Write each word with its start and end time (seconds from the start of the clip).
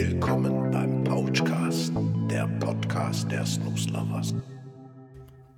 Willkommen 0.00 0.70
beim 0.70 1.02
Pouchcast, 1.02 1.92
der 2.30 2.46
Podcast 2.60 3.28
der 3.32 3.44
Snooze 3.44 3.90
Lovers. 3.90 4.32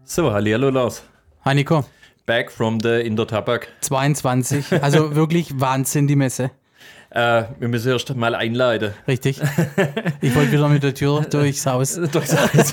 So, 0.05 0.33
hallo 0.33 0.71
Lars. 0.71 1.03
Hi 1.45 1.55
Nico, 1.55 1.85
Back 2.25 2.51
from 2.51 2.81
the 2.81 3.03
Indoor 3.03 3.29
Tabak. 3.29 3.69
22. 3.83 4.83
Also 4.83 5.15
wirklich 5.15 5.61
Wahnsinn 5.61 6.07
die 6.07 6.17
Messe. 6.17 6.53
Äh, 7.11 7.45
wir 7.59 7.67
müssen 7.69 7.91
erst 7.91 8.15
mal 8.15 8.35
einleiten. 8.35 8.95
Richtig. 9.07 9.41
Ich 10.23 10.35
wollte 10.35 10.53
wieder 10.53 10.69
mit 10.69 10.83
der 10.83 10.95
Tür 10.95 11.23
durchs 11.23 11.65
Haus. 11.65 11.95
Durchs 12.13 12.37
Haus. 12.37 12.73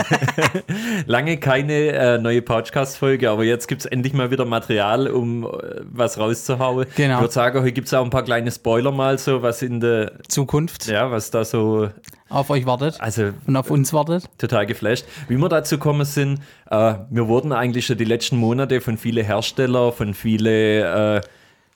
Lange 1.05 1.37
keine 1.37 1.73
äh, 1.73 2.17
neue 2.17 2.41
Podcast-Folge, 2.41 3.29
aber 3.29 3.45
jetzt 3.45 3.67
gibt 3.67 3.81
es 3.81 3.85
endlich 3.85 4.13
mal 4.13 4.31
wieder 4.31 4.43
Material, 4.45 5.07
um 5.07 5.45
äh, 5.45 5.47
was 5.83 6.17
rauszuhauen. 6.17 6.85
Genau. 6.95 7.15
Ich 7.15 7.21
würde 7.21 7.33
sagen, 7.33 7.59
heute 7.61 7.71
gibt 7.71 7.87
es 7.87 7.93
auch 7.93 8.03
ein 8.03 8.09
paar 8.09 8.23
kleine 8.23 8.51
Spoiler 8.51 8.91
mal 8.91 9.17
so, 9.17 9.41
was 9.41 9.61
in 9.61 9.79
der, 9.79 10.11
Zukunft 10.27 10.87
ja, 10.87 11.09
was 11.09 11.31
da 11.31 11.45
so, 11.45 11.89
auf 12.29 12.49
euch 12.49 12.65
wartet 12.65 12.99
also 12.99 13.31
und 13.45 13.55
auf 13.55 13.71
uns 13.71 13.93
wartet. 13.93 14.25
total 14.37 14.65
geflasht. 14.65 15.05
Wie 15.29 15.37
wir 15.37 15.49
dazu 15.49 15.77
gekommen 15.77 16.05
sind, 16.05 16.41
äh, 16.69 16.95
wir 17.09 17.27
wurden 17.27 17.53
eigentlich 17.53 17.85
schon 17.85 17.97
die 17.97 18.05
letzten 18.05 18.37
Monate 18.37 18.81
von 18.81 18.97
vielen 18.97 19.25
Herstellern, 19.25 19.93
von 19.93 20.13
vielen 20.13 20.83
äh, 20.83 21.21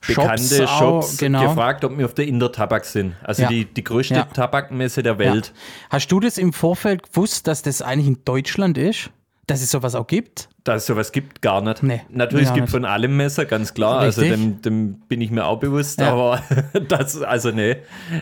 bekannte 0.05 0.44
Shops 0.44 0.70
auch, 0.72 0.80
Shops 0.80 1.18
genau. 1.18 1.48
gefragt, 1.48 1.84
ob 1.86 1.98
wir 1.98 2.05
auf 2.05 2.14
der 2.14 2.28
Inder 2.28 2.52
Tabak 2.52 2.86
sind. 2.86 3.16
Also 3.23 3.44
Ja. 3.44 3.50
die, 3.50 3.66
die 3.66 3.84
größte 3.84 4.16
Ja. 4.16 4.24
Tabakmesse 4.26 5.04
der 5.04 5.14
Ja. 5.14 5.20
Welt. 5.20 5.54
Hast 5.90 6.12
du 6.12 6.20
das 6.20 6.38
im 6.38 6.54
Vorfeld 6.54 7.12
gewusst, 7.12 7.48
dass 7.48 7.62
das 7.62 7.82
eigentlich 7.82 8.08
in 8.08 8.18
Deutschland 8.26 8.77
ist? 8.77 9.10
Dass 9.48 9.62
es 9.62 9.72
sowas 9.72 9.96
auch 9.96 10.08
gibt? 10.08 10.50
Dass 10.63 10.83
es 10.83 10.85
sowas 10.85 11.11
gibt, 11.11 11.41
gar 11.41 11.59
nicht. 11.61 11.81
Nee, 11.81 12.01
Natürlich, 12.09 12.45
es 12.45 12.53
gibt 12.53 12.65
nicht. 12.67 12.71
von 12.71 12.85
allem 12.85 13.17
Messer, 13.17 13.45
ganz 13.45 13.73
klar. 13.73 13.97
Also 13.97 14.21
Richtig. 14.21 14.39
dem, 14.39 14.61
dem 14.61 14.93
bin 15.07 15.20
ich 15.20 15.31
mir 15.31 15.45
auch 15.45 15.57
bewusst, 15.59 15.99
Ja. 15.99 16.11
aber 16.13 16.43
das, 16.87 17.20
also 17.20 17.49
nee, 17.49 17.77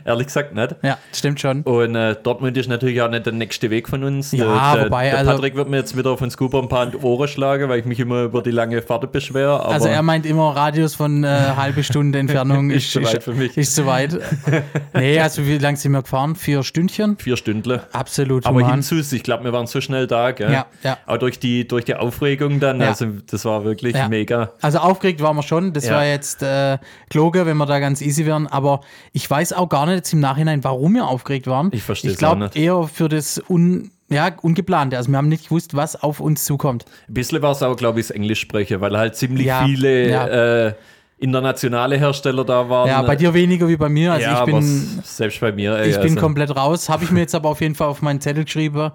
ehrlich 0.06 0.28
gesagt 0.28 0.56
nicht. 0.56 0.74
Ja, 0.82 0.98
stimmt 1.14 1.42
schon. 1.42 1.64
Und 1.64 1.96
äh, 1.96 2.16
Dortmund 2.24 2.56
ist 2.56 2.70
natürlich 2.70 3.02
auch 3.02 3.10
nicht 3.10 3.26
der 3.26 3.34
nächste 3.34 3.70
Weg 3.70 3.90
von 3.90 4.06
uns. 4.06 4.32
Ja, 4.32 4.74
der, 4.74 4.86
wobei, 4.86 5.10
der 5.10 5.18
also- 5.18 5.32
Patrick 5.32 5.56
wird 5.56 5.68
mir 5.68 5.78
jetzt 5.80 5.98
wieder 5.98 6.12
auf 6.12 6.20
den 6.20 6.32
Scooper 6.32 6.60
ein 6.62 6.70
paar 6.70 6.86
in 6.86 6.92
die 6.92 6.98
Ohren 7.00 7.28
schlagen, 7.28 7.68
weil 7.68 7.80
ich 7.82 7.86
mich 7.86 8.00
immer 8.00 8.24
über 8.24 8.42
die 8.42 8.52
lange 8.52 8.82
Fahrt 8.82 9.12
beschwere. 9.12 9.60
Aber 9.60 9.74
Also 9.74 9.90
er 9.90 10.02
meint 10.02 10.26
immer 10.26 10.56
Radius 10.56 10.96
von 10.96 11.26
äh, 11.26 11.28
halbe 11.58 11.84
Stunde 11.84 12.20
Entfernung 12.20 12.70
Ist 12.70 12.90
zu 12.94 13.04
weit 13.04 13.22
für 13.22 13.34
mich. 13.34 13.58
Ist 13.58 13.76
zu 13.76 13.86
weit. 13.86 14.18
Nee, 14.94 15.20
also 15.20 15.46
wie 15.46 15.58
lange 15.58 15.76
sind 15.78 15.92
wir 15.92 16.02
gefahren? 16.02 16.36
Vier 16.36 16.64
Stündchen? 16.64 17.18
vier 17.18 17.36
Stündle. 17.38 17.84
Absolut 17.92 18.46
Aber 18.46 18.66
hinzu, 18.72 18.96
ich 18.98 19.24
glaube, 19.24 19.44
wir 19.44 19.54
waren 19.54 19.68
so 19.68 19.82
schnell 19.82 20.08
da, 20.08 20.32
gell? 20.32 20.52
Ja, 20.52 20.66
ja. 20.84 20.98
Auch 21.06 21.18
durch 21.18 21.40
die, 21.40 21.68
durch 21.68 21.86
die 21.86 21.96
Aufregung 21.96 22.29
dann, 22.38 22.80
Ja. 22.82 22.90
also 22.90 23.06
das 23.28 23.46
war 23.46 23.64
wirklich 23.64 23.96
Ja. 23.96 24.08
mega. 24.10 24.52
Also 24.62 24.80
aufgeregt 24.80 25.22
waren 25.22 25.36
wir 25.36 25.44
schon. 25.44 25.74
Das 25.74 25.86
Ja. 25.88 25.96
war 25.96 26.06
jetzt 26.06 26.42
äh, 26.44 26.78
gelogen, 27.10 27.46
wenn 27.46 27.58
wir 27.58 27.66
da 27.66 27.80
ganz 27.80 28.02
easy 28.02 28.26
wären. 28.26 28.48
Aber 28.48 28.82
ich 29.14 29.30
weiß 29.30 29.54
auch 29.54 29.70
gar 29.70 29.86
nicht 29.86 29.96
jetzt 29.96 30.14
im 30.14 30.20
Nachhinein, 30.20 30.64
warum 30.64 30.94
wir 30.96 31.08
aufgeregt 31.08 31.48
waren. 31.48 31.70
Ich 31.74 31.84
versteh's 31.84 32.14
Ich 32.14 32.18
glaube 32.18 32.50
eher 32.54 32.84
für 32.84 33.10
das 33.10 33.42
Un 33.50 33.92
ja, 34.12 34.32
Ungeplante. 34.42 34.98
Also 34.98 35.12
wir 35.12 35.18
haben 35.18 35.30
nicht 35.30 35.46
gewusst, 35.46 35.76
was 35.76 36.02
auf 36.02 36.20
uns 36.20 36.44
zukommt. 36.44 36.86
Ein 37.08 37.14
bisschen 37.14 37.42
war 37.44 37.52
es 37.52 37.62
auch, 37.62 37.76
glaube 37.76 38.00
ich, 38.00 38.08
das 38.08 38.16
Englisch 38.16 38.40
sprechen, 38.40 38.82
weil 38.82 38.98
halt 38.98 39.16
ziemlich 39.16 39.46
Ja, 39.46 39.64
viele 39.66 40.10
ja. 40.10 40.28
Äh, 40.68 40.74
internationale 41.20 41.98
Hersteller 41.98 42.46
da 42.46 42.70
waren. 42.70 42.88
Ja, 42.88 43.02
bei 43.02 43.16
dir 43.16 43.34
weniger 43.34 43.68
wie 43.68 43.76
bei 43.78 43.90
mir. 43.90 44.14
Also 44.14 44.26
ja, 44.26 44.40
ich 44.40 44.46
bin, 44.46 44.62
selbst 45.04 45.40
bei 45.42 45.52
mir. 45.52 45.76
Ey, 45.78 45.90
ich 45.90 45.96
bin 45.98 46.12
also, 46.12 46.20
komplett 46.22 46.56
raus. 46.56 46.90
Habe 46.90 47.04
ich 47.04 47.12
mir 47.12 47.20
jetzt 47.20 47.36
aber 47.36 47.50
auf 47.50 47.62
jeden 47.62 47.76
Fall 47.76 47.88
auf 47.88 48.02
meinen 48.02 48.22
Zettel 48.22 48.46
geschrieben, 48.46 48.92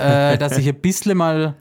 äh, 0.00 0.38
dass 0.38 0.56
ich 0.56 0.68
ein 0.68 0.76
bisschen 0.76 1.16
mal 1.16 1.54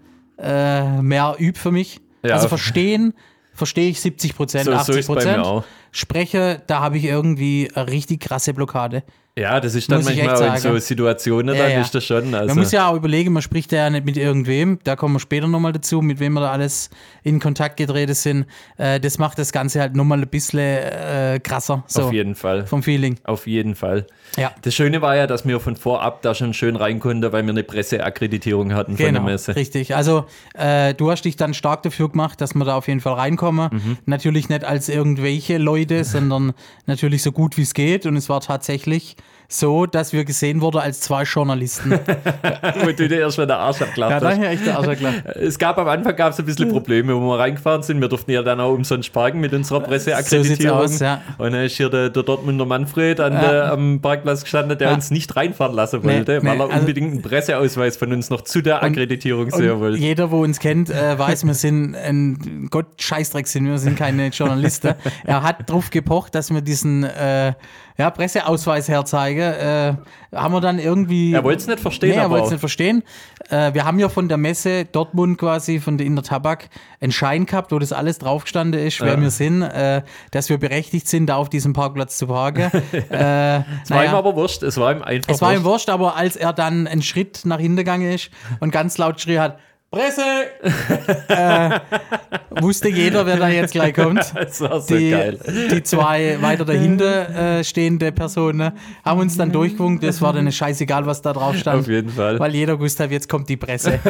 äh, 0.43 1.01
mehr 1.01 1.35
übe 1.39 1.57
für 1.57 1.71
mich. 1.71 1.99
Ja. 2.23 2.35
Also 2.35 2.47
verstehen, 2.47 3.13
verstehe 3.53 3.89
ich 3.89 4.01
70 4.01 4.35
Prozent, 4.35 4.65
So- 4.65 4.71
so 4.71 4.77
80 4.77 4.97
ist 4.97 5.07
bei 5.07 5.13
mir 5.15 5.19
Prozent. 5.21 5.45
auch. 5.45 5.63
Spreche, 5.91 6.61
da 6.67 6.79
habe 6.81 6.97
ich 6.97 7.05
irgendwie 7.05 7.69
eine 7.73 7.87
richtig 7.89 8.21
krasse 8.21 8.53
Blockade. 8.53 9.03
Ja, 9.35 9.59
das 9.59 9.73
ist 9.73 9.91
dann 9.91 10.03
manchmal 10.03 10.35
auch 10.35 10.53
in 10.55 10.61
so. 10.61 10.77
Situationen, 10.77 11.55
Ja, 11.55 11.63
dann 11.63 11.71
ja. 11.71 11.81
ist 11.81 11.95
das 11.95 12.03
schon. 12.05 12.35
Also, 12.35 12.53
Man 12.53 12.57
muss 12.63 12.71
ja 12.71 12.87
auch 12.89 12.95
überlegen, 12.95 13.33
man 13.33 13.41
spricht 13.41 13.71
ja 13.71 13.89
nicht 13.89 14.05
mit 14.05 14.15
irgendwem, 14.15 14.77
da 14.83 14.95
kommen 14.95 15.15
wir 15.15 15.19
später 15.19 15.47
nochmal 15.47 15.71
dazu, 15.73 16.03
mit 16.03 16.19
wem 16.19 16.33
wir 16.33 16.41
da 16.41 16.51
alles 16.51 16.91
in 17.23 17.39
Kontakt 17.39 17.77
getreten 17.77 18.13
sind. 18.13 18.45
Äh, 18.77 18.99
das 18.99 19.17
macht 19.17 19.39
das 19.39 19.51
Ganze 19.51 19.81
halt 19.81 19.95
nochmal 19.95 20.19
ein 20.21 20.27
bisschen 20.27 20.59
äh, 20.59 21.39
krasser. 21.43 21.83
So, 21.87 22.03
auf 22.03 22.13
jeden 22.13 22.35
Fall. 22.35 22.67
vom 22.67 22.83
Feeling. 22.83 23.17
Auf 23.23 23.47
jeden 23.47 23.73
Fall. 23.73 24.05
Ja. 24.37 24.51
Das 24.61 24.75
Schöne 24.75 25.01
war 25.01 25.15
ja, 25.15 25.25
dass 25.25 25.47
wir 25.47 25.59
von 25.59 25.75
vorab 25.77 26.21
da 26.21 26.35
schon 26.35 26.53
schön 26.53 26.75
rein 26.75 26.99
konnten, 26.99 27.23
weil 27.31 27.43
wir 27.43 27.49
eine 27.49 27.63
Presseakkreditierung 27.63 28.73
hatten 28.73 28.91
von 28.97 29.03
der 29.03 29.13
Genau, 29.13 29.23
Messe. 29.25 29.55
richtig. 29.55 29.95
Also 29.95 30.25
äh, 30.53 30.93
du 30.93 31.09
hast 31.09 31.23
dich 31.25 31.37
dann 31.37 31.55
stark 31.55 31.81
dafür 31.83 32.09
gemacht, 32.09 32.39
dass 32.39 32.53
wir 32.53 32.65
da 32.65 32.75
auf 32.75 32.87
jeden 32.87 32.99
Fall 32.99 33.13
reinkommen. 33.13 33.69
Mhm. 33.71 33.97
Natürlich 34.05 34.49
nicht 34.49 34.63
als 34.63 34.89
irgendwelche 34.89 35.57
Leute, 35.57 36.03
sondern 36.03 36.53
natürlich 36.85 37.23
so 37.23 37.31
gut 37.31 37.57
wie 37.57 37.63
es 37.63 37.73
geht. 37.73 38.05
Und 38.05 38.15
es 38.15 38.29
war 38.29 38.39
tatsächlich 38.41 39.15
so, 39.59 39.85
dass 39.85 40.13
wir 40.13 40.25
gesehen 40.25 40.61
wurden 40.61 40.77
als 40.79 40.99
zwei 41.01 41.23
Journalisten. 41.23 41.91
Wo 42.81 42.87
du 42.87 43.07
dir 43.07 43.19
erst 43.19 43.37
mal 43.37 43.45
den 43.45 43.55
Arsch 43.55 43.81
abgelacht 43.81 44.23
hast. 44.23 44.39
echt 44.41 44.65
der 44.65 44.77
Arsch 44.79 44.97
klar. 44.97 45.13
Es 45.39 45.57
gab 45.59 45.77
am 45.77 45.87
Anfang 45.87 46.15
gab 46.15 46.33
es 46.33 46.39
ein 46.39 46.45
bisschen 46.45 46.69
Probleme, 46.69 47.15
wo 47.15 47.19
wir 47.21 47.39
reingefahren 47.39 47.83
sind. 47.83 48.01
Wir 48.01 48.07
durften 48.09 48.31
ja 48.31 48.41
dann 48.41 48.59
auch 48.59 48.71
umsonst 48.73 49.11
parken 49.13 49.39
mit 49.39 49.53
unserer 49.53 49.79
Presseakkreditierung. 49.81 50.79
So 50.79 50.83
aus, 50.95 50.99
ja. 50.99 51.21
Und 51.37 51.53
dann 51.53 51.63
ist 51.63 51.77
hier 51.77 51.89
der, 51.89 52.09
der 52.09 52.23
Dortmunder 52.23 52.65
Manfred 52.65 53.19
an 53.19 53.33
der, 53.33 53.71
am 53.71 53.99
Parkplatz 54.01 54.43
gestanden, 54.43 54.77
der 54.77 54.89
Ja. 54.89 54.93
uns 54.95 55.11
nicht 55.11 55.35
reinfahren 55.35 55.75
lassen 55.75 56.03
wollte, 56.03 56.39
Nee, 56.41 56.47
weil 56.47 56.55
nee, 56.57 56.63
er 56.63 56.69
also- 56.69 56.79
unbedingt 56.79 57.11
einen 57.11 57.21
Presseausweis 57.21 57.97
von 57.97 58.11
uns 58.11 58.29
noch 58.29 58.41
zu 58.41 58.61
der 58.61 58.83
Akkreditierung 58.83 59.49
sehen 59.51 59.71
Und 59.71 59.79
wollte. 59.81 59.97
jeder, 59.99 60.31
wo 60.31 60.41
uns 60.43 60.59
kennt, 60.59 60.89
äh, 60.89 61.17
weiß, 61.17 61.45
wir 61.45 61.53
sind 61.53 61.95
ein 61.95 62.67
Gott 62.71 62.87
Scheißdreck 62.99 63.47
sind, 63.47 63.65
wir 63.65 63.77
sind 63.77 63.97
keine 63.97 64.27
Journalisten. 64.29 64.95
er 65.25 65.43
hat 65.43 65.69
drauf 65.69 65.89
gepocht, 65.89 66.35
dass 66.35 66.51
wir 66.51 66.61
diesen 66.61 67.03
äh, 67.03 67.53
ja, 67.97 68.09
Presseausweis 68.09 68.87
herzeigen. 68.89 69.39
Äh, 69.41 69.93
haben 70.35 70.53
wir 70.53 70.61
dann 70.61 70.79
irgendwie. 70.79 71.33
Er 71.33 71.43
wollte 71.43 71.61
es 71.61 71.67
nicht 71.67 71.79
verstehen, 71.79 72.09
Nee, 72.11 72.15
er 72.15 72.29
wollte 72.29 72.45
es 72.45 72.51
nicht 72.51 72.59
verstehen. 72.59 73.03
Äh, 73.49 73.73
wir 73.73 73.85
haben 73.85 73.99
ja 73.99 74.09
von 74.09 74.27
der 74.27 74.37
Messe 74.37 74.85
Dortmund 74.85 75.37
quasi, 75.37 75.79
von 75.79 75.97
der 75.97 76.07
Inner 76.07 76.23
Tabak, 76.23 76.69
einen 77.01 77.11
Schein 77.11 77.45
gehabt, 77.45 77.71
wo 77.71 77.77
das 77.79 77.91
alles 77.93 78.17
draufgestanden 78.19 78.81
ist, 78.85 78.99
wer 79.01 79.13
Ja. 79.13 79.21
wir 79.21 79.29
sind, 79.29 79.61
äh, 79.61 80.01
dass 80.31 80.49
wir 80.49 80.57
berechtigt 80.57 81.07
sind, 81.07 81.27
da 81.27 81.35
auf 81.35 81.49
diesem 81.49 81.73
Parkplatz 81.73 82.17
zu 82.17 82.27
parken. 82.27 82.71
äh, 83.11 83.57
Es 83.83 83.89
war 83.89 84.05
ihm 84.05 84.13
aber 84.15 84.35
wurscht, 84.35 84.63
es 84.63 84.77
war 84.77 84.91
ihm 84.91 85.03
einfach 85.03 85.31
es 85.33 85.41
war 85.41 85.51
ihm 85.51 85.57
wurscht. 85.63 85.65
wurscht, 85.65 85.89
aber 85.89 86.15
als 86.15 86.35
er 86.35 86.53
dann 86.53 86.87
einen 86.87 87.01
Schritt 87.03 87.41
nach 87.45 87.59
hinten 87.59 87.77
gegangen 87.77 88.11
ist 88.11 88.29
und 88.59 88.71
ganz 88.71 88.97
laut 88.97 89.21
schrie 89.21 89.37
hat, 89.39 89.59
Presse, 89.93 90.21
äh, 91.27 91.79
wusste 92.61 92.89
jeder, 92.89 93.27
wer 93.27 93.37
da 93.37 93.47
jetzt 93.47 93.73
gleich 93.73 93.93
kommt. 93.93 94.19
Das 94.33 94.59
war 94.61 94.81
so 94.81 94.95
Die, 94.95 95.11
geil. 95.11 95.39
die 95.71 95.83
zwei 95.83 96.37
weiter 96.41 96.65
dahinter 96.65 97.59
äh, 97.59 97.63
stehende 97.63 98.11
Personen 98.11 98.71
haben 99.05 99.19
uns 99.19 99.37
dann 99.37 99.51
durchgewunken. 99.51 100.05
Das 100.07 100.19
war 100.21 100.33
dann 100.33 100.51
scheißegal, 100.51 101.05
was 101.05 101.21
da 101.21 101.33
drauf 101.33 101.55
stand. 101.57 101.81
Auf 101.81 101.87
jeden 101.87 102.09
Fall. 102.09 102.39
Weil 102.39 102.55
jeder 102.55 102.77
gewusst 102.77 102.99
hat, 102.99 103.11
jetzt 103.11 103.29
kommt 103.29 103.47
die 103.49 103.57
Presse. 103.57 103.99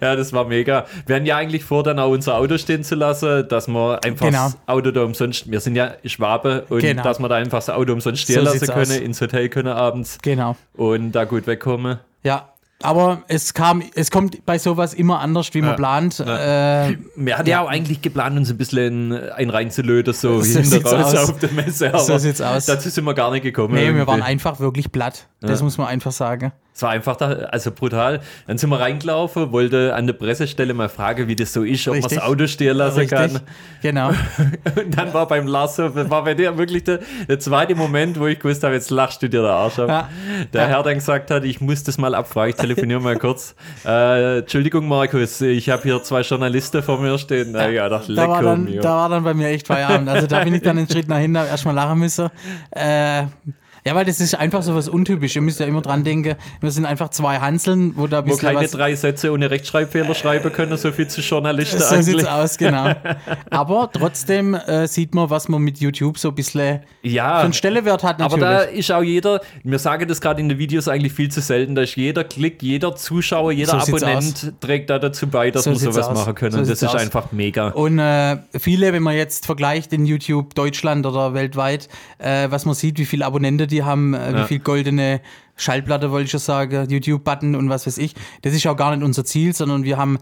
Ja, 0.00 0.14
das 0.16 0.32
war 0.32 0.44
mega. 0.46 0.86
Wir 1.06 1.16
hatten 1.16 1.26
ja 1.26 1.36
eigentlich 1.36 1.64
vor, 1.64 1.82
dann 1.82 1.98
auch 1.98 2.10
unser 2.10 2.36
Auto 2.36 2.58
stehen 2.58 2.84
zu 2.84 2.94
lassen, 2.94 3.48
dass 3.48 3.68
wir 3.68 4.02
einfach 4.04 4.26
Genau. 4.26 4.44
das 4.44 4.58
Auto 4.66 4.90
da 4.90 5.02
umsonst, 5.02 5.50
wir 5.50 5.60
sind 5.60 5.76
ja 5.76 5.94
Schwabe, 6.04 6.64
und 6.68 6.80
Genau. 6.80 7.02
dass 7.02 7.18
wir 7.18 7.28
da 7.28 7.36
einfach 7.36 7.58
das 7.58 7.70
Auto 7.70 7.92
umsonst 7.92 8.22
stehen 8.22 8.36
So 8.36 8.42
lassen 8.42 8.66
können, 8.66 8.80
aus. 8.82 8.96
ins 8.98 9.20
Hotel 9.20 9.48
können 9.48 9.68
abends 9.68 10.18
genau. 10.22 10.56
und 10.74 11.12
da 11.12 11.24
gut 11.24 11.46
wegkommen. 11.46 11.98
Ja. 12.22 12.52
Aber 12.82 13.22
es 13.28 13.54
kam, 13.54 13.82
es 13.94 14.10
kommt 14.10 14.44
bei 14.44 14.58
sowas 14.58 14.92
immer 14.92 15.20
anders, 15.20 15.48
wie 15.54 15.60
man 15.62 15.70
Ja. 15.70 15.76
plant. 15.76 16.20
Äh, 16.20 16.96
Wir 17.16 17.38
hatten 17.38 17.48
ja 17.48 17.62
auch 17.62 17.68
eigentlich 17.68 18.02
geplant, 18.02 18.36
uns 18.36 18.50
ein 18.50 18.58
bisschen 18.58 19.12
ein 19.32 19.48
reinzulöten, 19.48 20.12
so, 20.12 20.40
So 20.42 20.44
hinter 20.60 20.64
sieht's 20.76 20.92
raus 20.92 21.14
aus. 21.14 21.30
auf 21.30 21.38
der 21.38 21.52
Messe. 21.52 21.88
Aber 21.88 22.00
So 22.00 22.18
sieht's 22.18 22.40
aus. 22.42 22.66
Dazu 22.66 22.90
sind 22.90 23.04
wir 23.04 23.14
gar 23.14 23.30
nicht 23.30 23.42
gekommen. 23.44 23.74
nee, 23.74 23.80
wir 23.80 23.86
irgendwie. 23.88 24.06
waren 24.06 24.22
einfach 24.22 24.60
wirklich 24.60 24.92
platt. 24.92 25.26
Das 25.40 25.62
muss 25.62 25.76
man 25.78 25.86
einfach 25.88 26.12
sagen. 26.12 26.52
Es 26.74 26.82
war 26.82 26.90
einfach 26.90 27.16
da, 27.16 27.28
also 27.28 27.70
brutal. 27.70 28.20
Dann 28.46 28.58
sind 28.58 28.68
wir 28.68 28.78
reingelaufen, 28.80 29.50
wollte 29.52 29.94
an 29.94 30.06
der 30.06 30.12
Pressestelle 30.14 30.74
mal 30.74 30.88
fragen, 30.90 31.26
wie 31.28 31.36
das 31.36 31.52
so 31.52 31.62
ist, 31.62 31.86
ob 31.88 31.94
man 31.94 32.02
das 32.02 32.18
Auto 32.18 32.46
stehen 32.46 32.76
lassen 32.76 32.98
Richtig. 33.00 33.18
kann. 33.18 33.40
Genau. 33.80 34.08
Und 34.76 34.96
dann 34.96 35.14
war 35.14 35.26
beim 35.26 35.46
Lars 35.46 35.76
so, 35.76 35.94
war 35.94 36.24
bei 36.24 36.34
dir 36.34 36.56
wirklich 36.58 36.84
der, 36.84 37.00
der 37.28 37.38
zweite 37.38 37.74
Moment, 37.74 38.18
wo 38.20 38.26
ich 38.26 38.38
gewusst 38.38 38.62
habe, 38.62 38.74
jetzt 38.74 38.90
lachst 38.90 39.22
du 39.22 39.28
dir 39.28 39.40
der 39.42 39.52
Arsch 39.52 39.78
ab. 39.78 39.88
Ja. 39.88 40.08
Der 40.52 40.62
Ja. 40.62 40.68
Herr 40.68 40.82
dann 40.82 40.94
gesagt 40.94 41.30
hat, 41.30 41.44
ich 41.44 41.60
muss 41.62 41.82
das 41.82 41.96
mal 41.96 42.14
abfragen, 42.14 42.50
ich 42.50 42.56
telefoniere 42.56 43.00
mal 43.00 43.16
kurz. 43.16 43.54
Äh, 43.86 44.38
Entschuldigung, 44.40 44.86
Markus, 44.88 45.40
ich 45.40 45.70
habe 45.70 45.82
hier 45.82 46.02
zwei 46.02 46.20
Journalisten 46.22 46.82
vor 46.82 46.98
mir 47.00 47.16
stehen. 47.18 47.52
Na 47.52 47.68
ja, 47.70 47.88
doch, 47.88 48.06
da, 48.06 48.28
war 48.28 48.42
dann, 48.42 48.68
da 48.82 48.96
war 48.96 49.08
dann 49.08 49.24
bei 49.24 49.32
mir 49.32 49.48
echt 49.48 49.66
Feierabend. 49.66 50.08
Also 50.10 50.26
da 50.26 50.44
bin 50.44 50.54
ich 50.54 50.62
dann 50.62 50.76
einen 50.76 50.90
Schritt 50.90 51.08
nach 51.08 51.18
hinten, 51.18 51.36
erstmal 51.36 51.74
lachen 51.74 51.98
müssen. 51.98 52.28
Äh, 52.70 53.24
ja, 53.86 53.94
weil 53.94 54.04
das 54.04 54.18
ist 54.18 54.34
einfach 54.34 54.64
so 54.64 54.74
was 54.74 54.88
untypisch. 54.88 55.36
Ihr 55.36 55.42
müsst 55.42 55.60
ja 55.60 55.66
immer 55.66 55.80
dran 55.80 56.02
denken, 56.02 56.34
wir 56.60 56.70
sind 56.72 56.86
einfach 56.86 57.10
zwei 57.10 57.38
Hanseln, 57.38 57.92
wo 57.96 58.08
da 58.08 58.26
Wo 58.26 58.36
keine 58.36 58.66
drei 58.66 58.96
Sätze 58.96 59.30
ohne 59.32 59.48
Rechtschreibfehler 59.48 60.12
schreiben 60.16 60.52
können, 60.52 60.76
so 60.76 60.90
viel 60.90 61.06
zu 61.06 61.20
Journalisten 61.20 61.78
so 61.78 61.84
eigentlich. 61.94 62.06
sieht's 62.06 62.26
aus, 62.26 62.58
genau. 62.58 62.92
Aber 63.50 63.88
trotzdem 63.92 64.54
äh, 64.54 64.88
sieht 64.88 65.14
man, 65.14 65.30
was 65.30 65.48
man 65.48 65.62
mit 65.62 65.78
YouTube 65.78 66.18
so 66.18 66.30
ein 66.30 66.34
bisschen 66.34 66.80
Ja, 67.02 67.38
für 67.38 67.44
einen 67.44 67.52
Stellewert 67.52 68.02
hat 68.02 68.20
aber 68.20 68.36
natürlich. 68.36 68.70
da 68.72 68.76
ist 68.78 68.90
auch 68.90 69.02
jeder, 69.04 69.40
wir 69.62 69.78
sagen 69.78 70.08
das 70.08 70.20
gerade 70.20 70.40
in 70.40 70.48
den 70.48 70.58
Videos 70.58 70.88
eigentlich 70.88 71.12
viel 71.12 71.30
zu 71.30 71.40
selten, 71.40 71.76
da 71.76 71.82
ist 71.82 71.94
jeder 71.94 72.24
Klick, 72.24 72.64
jeder 72.64 72.96
Zuschauer, 72.96 73.52
jeder 73.52 73.78
So 73.80 73.94
Abonnent 73.94 74.52
trägt 74.60 74.90
da 74.90 74.98
dazu 74.98 75.28
bei, 75.28 75.52
dass 75.52 75.62
So 75.62 75.70
wir 75.70 75.78
sowas 75.78 76.08
aus. 76.08 76.14
machen 76.18 76.34
können. 76.34 76.52
So 76.64 76.70
das 76.70 76.82
ist 76.82 76.88
aus. 76.88 76.96
einfach 76.96 77.30
mega. 77.30 77.68
Und 77.68 78.00
äh, 78.00 78.38
viele, 78.58 78.92
wenn 78.92 79.04
man 79.04 79.14
jetzt 79.14 79.46
vergleicht 79.46 79.92
in 79.92 80.06
YouTube 80.06 80.56
Deutschland 80.56 81.06
oder 81.06 81.34
weltweit, 81.34 81.88
äh, 82.18 82.50
was 82.50 82.64
man 82.64 82.74
sieht, 82.74 82.98
wie 82.98 83.04
viele 83.04 83.24
Abonnenten 83.24 83.68
die 83.68 83.75
die 83.76 83.84
haben 83.84 84.14
äh, 84.14 84.34
wie 84.42 84.44
viel 84.48 84.58
goldene 84.58 85.20
Schallplatte, 85.56 86.10
wollte 86.10 86.24
ich 86.26 86.30
schon 86.30 86.40
sagen, 86.40 86.88
YouTube-Button 86.90 87.54
und 87.54 87.68
was 87.70 87.86
weiß 87.86 87.98
ich. 87.98 88.14
Das 88.42 88.52
ist 88.54 88.66
auch 88.66 88.76
gar 88.76 88.94
nicht 88.94 89.04
unser 89.04 89.24
Ziel, 89.24 89.54
sondern 89.54 89.84
wir 89.84 89.96
haben 89.96 90.18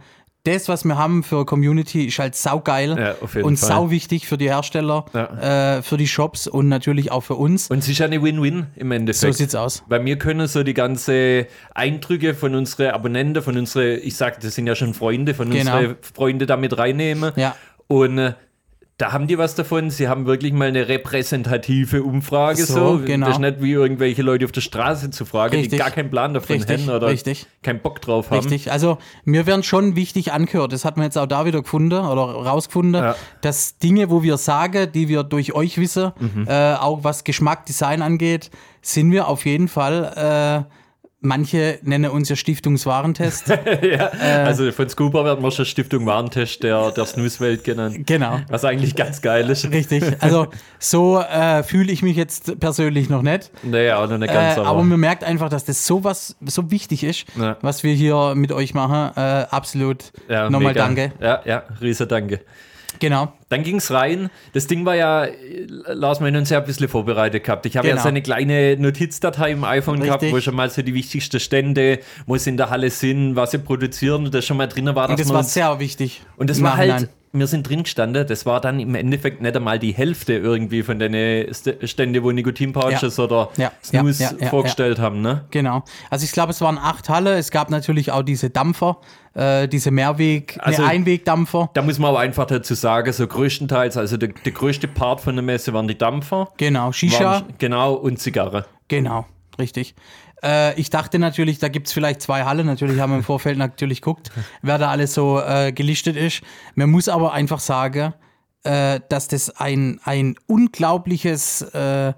das, 0.47 0.69
was 0.69 0.85
wir 0.85 0.99
haben 0.99 1.23
für 1.23 1.47
Community, 1.47 2.05
ist 2.05 2.19
halt 2.19 2.35
saugeil 2.37 2.91
Ja, 2.99 3.15
und 3.43 3.57
Fall. 3.57 3.69
sau 3.69 3.91
wichtig 3.91 4.27
für 4.27 4.37
die 4.37 4.49
Hersteller, 4.51 5.07
äh, 5.41 5.81
für 5.81 5.97
die 5.97 6.07
Shops 6.07 6.47
und 6.47 6.69
natürlich 6.69 7.11
auch 7.11 7.23
für 7.23 7.35
uns. 7.37 7.71
Und 7.71 7.79
es 7.79 7.89
ist 7.89 7.97
ja 7.99 8.05
eine 8.05 8.23
Win-Win 8.23 8.67
im 8.77 8.89
So 8.91 8.95
Endeffekt. 8.95 9.35
sieht's 9.37 9.55
aus. 9.55 9.83
Weil 9.89 10.05
wir 10.05 10.19
können 10.19 10.47
so 10.47 10.63
die 10.63 10.75
ganze 10.75 11.47
Eindrücke 11.75 12.35
von 12.35 12.55
unseren 12.55 12.91
Abonnenten, 12.91 13.43
von 13.43 13.57
unseren, 13.57 13.99
ich 14.03 14.17
sag, 14.17 14.41
das 14.41 14.55
sind 14.55 14.67
ja 14.67 14.75
schon 14.75 14.93
Freunde, 14.93 15.33
von 15.33 15.49
Genau. 15.49 15.79
unseren 15.79 15.97
Freunde 16.15 16.45
damit 16.45 16.77
reinnehmen. 16.77 17.33
Ja. 17.37 17.57
Und 17.87 18.19
äh, 18.19 18.35
da 18.97 19.13
haben 19.13 19.27
die 19.27 19.39
was 19.39 19.57
davon. 19.57 19.91
Sie 19.91 20.07
haben 20.09 20.25
wirklich 20.27 20.53
mal 20.53 20.69
eine 20.69 20.87
repräsentative 20.89 22.03
Umfrage. 22.05 22.65
So, 22.65 22.99
So, 22.99 23.03
genau. 23.05 23.27
Das 23.27 23.37
ist 23.37 23.41
nicht 23.41 23.61
wie 23.63 23.73
irgendwelche 23.73 24.23
Leute 24.23 24.45
auf 24.45 24.53
der 24.53 24.61
Straße 24.61 25.11
zu 25.11 25.25
fragen, 25.25 25.53
die 25.55 25.59
Richtig. 25.63 25.79
gar 25.81 25.91
keinen 25.91 26.11
Plan 26.11 26.33
davon 26.33 26.57
Richtig, 26.57 26.87
haben 26.87 26.95
oder 26.97 27.09
richtig. 27.09 27.47
keinen 27.63 27.81
Bock 27.81 28.01
drauf 28.01 28.31
haben. 28.31 28.39
Richtig. 28.39 28.71
Also 28.71 28.99
mir 29.25 29.47
werden 29.47 29.63
schon 29.65 29.97
wichtig 29.97 30.33
angehört. 30.33 30.73
Das 30.73 30.85
hat 30.85 30.97
man 30.97 31.05
jetzt 31.05 31.19
auch 31.19 31.27
da 31.27 31.45
wieder 31.45 31.63
gefunden 31.63 31.93
oder 31.99 32.23
rausgefunden, 32.23 32.95
Ja. 33.03 33.17
dass 33.41 33.79
Dinge, 33.79 34.11
wo 34.11 34.23
wir 34.23 34.37
sagen, 34.37 34.91
die 34.93 35.09
wir 35.09 35.25
durch 35.25 35.55
euch 35.55 35.77
wissen, 35.79 36.13
Mhm. 36.21 36.47
äh, 36.49 36.75
auch 36.75 37.03
was 37.03 37.25
Geschmack, 37.25 37.67
Design 37.67 38.01
angeht, 38.01 38.51
sind 38.81 39.11
wir 39.11 39.27
auf 39.29 39.45
jeden 39.45 39.67
Fall. 39.69 40.65
Äh, 40.69 40.75
manche 41.25 41.79
nennen 41.83 42.11
uns 42.11 42.29
ja 42.29 42.37
Stiftungswarentest. 42.37 43.49
ja, 43.83 44.09
also 44.45 44.71
von 44.73 44.89
Scuba 44.89 45.25
wird 45.25 45.41
man 45.41 45.51
schon 45.51 45.65
Stiftung 45.65 46.07
Warentest 46.07 46.63
der, 46.63 46.91
der 46.93 47.05
Snooze-Welt 47.07 47.65
genannt. 47.65 48.07
genau. 48.07 48.41
Was 48.49 48.65
eigentlich 48.65 48.95
ganz 48.95 49.21
geil 49.23 49.49
ist. 49.51 49.71
Richtig. 49.71 50.05
Also 50.21 50.49
so 50.79 51.19
äh, 51.21 51.63
fühle 51.63 51.91
ich 51.93 52.03
mich 52.03 52.17
jetzt 52.17 52.61
persönlich 52.61 53.09
noch 53.09 53.23
nicht. 53.23 53.51
Naja, 53.63 53.99
auch 54.03 54.09
noch 54.09 54.19
nicht 54.19 54.31
Äh, 54.31 54.35
ganz, 54.35 54.59
aber 54.59 54.83
man 54.83 55.01
merkt 55.01 55.25
einfach, 55.25 55.49
dass 55.49 55.65
das 55.65 55.87
so 55.87 56.05
was 56.05 56.37
so 56.45 56.71
wichtig 56.71 57.03
ist, 57.05 57.25
Ja. 57.39 57.57
was 57.63 57.83
wir 57.83 57.95
hier 57.95 58.35
mit 58.35 58.53
euch 58.53 58.75
machen. 58.75 59.17
Äh, 59.17 59.47
absolut. 59.51 60.13
ja, 60.29 60.51
Nochmal 60.51 60.73
mega. 60.73 60.85
danke. 60.85 61.13
Ja, 61.21 61.41
ja, 61.45 61.63
riese 61.81 62.07
Danke. 62.07 62.41
Genau. 63.01 63.33
Dann 63.49 63.63
ging 63.63 63.77
es 63.77 63.91
rein. 63.91 64.31
Das 64.53 64.67
Ding 64.67 64.85
war 64.87 64.95
ja, 64.95 65.27
Lars, 65.87 66.21
wir 66.21 66.27
haben 66.29 66.37
uns 66.37 66.51
ja 66.51 66.59
ein 66.61 66.65
bisschen 66.65 66.89
vorbereitet 66.89 67.45
gehabt. 67.45 67.67
Ich 67.67 67.77
habe 67.77 67.87
ja 67.89 67.95
Genau. 67.95 68.03
so 68.03 68.09
eine 68.09 68.23
kleine 68.23 68.77
Notizdatei 68.79 69.51
im 69.53 69.65
iPhone 69.65 70.01
gehabt, 70.01 70.23
Richtig. 70.23 70.37
wo 70.37 70.41
schon 70.41 70.55
mal 70.57 70.71
so 70.71 70.83
die 70.83 70.95
wichtigsten 70.95 71.41
Stände, 71.41 71.99
wo 72.27 72.37
sie 72.37 72.51
in 72.51 72.57
der 72.57 72.71
Halle 72.71 72.91
sind, 72.91 73.37
was 73.37 73.51
sie 73.53 73.59
produzieren, 73.59 74.25
und 74.27 74.35
das 74.35 74.45
schon 74.47 74.57
mal 74.57 74.67
drin 74.69 74.87
war. 74.95 75.09
Und 75.11 75.19
das 75.19 75.29
war 75.29 75.39
uns- 75.39 75.55
sehr 75.55 75.79
wichtig. 75.81 76.23
und 76.37 76.51
das 76.51 76.63
war 76.63 76.77
halt. 76.77 77.09
Wir 77.35 77.47
sind 77.47 77.69
drin 77.69 77.83
gestanden, 77.83 78.27
das 78.27 78.47
war 78.47 78.61
dann 78.61 78.79
im 78.81 78.95
Endeffekt 78.95 79.43
nicht 79.43 79.57
einmal 79.57 79.79
die 79.79 79.93
Hälfte 79.93 80.35
irgendwie 80.35 80.83
von 80.83 80.99
den 80.99 81.13
St- 81.15 81.87
Stände, 81.87 82.23
wo 82.23 82.31
Nikotin-Pouches 82.31 83.19
oder 83.19 83.51
Ja, 83.57 83.73
Snooze 83.83 84.23
ja, 84.23 84.31
ja, 84.33 84.37
ja, 84.45 84.49
vorgestellt 84.51 84.99
haben. 84.99 85.21
Ne? 85.21 85.45
Genau. 85.51 85.83
Also 86.11 86.25
ich 86.25 86.33
glaube, 86.33 86.51
es 86.53 86.61
waren 86.61 86.79
acht 86.79 87.09
Halle. 87.09 87.37
Es 87.37 87.51
gab 87.51 87.71
natürlich 87.71 88.13
auch 88.13 88.23
diese 88.23 88.51
Dampfer, 88.51 88.99
äh, 89.35 89.67
diese 89.69 89.91
Mehrweg, 89.91 90.57
Also- 90.61 90.83
ne, 90.83 90.89
Einwegdampfer. 90.89 91.71
Da 91.75 91.83
muss 91.83 91.99
man 91.99 92.11
aber 92.11 92.21
einfach 92.21 92.47
dazu 92.47 92.75
sagen, 92.75 93.13
so 93.13 93.27
größtenteils, 93.27 93.97
also 93.97 94.17
der, 94.17 94.29
der 94.45 94.53
größte 94.53 94.87
Part 94.89 95.21
von 95.21 95.35
der 95.35 95.43
Messe 95.45 95.73
waren 95.73 95.89
die 95.89 95.99
Dampfer. 95.99 96.53
Genau, 96.57 96.93
Shisha. 96.93 97.25
Waren, 97.25 97.45
genau, 97.59 97.95
und 97.95 98.19
Zigarre. 98.21 98.67
Genau, 98.89 99.27
richtig. 99.59 99.95
Äh, 100.45 100.79
ich 100.79 100.91
dachte 100.91 101.19
natürlich, 101.19 101.59
da 101.59 101.69
gibt 101.69 101.87
es 101.87 101.93
vielleicht 101.93 102.21
zwei 102.21 102.45
Hallen. 102.45 102.67
Natürlich 102.67 103.01
haben 103.01 103.11
wir 103.13 103.17
im 103.19 103.23
Vorfeld 103.33 103.57
natürlich 103.59 104.01
geguckt, 104.03 104.31
wer 104.63 104.79
da 104.79 104.91
alles 104.91 105.15
so 105.15 105.41
äh, 105.41 105.73
gelistet 105.73 106.17
ist. 106.17 106.43
Man 106.75 106.91
muss 106.91 107.09
aber 107.09 107.33
einfach 107.33 107.61
sagen, 107.61 108.13
äh, 108.65 109.01
dass 109.09 109.29
das 109.29 109.51
ein, 109.59 110.01
ein 110.05 110.37
unglaubliches, 110.47 111.63
äh, 111.63 112.13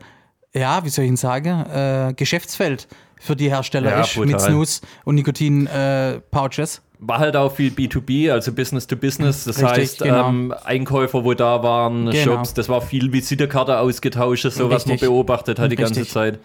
ja, 0.54 0.84
wie 0.84 0.88
soll 0.88 1.04
ich 1.04 1.10
ihn 1.10 1.16
sagen, 1.16 1.64
äh, 1.66 2.14
Geschäftsfeld 2.16 2.88
für 3.18 3.36
die 3.36 3.48
Hersteller 3.50 3.90
Ja, 3.90 4.00
ist 4.02 4.14
brutal. 4.14 4.26
mit 4.32 4.40
Snooze 4.40 4.80
und 5.04 5.14
Nikotin-Pouches. 5.16 6.82
War 6.98 7.18
halt 7.18 7.36
auch 7.36 7.52
viel 7.54 7.70
B2B, 7.72 8.32
also 8.32 8.52
Business 8.52 8.86
to 8.86 8.96
Business. 8.96 9.44
Das 9.44 9.58
Richtig, 9.58 9.70
heißt, 9.70 9.98
genau. 10.02 10.28
ähm, 10.28 10.54
Einkäufer, 10.64 11.24
wo 11.24 11.34
da 11.34 11.62
waren, 11.62 12.06
Genau. 12.10 12.36
Shops, 12.36 12.54
das 12.54 12.68
war 12.70 12.80
viel 12.80 13.12
Visitenkarte 13.12 13.78
ausgetauscht, 13.78 14.44
so 14.50 14.70
was 14.70 14.86
man 14.86 14.92
Richtig. 14.92 15.08
beobachtet 15.10 15.58
hat 15.58 15.70
die 15.70 15.76
ganze 15.76 16.00
Richtig. 16.00 16.12
Zeit. 16.14 16.38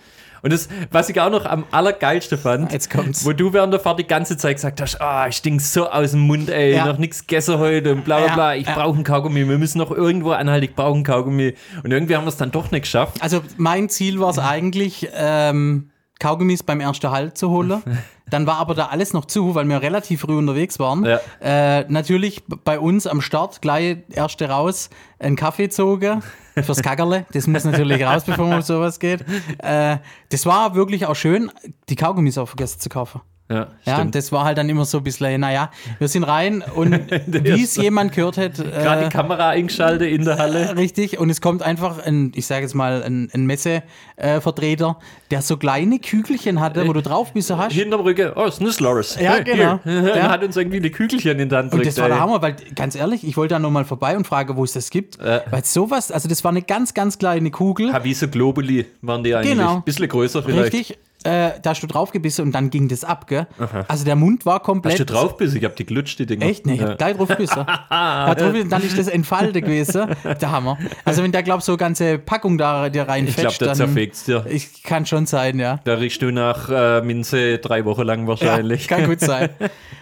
Und 0.44 0.52
das, 0.54 0.70
was 0.92 1.10
ich 1.10 1.20
auch 1.22 1.30
noch 1.30 1.46
am 1.46 1.66
allergeilsten 1.72 2.38
fand, 2.38 2.72
Jetzt 2.72 2.90
kommt's. 2.90 3.26
wo 3.26 3.32
du 3.34 3.54
während 3.54 3.74
der 3.74 3.80
Fahrt 3.80 4.00
die 4.00 4.08
ganze 4.08 4.38
Zeit 4.38 4.56
gesagt 4.56 4.82
hast, 4.82 5.00
ah, 5.00 5.28
ich 5.28 5.36
stink 5.38 5.62
so 5.62 5.88
aus 5.90 6.12
dem 6.12 6.22
Mund, 6.22 6.50
ey, 6.50 6.76
Ja. 6.76 6.86
noch 6.86 6.98
nichts 6.98 7.22
gegessen 7.28 7.58
heute 7.60 7.92
und 7.92 8.04
bla 8.06 8.18
bla 8.18 8.28
Ja, 8.28 8.34
bla, 8.34 8.56
ich 8.56 8.66
ja. 8.68 8.74
brauche 8.74 8.96
einen 8.96 9.04
Kaugummi, 9.04 9.48
wir 9.48 9.58
müssen 9.58 9.78
noch 9.78 9.92
irgendwo 9.92 10.32
anhalten, 10.32 10.66
ich 10.66 10.76
brauche 10.76 10.96
einen 10.96 11.04
Kaugummi. 11.04 11.54
Und 11.84 11.92
irgendwie 11.92 12.16
haben 12.16 12.24
wir 12.26 12.30
es 12.30 12.38
dann 12.38 12.52
doch 12.52 12.72
nicht 12.72 12.84
geschafft. 12.84 13.22
Also 13.22 13.42
mein 13.58 13.90
Ziel 13.90 14.20
war 14.20 14.30
es 14.32 14.40
eigentlich, 14.40 15.08
ähm, 15.16 15.92
Kaugummis 16.22 16.64
beim 16.64 16.80
ersten 16.80 17.12
Halt 17.12 17.38
zu 17.38 17.50
holen. 17.50 17.82
Dann 18.30 18.48
war 18.48 18.60
aber 18.60 18.76
da 18.76 18.86
alles 18.86 19.12
noch 19.12 19.26
zu, 19.26 19.56
weil 19.56 19.66
wir 19.66 19.82
relativ 19.82 20.22
früh 20.22 20.38
unterwegs 20.38 20.80
waren. 20.80 21.04
Ja. 21.04 21.20
Äh, 21.42 21.86
natürlich 21.90 22.44
bei 22.64 22.80
uns 22.80 23.06
am 23.06 23.20
Start 23.20 23.62
gleich 23.62 23.98
erste 24.10 24.48
raus, 24.48 24.90
einen 25.20 25.36
Kaffee 25.36 25.68
zogen 25.68 26.24
fürs 26.56 26.82
Kackerle. 26.82 27.26
Das 27.34 27.48
muss 27.48 27.66
natürlich 27.66 28.02
raus, 28.06 28.24
bevor 28.26 28.48
man 28.48 28.60
auf 28.60 28.66
sowas 28.66 29.00
geht. 29.00 29.26
Äh, 29.58 29.98
das 30.30 30.46
war 30.46 30.76
wirklich 30.76 31.06
auch 31.08 31.16
schön, 31.16 31.52
die 31.90 31.96
Kaugummis 31.96 32.38
auch 32.38 32.48
vergessen 32.48 32.80
zu 32.80 32.88
kaufen. 32.88 33.20
Ja, 33.52 33.68
Ja, 33.86 34.04
das 34.06 34.32
war 34.32 34.46
halt 34.46 34.58
dann 34.58 34.70
immer 34.70 34.86
so 34.86 35.00
ein 35.00 35.04
bisschen, 35.04 35.42
naja, 35.42 35.72
wir 36.00 36.08
sind 36.08 36.24
rein 36.24 36.64
und 36.76 36.94
wie 37.28 37.64
es 37.64 37.76
jemand 37.76 38.14
gehört 38.14 38.38
hat, 38.38 38.56
Gerade 38.56 39.02
äh, 39.02 39.04
die 39.06 39.10
Kamera 39.10 39.50
eingeschaltet 39.50 40.10
in 40.10 40.24
der 40.24 40.38
Halle. 40.38 40.76
Richtig, 40.78 41.20
und 41.20 41.30
es 41.30 41.42
kommt 41.42 41.62
einfach 41.62 42.06
ein, 42.06 42.32
ich 42.36 42.48
sage 42.48 42.62
jetzt 42.62 42.76
mal, 42.76 43.04
ein, 43.04 43.30
ein 43.34 43.46
Messevertreter, 43.46 44.98
der 45.32 45.42
so 45.42 45.58
kleine 45.58 46.00
Kügelchen 46.00 46.62
hatte, 46.62 46.88
wo 46.88 46.94
du 46.94 47.02
drauf 47.02 47.34
bist, 47.34 47.52
hast. 47.52 47.74
Hinterm 47.74 48.02
Rücken, 48.02 48.32
oh, 48.36 48.50
Snizzlers. 48.50 49.20
Ja, 49.20 49.40
genau. 49.40 49.80
Hier. 49.84 50.02
Ja. 50.22 50.30
hat 50.30 50.44
uns 50.44 50.58
irgendwie 50.58 50.82
die 50.82 50.92
Kügelchen 50.92 51.40
in 51.40 51.50
der 51.50 51.60
Hand 51.60 51.74
Und 51.74 51.86
das 51.86 51.98
war 51.98 52.08
der. 52.08 52.20
Hammer, 52.20 52.42
weil 52.42 52.56
ganz 52.76 52.96
ehrlich, 52.96 53.26
ich 53.26 53.38
wollte 53.38 53.56
da 53.56 53.60
nochmal 53.60 53.86
vorbei 53.86 54.18
und 54.18 54.28
frage, 54.28 54.56
wo 54.56 54.64
es 54.64 54.74
das 54.74 54.90
gibt. 54.90 55.20
Weil 55.20 55.64
sowas, 55.64 56.12
also 56.12 56.28
das 56.28 56.44
war 56.44 56.52
eine 56.52 56.62
ganz, 56.62 56.94
ganz 56.94 57.18
kleine 57.18 57.52
Kugel. 57.52 57.94
Havise 57.94 58.28
Globuli 58.28 58.86
waren 59.02 59.24
die 59.24 59.36
eigentlich. 59.36 59.58
Genau. 59.58 59.80
Bisschen 59.82 60.08
größer 60.08 60.44
vielleicht. 60.44 60.74
Richtig. 60.74 60.98
Äh, 61.24 61.52
da 61.62 61.70
hast 61.72 61.82
du 61.84 61.88
draufgebissen 61.88 62.46
und 62.46 62.52
dann 62.54 62.70
ging 62.70 62.88
das 62.88 63.04
ab, 63.04 63.28
gell? 63.28 63.48
Also 63.88 64.06
der 64.06 64.16
Mund 64.16 64.46
war 64.46 64.60
komplett. 64.62 64.94
Hast 64.94 65.00
du 65.02 65.06
drauf 65.06 65.38
bist? 65.38 65.56
Ich 65.56 65.64
hab 65.64 65.76
die 65.76 65.86
glutscht, 65.86 66.18
die 66.20 66.26
Dinger. 66.26 66.46
Echt? 66.46 66.66
Nee, 66.66 66.74
ich 66.76 66.82
Ja. 66.82 66.90
hab 66.90 66.98
gleich 66.98 67.16
drauf 67.16 67.28
gebissen. 67.30 67.64
da 67.66 68.34
drauf, 68.38 68.54
dann 68.70 68.82
ist 68.84 68.98
das 68.98 69.08
entfaltet 69.08 69.64
gewesen. 69.66 70.08
Der 70.24 70.52
Hammer. 70.52 70.78
Also 71.06 71.22
wenn 71.24 71.32
der, 71.32 71.44
glaub 71.44 71.62
so 71.62 71.78
ganze 71.78 72.18
Packung 72.18 72.58
da 72.58 72.90
dir 72.90 73.08
Ich 73.26 73.36
glaube, 73.36 73.56
dann... 73.60 73.76
zerfegt's 73.76 74.24
dir. 74.26 74.46
Ich 74.50 74.82
kann 74.84 75.06
schon 75.06 75.26
sein, 75.28 75.60
ja. 75.60 75.80
Da 75.84 75.94
riechst 75.96 76.22
du 76.22 76.32
nach 76.32 76.70
äh, 76.70 77.02
Minze 77.02 77.60
drei 77.60 77.86
Wochen 77.86 78.04
lang 78.04 78.26
wahrscheinlich. 78.28 78.88
Ja, 78.90 78.98
kann 78.98 79.06
gut 79.08 79.20
sein. 79.20 79.50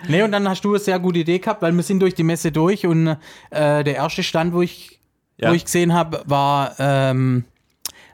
Nee, 0.07 0.23
und 0.23 0.31
dann 0.31 0.47
hast 0.47 0.63
du 0.63 0.69
eine 0.69 0.79
sehr 0.79 0.97
gute 0.97 1.19
Idee 1.19 1.39
gehabt, 1.39 1.61
weil 1.61 1.73
wir 1.73 1.83
sind 1.83 1.99
durch 2.01 2.15
die 2.15 2.23
Messe 2.23 2.53
durch 2.53 2.85
und 2.85 3.07
äh, 3.49 3.83
der 3.83 3.95
erste 3.95 4.23
Stand, 4.23 4.53
wo 4.53 4.61
ich, 4.61 4.97
Ja. 5.37 5.49
wo 5.49 5.53
ich 5.53 5.65
gesehen 5.65 5.93
habe, 5.93 6.21
war, 6.25 6.73
ähm, 6.79 7.43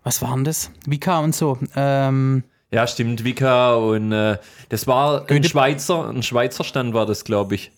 was 0.03 0.21
waren 0.23 0.43
das? 0.43 0.71
Vika 0.87 1.19
und 1.19 1.35
so. 1.35 1.59
Ähm, 1.75 2.43
Ja, 2.75 2.85
stimmt, 2.87 3.23
Vika 3.23 3.75
und 3.75 4.11
äh, 4.11 4.37
das 4.67 4.85
war 4.85 5.29
ein 5.29 5.45
Schweizer, 5.45 6.09
ein 6.09 6.23
Schweizer 6.23 6.65
Stand 6.65 6.93
war 6.93 7.05
das, 7.05 7.23
glaube 7.23 7.55
ich. 7.55 7.71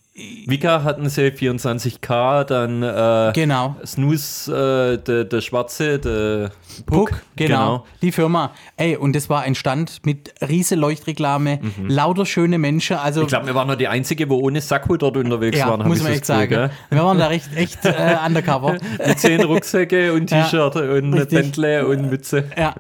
Vika 0.48 0.82
hatten 0.84 1.08
sie 1.10 1.28
24K, 1.30 2.44
dann 2.46 2.82
äh, 2.82 3.32
genau. 3.34 3.76
Snooze, 3.86 4.98
äh, 5.00 5.04
der, 5.04 5.26
der 5.26 5.42
Schwarze, 5.42 6.00
der 6.00 6.50
Puck, 6.88 7.22
genau. 7.36 7.86
Die 8.02 8.12
Firma. 8.12 8.52
Ey, 8.78 8.98
und 8.98 9.16
das 9.16 9.30
war 9.30 9.42
ein 9.44 9.54
Stand 9.54 10.04
mit 10.08 10.34
riese 10.42 10.74
Leuchtreklame, 10.74 11.60
lauter 11.88 12.26
schöne 12.26 12.58
Menschen. 12.58 12.98
Also, 12.98 13.20
Mhm. 13.20 13.26
Ich 13.26 13.30
glaube, 13.30 13.46
wir 13.46 13.54
waren 13.54 13.68
nur 13.68 13.76
die 13.76 13.88
Einzige, 13.88 14.28
wo 14.28 14.38
ohne 14.40 14.62
Sakko 14.62 14.98
dort 14.98 15.18
unterwegs 15.18 15.60
ja, 15.60 15.70
waren. 15.70 15.88
muss 15.88 15.98
ich 16.00 16.04
man 16.04 16.14
echt 16.14 16.26
sagen. 16.26 16.72
Wir 16.90 17.04
waren 17.04 17.20
da 17.20 17.28
recht, 17.28 17.56
echt 17.56 17.86
äh, 17.86 18.16
undercover. 18.26 18.78
gell? 18.80 18.82
Mit 19.10 19.20
zehn 19.20 19.44
Rucksäcke 19.44 20.14
und 20.14 20.32
Ja, 20.32 20.46
T-Shirt 20.46 20.76
und 20.78 21.14
richtig. 21.14 21.30
Bentley 21.40 21.82
und 21.84 22.10
Mütze. 22.10 22.46
Ja, 22.58 22.74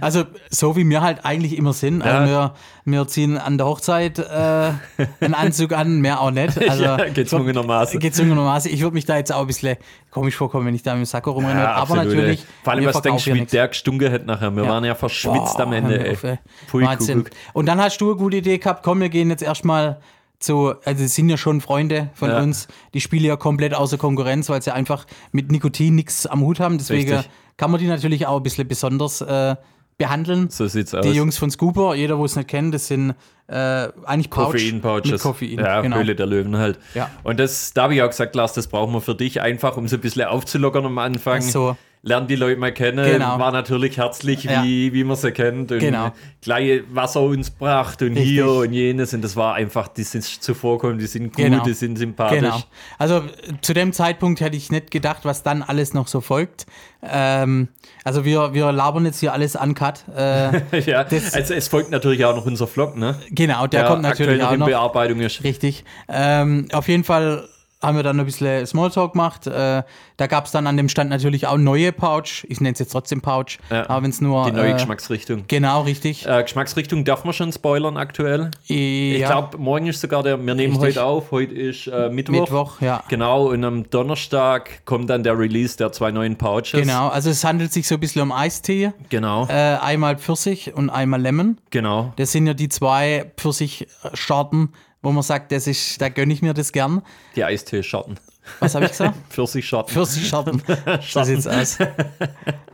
also 0.00 0.24
so 0.50 0.76
wie 0.76 0.88
wir 0.88 1.00
halt 1.02 1.24
eigentlich 1.24 1.56
immer 1.56 1.72
sind. 1.72 2.02
Also 2.02 2.30
wir, 2.30 2.54
wir 2.84 3.06
ziehen 3.08 3.38
an 3.38 3.58
der 3.58 3.66
Hochzeit 3.66 4.18
äh, 4.18 4.72
einen 5.20 5.34
Anzug 5.34 5.72
an, 5.72 6.00
mehr 6.00 6.20
auch 6.20 6.30
nicht. 6.30 6.58
Also, 6.70 6.84
ja, 6.84 6.96
gezwungenermaßen. 6.96 7.98
Gezwungenermaßen. 8.00 8.72
Ich 8.72 8.80
würde 8.82 8.94
mich 8.94 9.04
da 9.04 9.16
jetzt 9.16 9.32
auch 9.32 9.40
ein 9.42 9.46
bisschen 9.46 9.76
komisch 10.10 10.36
vorkommen, 10.36 10.66
wenn 10.66 10.74
ich 10.74 10.82
da 10.82 10.94
mit 10.94 11.02
dem 11.02 11.06
Sakko 11.06 11.32
rumrenne. 11.32 11.68
aber 11.68 11.82
absolut, 11.82 12.04
natürlich. 12.06 12.40
ey. 12.40 12.46
Vor 12.64 12.72
allem, 12.72 12.86
was 12.86 13.02
denkst 13.02 13.24
du, 13.24 13.30
ja 13.30 13.36
wie 13.36 13.44
der 13.44 13.68
gestunken 13.68 14.12
hat 14.12 14.26
nachher? 14.26 14.54
Wir 14.54 14.64
Ja. 14.64 14.70
waren 14.70 14.84
ja 14.84 14.94
verschwitzt 14.94 15.56
Boah, 15.56 15.62
am 15.62 15.72
Ende, 15.72 16.10
auf, 16.12 16.72
Wahnsinn. 16.72 17.24
Kuckuck. 17.24 17.36
Und 17.52 17.66
dann 17.66 17.80
hast 17.80 17.98
du 18.00 18.10
eine 18.10 18.16
gute 18.16 18.36
Idee 18.38 18.58
gehabt, 18.58 18.82
komm, 18.82 19.00
wir 19.00 19.08
gehen 19.08 19.30
jetzt 19.30 19.42
erstmal 19.42 20.00
zu, 20.40 20.74
also 20.84 21.04
es 21.04 21.14
sind 21.14 21.28
ja 21.28 21.36
schon 21.36 21.60
Freunde 21.60 22.10
von 22.14 22.30
Ja. 22.30 22.40
uns, 22.42 22.66
die 22.94 23.00
spielen 23.00 23.24
ja 23.24 23.36
komplett 23.36 23.74
außer 23.74 23.98
Konkurrenz, 23.98 24.48
weil 24.48 24.62
sie 24.62 24.72
einfach 24.74 25.06
mit 25.32 25.52
Nikotin 25.52 25.94
nichts 25.94 26.26
am 26.26 26.40
Hut 26.40 26.58
haben. 26.60 26.78
Deswegen 26.78 27.12
Richtig. 27.12 27.30
kann 27.56 27.70
man 27.70 27.78
die 27.78 27.86
natürlich 27.86 28.26
auch 28.26 28.38
ein 28.38 28.42
bisschen 28.42 28.66
besonders 28.66 29.20
äh, 29.20 29.54
behandeln. 29.98 30.48
So 30.48 30.66
sieht's 30.66 30.94
aus. 30.94 31.04
Die 31.04 31.12
Jungs 31.12 31.36
von 31.36 31.50
Scooper, 31.50 31.94
jeder, 31.94 32.18
wo 32.18 32.24
es 32.24 32.34
nicht 32.34 32.48
kennt, 32.48 32.74
das 32.74 32.86
sind 32.88 33.14
äh, 33.48 33.54
eigentlich 34.06 34.30
Pouch 34.30 34.52
Koffein-Pouches. 34.52 35.10
mit 35.12 35.20
Koffein. 35.20 35.58
Ja, 35.58 35.82
genau. 35.82 35.96
Höhle 35.96 36.16
der 36.16 36.24
Löwen 36.26 36.56
halt. 36.56 36.78
Ja. 36.94 37.10
Und 37.22 37.38
das, 37.38 37.74
da 37.74 37.82
habe 37.82 37.94
ich 37.94 38.02
auch 38.02 38.08
gesagt, 38.08 38.34
Lars, 38.34 38.54
das 38.54 38.66
brauchen 38.68 38.94
wir 38.94 39.02
für 39.02 39.14
dich 39.14 39.42
einfach, 39.42 39.76
um 39.76 39.88
so 39.88 39.96
ein 39.96 40.00
bisschen 40.00 40.24
aufzulockern 40.24 40.86
am 40.86 40.96
Anfang. 40.98 41.42
Ach 41.44 41.48
so. 41.50 41.76
Lernen 42.02 42.26
die 42.28 42.36
Leute 42.36 42.58
mal 42.58 42.72
kennen, 42.72 43.04
Genau. 43.04 43.38
war 43.38 43.52
natürlich 43.52 43.98
herzlich, 43.98 44.44
Ja. 44.44 44.64
wie, 44.64 44.92
wie 44.94 45.04
man 45.04 45.16
sie 45.16 45.32
kennt. 45.32 45.70
Und 45.70 45.80
Genau. 45.80 46.12
gleich 46.40 46.82
Wasser 46.92 47.20
uns 47.20 47.50
bracht 47.50 48.00
und 48.00 48.08
Richtig. 48.14 48.24
hier 48.24 48.48
und 48.50 48.72
jenes. 48.72 49.12
Und 49.12 49.22
das 49.22 49.36
war 49.36 49.54
einfach, 49.54 49.88
die 49.88 50.04
sind 50.04 50.24
zuvorkommen, 50.24 50.98
die 50.98 51.06
sind 51.06 51.26
gut, 51.34 51.44
Genau. 51.44 51.62
die 51.62 51.74
sind 51.74 51.96
sympathisch. 51.98 52.40
Genau. 52.40 52.62
Also 52.98 53.22
zu 53.60 53.74
dem 53.74 53.92
Zeitpunkt 53.92 54.40
hätte 54.40 54.56
ich 54.56 54.70
nicht 54.72 54.90
gedacht, 54.90 55.24
was 55.24 55.42
dann 55.42 55.62
alles 55.62 55.92
noch 55.92 56.08
so 56.08 56.22
folgt. 56.22 56.64
Ähm, 57.02 57.68
also 58.04 58.24
wir, 58.24 58.54
wir 58.54 58.72
labern 58.72 59.04
jetzt 59.04 59.20
hier 59.20 59.32
alles 59.34 59.54
uncut. 59.56 60.04
Äh, 60.16 60.80
ja, 60.86 61.00
also 61.00 61.54
es 61.54 61.68
folgt 61.68 61.90
natürlich 61.90 62.24
auch 62.24 62.34
noch 62.34 62.46
unser 62.46 62.66
Vlog, 62.66 62.96
ne? 62.96 63.18
genau, 63.30 63.66
der, 63.66 63.84
kommt 63.84 64.06
aktuell 64.06 64.28
natürlich 64.38 64.44
auch 64.44 64.52
in 64.52 64.60
noch. 64.60 64.66
Bearbeitung 64.68 65.20
ist. 65.20 65.44
Richtig. 65.44 65.84
Ähm, 66.08 66.68
auf 66.72 66.88
jeden 66.88 67.04
Fall 67.04 67.46
haben 67.82 67.96
wir 67.96 68.02
dann 68.02 68.20
ein 68.20 68.26
bisschen 68.26 68.66
Smalltalk 68.66 69.12
gemacht. 69.12 69.46
Äh, 69.46 69.82
da 70.18 70.26
gab 70.26 70.44
es 70.44 70.52
dann 70.52 70.66
an 70.66 70.76
dem 70.76 70.88
Stand 70.90 71.08
natürlich 71.10 71.46
auch 71.46 71.56
neue 71.56 71.92
Pouch. 71.92 72.44
Ich 72.48 72.60
nenne 72.60 72.74
es 72.74 72.78
jetzt 72.78 72.92
trotzdem 72.92 73.22
Pouch, 73.22 73.58
Ja. 73.70 73.88
aber 73.88 74.02
wenn 74.02 74.10
es 74.10 74.20
nur. 74.20 74.44
Die 74.44 74.52
neue 74.52 74.70
äh, 74.70 74.72
Geschmacksrichtung. 74.74 75.44
Genau, 75.48 75.82
richtig. 75.82 76.26
Äh, 76.26 76.42
Geschmacksrichtung 76.42 77.04
darf 77.04 77.24
man 77.24 77.32
schon 77.32 77.52
spoilern 77.52 77.96
aktuell. 77.96 78.50
Ich 78.66 79.20
Ich 79.20 79.24
glaube, 79.24 79.56
morgen 79.58 79.86
ist 79.86 80.00
sogar 80.00 80.22
der, 80.22 80.36
wir 80.44 80.54
nehmen 80.54 80.74
Richtig. 80.76 80.96
heute 80.98 81.04
auf, 81.04 81.30
heute 81.30 81.54
ist 81.54 81.86
äh, 81.86 82.10
Mittwoch. 82.10 82.32
Mittwoch, 82.40 82.80
ja. 82.82 83.02
Genau, 83.08 83.48
und 83.48 83.64
am 83.64 83.88
Donnerstag 83.88 84.84
kommt 84.84 85.08
dann 85.08 85.22
der 85.22 85.38
Release 85.38 85.76
der 85.76 85.90
zwei 85.92 86.10
neuen 86.10 86.36
Pouches. 86.36 86.72
Genau, 86.72 87.08
also 87.08 87.30
es 87.30 87.42
handelt 87.44 87.72
sich 87.72 87.88
so 87.88 87.94
ein 87.94 88.00
bisschen 88.00 88.22
um 88.22 88.32
Eistee. 88.32 88.92
Genau, 89.08 89.46
Äh, 89.48 89.52
einmal 89.80 90.16
Pfirsich 90.18 90.74
und 90.74 90.90
einmal 90.90 91.20
Lemon. 91.22 91.56
genau. 91.70 92.12
Das 92.16 92.32
sind 92.32 92.46
ja 92.46 92.52
die 92.54 92.68
zwei 92.68 93.32
Pfirsich-Sorten, 93.36 94.72
wo 95.02 95.12
man 95.12 95.22
sagt, 95.22 95.52
das 95.52 95.66
ist, 95.66 96.00
da 96.00 96.08
gönne 96.08 96.32
ich 96.32 96.42
mir 96.42 96.54
das 96.54 96.72
gern. 96.72 97.02
Die 97.36 97.44
Eistee-Schatten. 97.44 98.18
Was 98.58 98.74
habe 98.74 98.86
ich 98.86 98.90
gesagt? 98.90 99.14
Pfirsich-Schatten. 99.30 99.92
Pfirsich-Sorten. 99.92 100.62
so 101.08 101.22
sieht's 101.24 101.46
aus. 101.46 101.78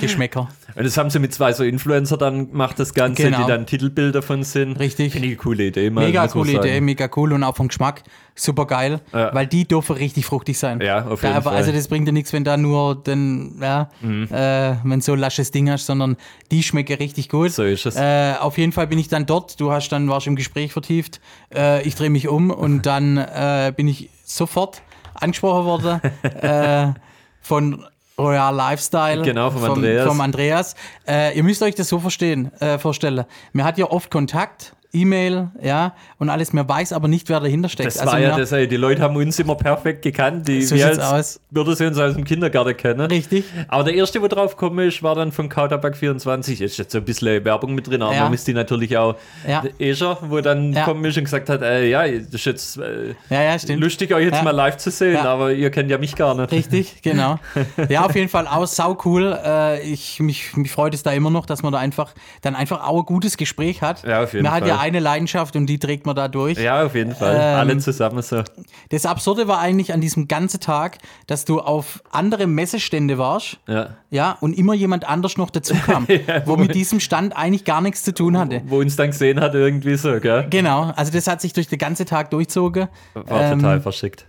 Geschmäcker. 0.00 0.48
Und 0.74 0.84
das 0.84 0.96
haben 0.96 1.10
sie 1.10 1.18
mit 1.18 1.34
zwei 1.34 1.52
so 1.52 1.64
Influencer 1.64 2.16
dann 2.16 2.50
gemacht, 2.50 2.78
das 2.78 2.94
Ganze, 2.94 3.24
Genau. 3.24 3.42
die 3.42 3.46
dann 3.48 3.66
Titelbilder 3.66 4.22
von 4.22 4.42
sind. 4.44 4.78
Richtig. 4.78 5.12
Finde 5.12 5.26
ich 5.28 5.32
eine 5.34 5.42
coole 5.42 5.64
Idee. 5.66 5.90
Mal, 5.90 6.06
Mega 6.06 6.20
man 6.22 6.30
coole. 6.30 6.52
Idee, 6.52 6.80
mega 6.80 7.08
cool 7.16 7.32
und 7.32 7.42
auch 7.44 7.56
vom 7.56 7.68
Geschmack 7.68 8.02
super 8.34 8.66
geil, 8.66 9.00
Ja. 9.12 9.34
weil 9.34 9.48
die 9.48 9.66
dürfen 9.66 9.96
richtig 9.96 10.24
fruchtig 10.24 10.58
sein. 10.58 10.80
Ja, 10.80 11.04
auf 11.06 11.20
Da 11.20 11.28
jeden 11.28 11.36
aber, 11.38 11.42
Fall. 11.44 11.52
Mhm. 11.54 11.58
Also 11.58 11.72
das 11.72 11.88
bringt 11.88 12.06
dir 12.06 12.12
nichts, 12.12 12.32
wenn 12.32 12.44
da 12.44 12.56
nur 12.56 12.94
den, 12.94 13.58
ja, 13.60 13.88
äh, 14.02 14.76
wenn 14.84 15.00
so 15.00 15.14
ein 15.14 15.18
lasches 15.18 15.50
Ding 15.50 15.68
hast, 15.70 15.86
sondern 15.86 16.16
die 16.52 16.62
schmecken 16.62 16.96
richtig 16.98 17.28
gut. 17.28 17.50
So 17.50 17.64
ist 17.64 17.84
es. 17.86 17.96
Äh, 17.96 18.34
auf 18.38 18.56
jeden 18.58 18.70
Fall 18.72 18.86
bin 18.86 18.98
ich 18.98 19.08
dann 19.08 19.26
dort. 19.26 19.58
Du 19.60 19.72
hast 19.72 19.88
dann 19.88 20.08
warst 20.08 20.28
im 20.28 20.36
Gespräch 20.36 20.72
vertieft. 20.72 21.20
Äh, 21.52 21.82
ich 21.82 21.96
drehe 21.96 22.10
mich 22.10 22.28
um 22.28 22.50
und 22.50 22.86
dann 22.86 23.16
äh, 23.18 23.72
bin 23.76 23.88
ich 23.88 24.08
sofort 24.24 24.82
angesprochen 25.14 25.64
worden 25.64 26.00
äh, 26.22 26.92
von 27.40 27.84
Royal 28.18 28.54
Lifestyle. 28.54 29.22
Genau, 29.22 29.50
vom 29.50 29.64
Andreas. 29.64 30.06
Vom 30.06 30.20
Andreas. 30.20 30.74
Äh, 31.06 31.36
ihr 31.36 31.44
müsst 31.44 31.62
euch 31.62 31.74
das 31.74 31.88
so 31.88 31.98
verstehen, 31.98 32.52
äh, 32.60 32.78
vorstellen. 32.78 33.24
Mir 33.52 33.64
hat 33.64 33.78
ja 33.78 33.86
oft 33.90 34.10
Kontakt. 34.10 34.74
E-Mail, 34.92 35.48
ja, 35.62 35.94
und 36.18 36.30
alles. 36.30 36.52
Mir 36.52 36.66
weiß 36.68 36.92
aber 36.94 37.08
nicht, 37.08 37.28
wer 37.28 37.40
dahinter 37.40 37.68
steckt. 37.68 37.86
Das 37.88 37.98
also 37.98 38.12
war 38.12 38.18
ja 38.20 38.36
das, 38.36 38.52
ey, 38.52 38.66
die 38.66 38.76
Leute 38.76 39.02
haben 39.02 39.16
uns 39.16 39.38
immer 39.38 39.54
perfekt 39.54 40.02
gekannt. 40.02 40.48
Die, 40.48 40.62
So 40.62 40.74
als 40.82 40.98
aus. 40.98 41.40
würde 41.50 41.76
sie 41.76 41.86
uns 41.86 41.98
aus 41.98 42.14
dem 42.14 42.24
Kindergarten 42.24 42.76
kennen. 42.76 43.00
Richtig. 43.02 43.44
Aber 43.68 43.84
der 43.84 43.94
erste, 43.94 44.22
wo 44.22 44.28
drauf 44.28 44.56
gekommen 44.56 44.86
ist, 44.88 45.02
war 45.02 45.14
dann 45.14 45.30
von 45.30 45.48
Kautabak24. 45.50 46.62
Ist 46.62 46.78
jetzt 46.78 46.92
so 46.92 46.98
ein 46.98 47.04
bisschen 47.04 47.44
Werbung 47.44 47.74
mit 47.74 47.86
drin, 47.86 48.00
aber 48.02 48.14
Ja. 48.14 48.24
man 48.24 48.32
ist 48.32 48.46
die 48.46 48.54
natürlich 48.54 48.96
auch. 48.96 49.16
Ja. 49.46 49.62
Escher, 49.78 50.18
wo 50.22 50.40
dann 50.40 50.72
Ja. 50.72 50.80
gekommen 50.84 51.04
ist 51.04 51.18
und 51.18 51.24
gesagt 51.24 51.48
hat, 51.50 51.62
äh, 51.62 51.86
ja, 51.88 52.06
das 52.08 52.34
ist 52.34 52.44
jetzt 52.46 52.76
äh, 52.78 53.14
Ja, 53.30 53.42
ja, 53.42 53.58
stimmt. 53.58 53.80
lustig, 53.82 54.12
euch 54.14 54.24
jetzt 54.24 54.42
mal 54.42 54.50
live 54.52 54.78
zu 54.78 54.90
sehen, 54.90 55.18
aber 55.18 55.52
ihr 55.52 55.70
kennt 55.70 55.90
ja 55.90 55.98
mich 55.98 56.14
gar 56.16 56.34
nicht. 56.34 56.50
Richtig, 56.52 57.02
genau. 57.02 57.38
Ja, 57.88 58.04
auf 58.06 58.14
jeden 58.14 58.28
Fall 58.28 58.46
auch 58.46 58.66
sau 58.66 58.96
cool. 59.04 59.38
Äh, 59.44 59.82
ich, 59.82 60.20
mich, 60.20 60.56
mich 60.56 60.70
freut 60.70 60.94
es 60.94 61.02
da 61.02 61.12
immer 61.12 61.30
noch, 61.30 61.46
dass 61.46 61.62
man 61.62 61.72
da 61.72 61.78
einfach 61.78 62.14
dann 62.42 62.54
einfach 62.56 62.86
auch 62.86 62.98
ein 63.00 63.04
gutes 63.06 63.36
Gespräch 63.36 63.82
hat. 63.82 64.02
Ja, 64.06 64.22
auf 64.22 64.32
jeden 64.32 64.44
man 64.44 64.58
Fall. 64.60 64.77
Ja 64.78 64.82
eine 64.84 65.00
Leidenschaft 65.00 65.56
und 65.56 65.66
die 65.66 65.78
trägt 65.78 66.06
man 66.06 66.16
da 66.16 66.28
durch. 66.28 66.58
Ja, 66.58 66.84
auf 66.84 66.94
jeden 66.94 67.14
Fall. 67.14 67.34
Ähm, 67.34 67.58
Alle 67.58 67.78
zusammen 67.78 68.22
so. 68.22 68.42
Das 68.90 69.06
Absurde 69.06 69.48
war 69.48 69.58
eigentlich 69.58 69.92
an 69.92 70.00
diesem 70.00 70.28
ganzen 70.28 70.60
Tag, 70.60 70.98
dass 71.26 71.44
du 71.44 71.60
auf 71.60 72.02
andere 72.10 72.46
Messestände 72.46 73.18
warst, 73.18 73.58
Ja. 73.66 73.90
ja, 74.10 74.36
und 74.40 74.56
immer 74.56 74.74
jemand 74.74 75.08
anders 75.08 75.36
noch 75.36 75.50
dazu 75.50 75.74
kam, 75.74 76.06
wo 76.44 76.56
mit 76.56 76.74
diesem 76.74 77.00
Stand 77.00 77.36
eigentlich 77.36 77.64
gar 77.64 77.80
nichts 77.80 78.02
zu 78.02 78.12
tun 78.14 78.38
hatte. 78.38 78.62
Wo 78.66 78.78
uns 78.80 78.96
dann 78.96 79.10
gesehen 79.10 79.40
hat, 79.40 79.54
irgendwie 79.54 79.96
so, 79.96 80.18
gell? 80.20 80.46
Genau, 80.50 80.92
also 80.96 81.12
das 81.12 81.26
hat 81.26 81.40
sich 81.40 81.52
durch 81.52 81.68
den 81.68 81.78
ganzen 81.78 82.06
Tag 82.06 82.30
durchzogen. 82.30 82.88
War 83.14 83.40
Ähm, 83.52 83.58
total 83.60 83.80
verschickt. 83.80 84.26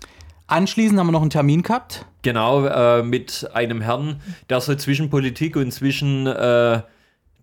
Anschließend 0.47 0.99
haben 0.99 1.07
wir 1.07 1.11
noch 1.11 1.21
einen 1.21 1.29
Termin 1.29 1.61
gehabt. 1.61 2.05
Genau, 2.23 2.65
äh, 2.65 3.03
mit 3.03 3.47
einem 3.53 3.81
Herrn, 3.81 4.19
der 4.49 4.59
so 4.61 4.73
zwischen 4.75 5.09
Politik 5.09 5.55
und 5.55 5.71
zwischen 5.71 6.25
äh, 6.25 6.81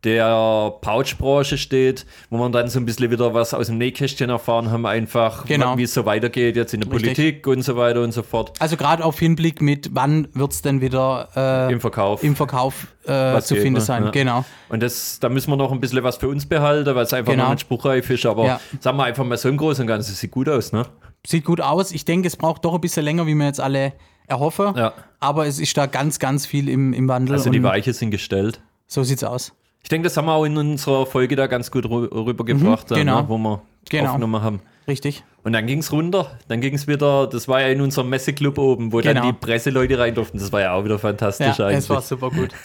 der 0.06 0.72
Pouchbranche 0.80 1.58
steht, 1.58 2.06
wo 2.30 2.38
man 2.38 2.52
dann 2.52 2.68
so 2.68 2.78
ein 2.80 2.86
bisschen 2.86 3.10
wieder 3.10 3.34
was 3.34 3.52
aus 3.52 3.66
dem 3.66 3.76
Nähkästchen 3.76 4.30
erfahren 4.30 4.70
haben, 4.70 4.86
einfach 4.86 5.44
Genau. 5.44 5.76
wie 5.76 5.82
es 5.82 5.92
so 5.92 6.06
weitergeht 6.06 6.56
jetzt 6.56 6.72
in 6.72 6.80
der 6.80 6.90
Richtig. 6.90 7.14
Politik 7.16 7.46
und 7.46 7.62
so 7.62 7.76
weiter 7.76 8.00
und 8.02 8.12
so 8.12 8.22
fort. 8.22 8.52
Also 8.60 8.76
gerade 8.76 9.04
auf 9.04 9.18
Hinblick 9.18 9.60
mit, 9.60 9.90
wann 9.92 10.28
wird 10.32 10.52
es 10.52 10.62
denn 10.62 10.80
wieder 10.80 11.28
äh, 11.68 11.72
Im 11.72 11.80
Verkauf. 11.80 12.22
im 12.24 12.34
Verkauf 12.36 12.86
äh, 13.04 13.38
zu 13.42 13.56
finden 13.56 13.74
ne? 13.74 13.80
sein. 13.82 14.04
Ja. 14.04 14.10
Genau. 14.10 14.44
Und 14.70 14.82
das, 14.82 15.18
da 15.20 15.28
müssen 15.28 15.50
wir 15.50 15.56
noch 15.56 15.72
ein 15.72 15.80
bisschen 15.80 16.02
was 16.02 16.16
für 16.16 16.28
uns 16.28 16.46
behalten, 16.46 16.94
weil 16.94 17.04
es 17.04 17.12
einfach 17.12 17.32
Genau. 17.32 17.44
noch 17.44 17.50
nicht 17.50 17.60
spruchreif 17.60 18.08
ist. 18.08 18.24
Aber 18.24 18.46
Ja. 18.46 18.60
sagen 18.80 18.96
wir 18.96 19.04
einfach 19.04 19.24
mal 19.24 19.36
so 19.36 19.48
im 19.48 19.56
Großen 19.58 19.82
und 19.82 19.88
Ganzen, 19.88 20.14
sieht 20.14 20.30
gut 20.30 20.48
aus, 20.48 20.72
ne? 20.72 20.86
Sieht 21.26 21.44
gut 21.44 21.60
aus. 21.60 21.90
Ich 21.92 22.04
denke, 22.04 22.28
es 22.28 22.36
braucht 22.36 22.64
doch 22.64 22.74
ein 22.74 22.80
bisschen 22.80 23.04
länger, 23.04 23.26
wie 23.26 23.34
wir 23.34 23.46
jetzt 23.46 23.60
alle 23.60 23.92
erhoffen. 24.28 24.74
Ja. 24.76 24.92
Aber 25.18 25.46
es 25.46 25.58
ist 25.58 25.76
da 25.76 25.86
ganz, 25.86 26.18
ganz 26.20 26.46
viel 26.46 26.68
im, 26.68 26.92
im 26.92 27.08
Wandel. 27.08 27.34
Also 27.34 27.50
die 27.50 27.62
Weiche 27.62 27.92
sind 27.92 28.10
gestellt. 28.12 28.60
so 28.86 29.02
sieht's 29.02 29.24
aus. 29.24 29.52
Ich 29.86 29.88
denke, 29.88 30.08
das 30.08 30.16
haben 30.16 30.26
wir 30.26 30.32
auch 30.32 30.42
in 30.44 30.56
unserer 30.56 31.06
Folge 31.06 31.36
da 31.36 31.46
ganz 31.46 31.70
gut 31.70 31.84
rü- 31.86 32.12
rübergebracht, 32.12 32.90
da, 32.90 32.96
genau. 32.96 33.20
ne, 33.22 33.28
wo 33.28 33.38
wir 33.38 33.62
Genau. 33.88 34.08
aufgenommen 34.10 34.42
haben. 34.42 34.60
Richtig. 34.88 35.22
Und 35.44 35.52
dann 35.52 35.68
ging 35.68 35.78
es 35.78 35.92
runter. 35.92 36.32
Dann 36.48 36.60
ging 36.60 36.74
es 36.74 36.88
wieder, 36.88 37.28
das 37.28 37.46
war 37.46 37.60
ja 37.60 37.68
in 37.68 37.80
unserem 37.80 38.08
Messeclub 38.08 38.58
oben, 38.58 38.92
wo 38.92 39.00
dann 39.00 39.14
Genau. 39.14 39.26
die 39.28 39.32
Presseleute 39.34 39.96
rein 39.96 40.12
durften. 40.12 40.38
Das 40.40 40.50
war 40.50 40.60
ja 40.60 40.72
auch 40.74 40.84
wieder 40.84 40.98
fantastisch 40.98 41.56
Ja, 41.58 41.66
eigentlich. 41.66 41.78
es 41.78 41.88
war 41.90 42.02
super 42.02 42.30
gut. 42.30 42.50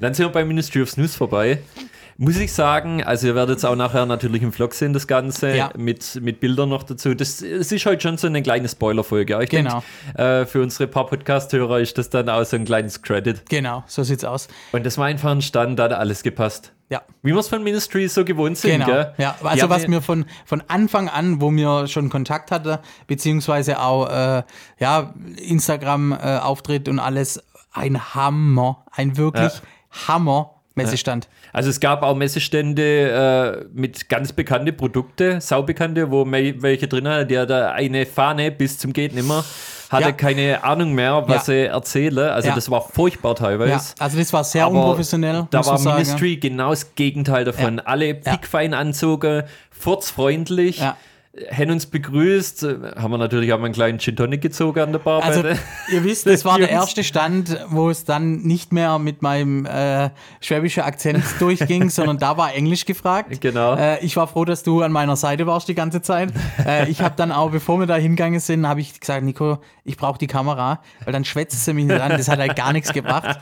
Dann 0.00 0.14
sind 0.14 0.24
wir 0.24 0.32
bei 0.32 0.46
Ministry 0.46 0.80
of 0.80 0.88
Snooze 0.90 1.14
vorbei. 1.18 1.58
Muss 2.22 2.36
ich 2.36 2.52
sagen, 2.52 3.02
also 3.02 3.28
ihr 3.28 3.34
werdet 3.34 3.56
es 3.56 3.64
auch 3.64 3.74
nachher 3.76 4.04
natürlich 4.04 4.42
im 4.42 4.52
Vlog 4.52 4.74
sehen, 4.74 4.92
das 4.92 5.06
Ganze, 5.06 5.56
Ja. 5.56 5.70
mit, 5.74 6.20
mit 6.20 6.38
Bildern 6.38 6.68
noch 6.68 6.82
dazu. 6.82 7.14
Das, 7.14 7.40
es 7.40 7.72
ist 7.72 7.86
heute 7.86 8.02
schon 8.02 8.18
so 8.18 8.26
eine 8.26 8.42
kleine 8.42 8.68
Spoiler-Folge. 8.68 9.42
Ich 9.42 9.48
Genau. 9.48 9.82
denke, 10.14 10.22
äh, 10.42 10.44
für 10.44 10.60
unsere 10.60 10.86
paar 10.86 11.06
Podcast-Hörer 11.06 11.80
ist 11.80 11.96
das 11.96 12.10
dann 12.10 12.28
auch 12.28 12.44
so 12.44 12.56
ein 12.56 12.66
kleines 12.66 13.00
Credit. 13.00 13.48
genau, 13.48 13.84
so 13.86 14.02
sieht's 14.02 14.26
aus. 14.26 14.48
Und 14.72 14.84
das 14.84 14.98
war 14.98 15.06
einfach 15.06 15.30
ein 15.30 15.40
Stand, 15.40 15.78
da 15.78 15.84
hat 15.84 15.92
alles 15.94 16.22
gepasst. 16.22 16.72
Ja. 16.90 17.00
Wie 17.22 17.32
wir 17.32 17.38
es 17.38 17.48
von 17.48 17.62
Ministry 17.64 18.06
so 18.08 18.22
gewohnt 18.22 18.58
sind, 18.58 18.72
Genau. 18.72 18.86
gell? 18.86 19.14
Ja, 19.16 19.36
also 19.42 19.62
haben 19.62 19.70
was 19.70 19.82
ja- 19.84 19.88
mir 19.88 20.02
von, 20.02 20.26
von 20.44 20.62
Anfang 20.68 21.08
an, 21.08 21.40
wo 21.40 21.50
mir 21.50 21.86
schon 21.88 22.10
Kontakt 22.10 22.50
hatte, 22.50 22.80
beziehungsweise 23.06 23.80
auch 23.80 24.06
äh, 24.10 24.42
ja, 24.78 25.14
Instagram-Auftritt 25.38 26.86
und 26.90 26.98
alles, 26.98 27.42
ein 27.72 28.14
Hammer, 28.14 28.84
ein 28.92 29.16
wirklich 29.16 29.52
Hammer 30.06 30.59
Messestand. 30.74 31.28
Also 31.52 31.68
es 31.70 31.80
gab 31.80 32.02
auch 32.02 32.14
Messestände 32.14 33.62
äh, 33.62 33.64
mit 33.72 34.08
ganz 34.08 34.32
bekannte 34.32 34.72
Produkte, 34.72 35.40
saubekannte, 35.40 36.10
wo 36.10 36.24
welche 36.30 36.86
drin 36.88 37.08
hat, 37.08 37.30
der 37.30 37.46
da 37.46 37.72
eine 37.72 38.06
Fahne 38.06 38.50
bis 38.50 38.78
zum 38.78 38.92
geht 38.92 39.14
nimmer 39.14 39.44
hatte 39.90 40.04
Ja. 40.04 40.12
keine 40.12 40.62
Ahnung 40.62 40.92
mehr, 40.94 41.24
was 41.26 41.48
Ja. 41.48 41.52
sie 41.52 41.64
erzähle. 41.66 42.32
Also 42.32 42.48
Ja. 42.50 42.54
das 42.54 42.70
war 42.70 42.80
furchtbar 42.80 43.34
teilweise. 43.34 43.70
Ja, 43.72 43.82
also 43.98 44.18
das 44.18 44.32
war 44.32 44.44
sehr 44.44 44.66
Aber 44.66 44.76
unprofessionell. 44.78 45.48
Da 45.50 45.64
war 45.66 45.72
man 45.72 45.82
sagen. 45.82 45.96
Ministry 45.96 46.36
genau 46.36 46.70
das 46.70 46.94
Gegenteil 46.94 47.44
davon. 47.44 47.80
Alle 47.80 48.14
pickfein 48.14 48.72
anzogen, 48.72 49.42
furzfreundlich, 49.72 50.78
Ja. 50.78 50.96
Haben 51.52 51.70
uns 51.70 51.86
begrüßt, 51.86 52.64
äh, 52.64 52.76
haben 52.96 53.12
wir 53.12 53.18
natürlich 53.18 53.52
auch 53.52 53.58
mal 53.58 53.66
einen 53.66 53.74
kleinen 53.74 54.00
Gin 54.00 54.16
Tonic 54.16 54.40
gezogen 54.40 54.80
an 54.80 54.92
der 54.92 54.98
Bar. 54.98 55.22
Also, 55.22 55.44
ihr 55.92 56.02
wisst, 56.04 56.26
das 56.26 56.44
war 56.44 56.58
der 56.58 56.70
erste 56.70 57.04
Stand, 57.04 57.56
wo 57.68 57.88
es 57.88 58.04
dann 58.04 58.42
nicht 58.42 58.72
mehr 58.72 58.98
mit 58.98 59.22
meinem 59.22 59.64
äh, 59.64 60.10
schwäbischen 60.40 60.82
Akzent 60.82 61.22
durchging, 61.38 61.88
sondern 61.88 62.18
da 62.18 62.36
war 62.36 62.52
Englisch 62.52 62.84
gefragt. 62.84 63.40
Genau. 63.40 63.76
Äh, 63.76 64.04
ich 64.04 64.16
war 64.16 64.26
froh, 64.26 64.44
dass 64.44 64.64
du 64.64 64.82
an 64.82 64.90
meiner 64.90 65.14
Seite 65.14 65.46
warst 65.46 65.68
die 65.68 65.74
ganze 65.74 66.02
Zeit. 66.02 66.32
Äh, 66.66 66.90
ich 66.90 67.00
habe 67.00 67.14
dann 67.16 67.30
auch, 67.30 67.50
bevor 67.50 67.78
wir 67.78 67.86
da 67.86 67.94
hingegangen 67.94 68.40
sind, 68.40 68.66
habe 68.66 68.80
ich 68.80 68.98
gesagt, 68.98 69.22
Nico, 69.22 69.58
ich 69.84 69.96
brauche 69.96 70.18
die 70.18 70.26
Kamera, 70.26 70.82
weil 71.04 71.12
dann 71.12 71.24
schwätzt 71.24 71.64
sie 71.64 71.72
mich 71.72 71.84
nicht 71.84 72.00
an. 72.00 72.10
Das 72.10 72.28
hat 72.28 72.40
halt 72.40 72.56
gar 72.56 72.72
nichts 72.72 72.92
gebracht. 72.92 73.38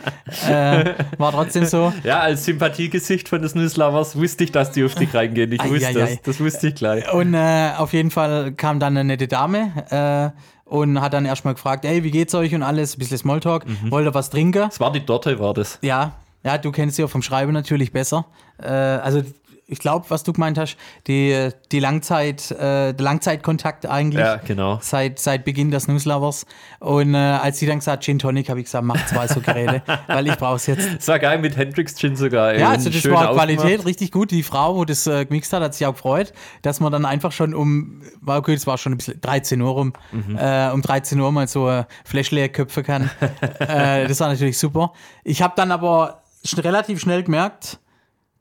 Äh, 0.46 0.94
war 1.16 1.32
trotzdem 1.32 1.64
so. 1.64 1.92
ja, 2.04 2.20
als 2.20 2.44
Sympathiegesicht 2.44 3.30
von 3.30 3.40
des 3.40 3.54
Newslovers 3.54 4.14
wusste 4.16 4.44
ich, 4.44 4.52
dass 4.52 4.72
die 4.72 4.84
auf 4.84 4.94
dich 4.94 5.14
reingehen. 5.14 5.52
Ich 5.52 5.64
wusste 5.64 5.94
das. 5.94 6.22
Das 6.22 6.40
wusste 6.40 6.68
ich 6.68 6.74
gleich. 6.74 7.10
Und 7.12 7.32
äh, 7.32 7.77
auf 7.78 7.92
jeden 7.92 8.10
Fall 8.10 8.52
kam 8.52 8.80
dann 8.80 8.96
eine 8.96 9.04
nette 9.04 9.28
Dame 9.28 9.72
äh, 9.90 10.68
und 10.68 11.00
hat 11.00 11.14
dann 11.14 11.24
erstmal 11.24 11.54
gefragt, 11.54 11.84
ey, 11.84 12.04
wie 12.04 12.10
geht's 12.10 12.34
euch 12.34 12.54
und 12.54 12.62
alles, 12.62 12.96
ein 12.96 12.98
bisschen 12.98 13.18
Smalltalk, 13.18 13.64
wollt 13.90 14.06
ihr 14.06 14.14
was 14.14 14.30
trinken? 14.30 14.62
Das 14.68 14.80
war 14.80 14.92
die 14.92 15.04
Dorte, 15.04 15.38
war 15.38 15.54
das. 15.54 15.78
Ja, 15.82 16.12
ja, 16.44 16.58
du 16.58 16.70
kennst 16.72 16.96
sie 16.96 17.02
ja 17.02 17.08
vom 17.08 17.22
Schreiben 17.22 17.52
natürlich 17.52 17.92
besser. 17.92 18.26
Äh, 18.62 18.68
also 18.68 19.22
ich 19.70 19.78
glaube, 19.80 20.06
was 20.08 20.22
du 20.22 20.32
gemeint 20.32 20.56
hast, 20.56 20.78
die, 21.06 21.50
die 21.70 21.78
Langzeit, 21.78 22.50
äh, 22.52 22.94
der 22.94 23.04
Langzeitkontakt 23.04 23.84
eigentlich. 23.84 24.24
Ja, 24.24 24.36
genau. 24.36 24.78
Seit, 24.80 25.18
seit 25.18 25.44
Beginn 25.44 25.70
des 25.70 25.88
News 25.88 26.06
Lovers. 26.06 26.46
Und 26.80 27.14
äh, 27.14 27.18
als 27.18 27.58
sie 27.58 27.66
dann 27.66 27.78
gesagt 27.78 28.02
Gin 28.02 28.18
Tonic, 28.18 28.48
habe 28.48 28.60
ich 28.60 28.64
gesagt, 28.64 28.84
mach 28.84 29.04
zwei 29.06 29.28
so 29.28 29.40
Geräte, 29.40 29.82
weil 30.06 30.26
ich 30.26 30.36
brauche 30.36 30.56
es 30.56 30.66
jetzt. 30.66 30.96
Das 30.96 31.06
war 31.08 31.18
geil 31.18 31.38
mit 31.38 31.56
Hendrix 31.58 31.96
Gin 31.96 32.16
sogar. 32.16 32.54
Ja, 32.54 32.70
also 32.70 32.88
das 32.88 33.04
war 33.10 33.30
aufgemacht. 33.30 33.58
Qualität 33.58 33.84
richtig 33.84 34.10
gut. 34.10 34.30
Die 34.30 34.42
Frau, 34.42 34.74
wo 34.76 34.86
das 34.86 35.06
äh, 35.06 35.26
gemixt 35.26 35.52
hat, 35.52 35.62
hat 35.62 35.74
sich 35.74 35.86
auch 35.86 35.92
gefreut, 35.92 36.32
dass 36.62 36.80
man 36.80 36.90
dann 36.90 37.04
einfach 37.04 37.32
schon 37.32 37.52
um, 37.54 38.00
war 38.22 38.38
okay, 38.38 38.54
es 38.54 38.66
war 38.66 38.78
schon 38.78 38.92
ein 38.94 38.96
bisschen 38.96 39.20
13 39.20 39.60
Uhr 39.60 39.70
rum, 39.72 39.92
Mhm. 40.12 40.38
äh, 40.38 40.70
um 40.70 40.80
13 40.80 41.20
Uhr 41.20 41.30
mal 41.30 41.46
so 41.46 41.68
äh, 41.68 41.84
Flash 42.06 42.30
leer 42.30 42.48
köpfen 42.48 42.84
kann. 42.84 43.10
äh, 43.58 44.08
das 44.08 44.18
war 44.20 44.28
natürlich 44.28 44.56
super. 44.56 44.94
Ich 45.24 45.42
habe 45.42 45.52
dann 45.56 45.72
aber 45.72 46.22
relativ 46.56 47.00
schnell 47.00 47.22
gemerkt, 47.22 47.78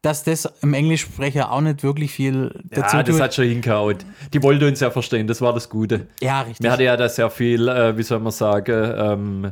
dass 0.02 0.24
das 0.24 0.46
im 0.62 0.74
Englischsprecher 0.74 1.52
auch 1.52 1.62
nicht 1.62 1.84
wirklich 1.84 2.12
viel 2.12 2.50
dazu 2.70 2.98
Ja, 2.98 3.04
das 3.04 3.16
tut. 3.16 3.22
hat 3.24 3.34
schon 3.36 3.46
hingehauen. 3.46 3.98
Die 4.34 4.42
wollte 4.44 4.68
uns 4.68 4.80
ja 4.80 4.90
verstehen, 4.92 5.28
das 5.28 5.42
war 5.42 5.54
das 5.54 5.70
Gute. 5.70 6.08
ja, 6.22 6.42
richtig. 6.42 6.64
Wir 6.64 6.72
hatten 6.72 6.84
ja 6.84 6.96
da 6.98 7.10
sehr 7.10 7.30
viel, 7.30 7.68
äh, 7.68 7.98
wie 7.98 8.04
soll 8.04 8.20
man 8.20 8.32
sagen, 8.32 8.94
ähm, 8.98 9.52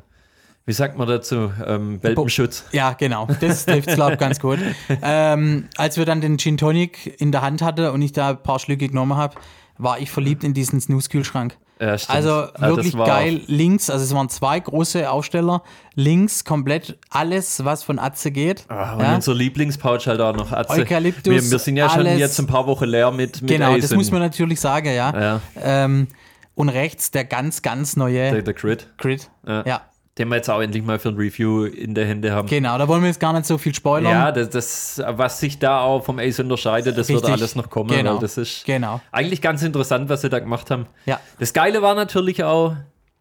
wie 0.65 0.73
sagt 0.73 0.97
man 0.97 1.07
dazu, 1.07 1.51
ähm, 1.65 2.01
Welpenschutz. 2.01 2.65
Ja, 2.71 2.93
genau. 2.93 3.27
Das 3.39 3.65
trifft 3.65 3.87
es, 3.89 3.95
glaube 3.95 4.13
ich, 4.13 4.19
ganz 4.19 4.39
gut. 4.39 4.59
Ähm, 5.01 5.67
als 5.77 5.97
wir 5.97 6.05
dann 6.05 6.21
den 6.21 6.37
Gin 6.37 6.57
Tonic 6.57 7.19
in 7.21 7.31
der 7.31 7.41
Hand 7.41 7.61
hatte 7.61 7.91
und 7.91 8.01
ich 8.01 8.11
da 8.13 8.29
ein 8.31 8.41
paar 8.43 8.59
Schlücke 8.59 8.87
genommen 8.87 9.15
habe, 9.15 9.35
war 9.77 9.99
ich 9.99 10.09
verliebt 10.09 10.43
in 10.43 10.53
diesen 10.53 10.79
Snooze-Kühlschrank. 10.81 11.57
Ja. 11.81 11.97
Also 12.07 12.29
Ja, 12.29 12.47
das 12.53 12.61
wirklich 12.61 12.97
war- 12.97 13.05
geil. 13.05 13.41
Links, 13.47 13.89
also 13.89 14.03
es 14.05 14.13
waren 14.15 14.29
zwei 14.29 14.59
große 14.61 15.11
Aufsteller. 15.11 15.61
Links 15.93 16.45
komplett 16.45 16.97
alles, 17.09 17.65
was 17.65 17.83
von 17.83 17.99
Atze 17.99 18.31
geht. 18.31 18.63
Ah, 18.69 18.93
und 18.93 19.01
ja? 19.01 19.15
unser 19.15 19.33
Lieblingspouch 19.33 20.07
halt 20.07 20.21
auch 20.21 20.33
noch. 20.33 20.53
Atze. 20.53 20.71
Eukalyptus, 20.79 21.25
wir, 21.33 21.51
wir 21.51 21.59
sind 21.59 21.75
ja 21.75 21.89
schon 21.89 21.99
alles. 22.07 22.17
jetzt 22.19 22.39
ein 22.39 22.47
paar 22.47 22.65
Wochen 22.65 22.85
leer 22.85 23.11
mit, 23.11 23.41
mit 23.41 23.51
Genau, 23.51 23.75
das 23.75 23.85
Eisen. 23.85 23.97
muss 23.97 24.09
man 24.11 24.21
natürlich 24.21 24.61
sagen, 24.61 24.87
ja. 24.87 25.13
Ja. 25.19 25.41
Ähm, 25.61 26.07
und 26.55 26.69
rechts 26.69 27.11
der 27.11 27.25
ganz, 27.25 27.61
ganz 27.61 27.97
neue 27.97 28.31
Der, 28.31 28.41
der 28.41 28.53
Crit. 28.53 28.87
Grid. 28.97 29.29
Ja. 29.45 29.81
Den 30.17 30.29
wir 30.29 30.37
jetzt 30.37 30.49
auch 30.49 30.61
endlich 30.61 30.81
mal 30.83 30.97
für 30.97 31.09
ein 31.09 31.15
Review 31.17 31.65
in 31.65 31.93
der 31.93 32.05
Hände 32.05 32.31
haben. 32.31 32.47
genau. 32.47 32.77
Da 32.77 32.87
wollen 32.87 33.01
wir 33.01 33.09
jetzt 33.09 33.19
gar 33.19 33.33
nicht 33.33 33.45
so 33.45 33.57
viel 33.57 33.75
spoilern. 33.75 34.11
Ja, 34.13 34.31
das, 34.31 34.49
das, 34.49 35.01
was 35.17 35.41
sich 35.41 35.59
da 35.59 35.81
auch 35.81 36.05
vom 36.05 36.19
Ace 36.19 36.39
unterscheidet, 36.39 36.97
das 36.97 37.09
wird 37.09 37.19
Richtig. 37.23 37.33
alles 37.41 37.55
noch 37.55 37.69
kommen. 37.69 37.89
Genau. 37.89 38.13
Weil 38.13 38.19
das 38.21 38.37
ist 38.37 38.63
Genau. 38.65 39.01
eigentlich 39.11 39.41
ganz 39.41 39.61
interessant, 39.61 40.07
was 40.07 40.21
sie 40.21 40.29
da 40.29 40.39
gemacht 40.39 40.71
haben. 40.71 40.85
Ja. 41.05 41.19
Das 41.39 41.51
Geile 41.51 41.81
war 41.81 41.95
natürlich 41.95 42.45
auch, 42.45 42.75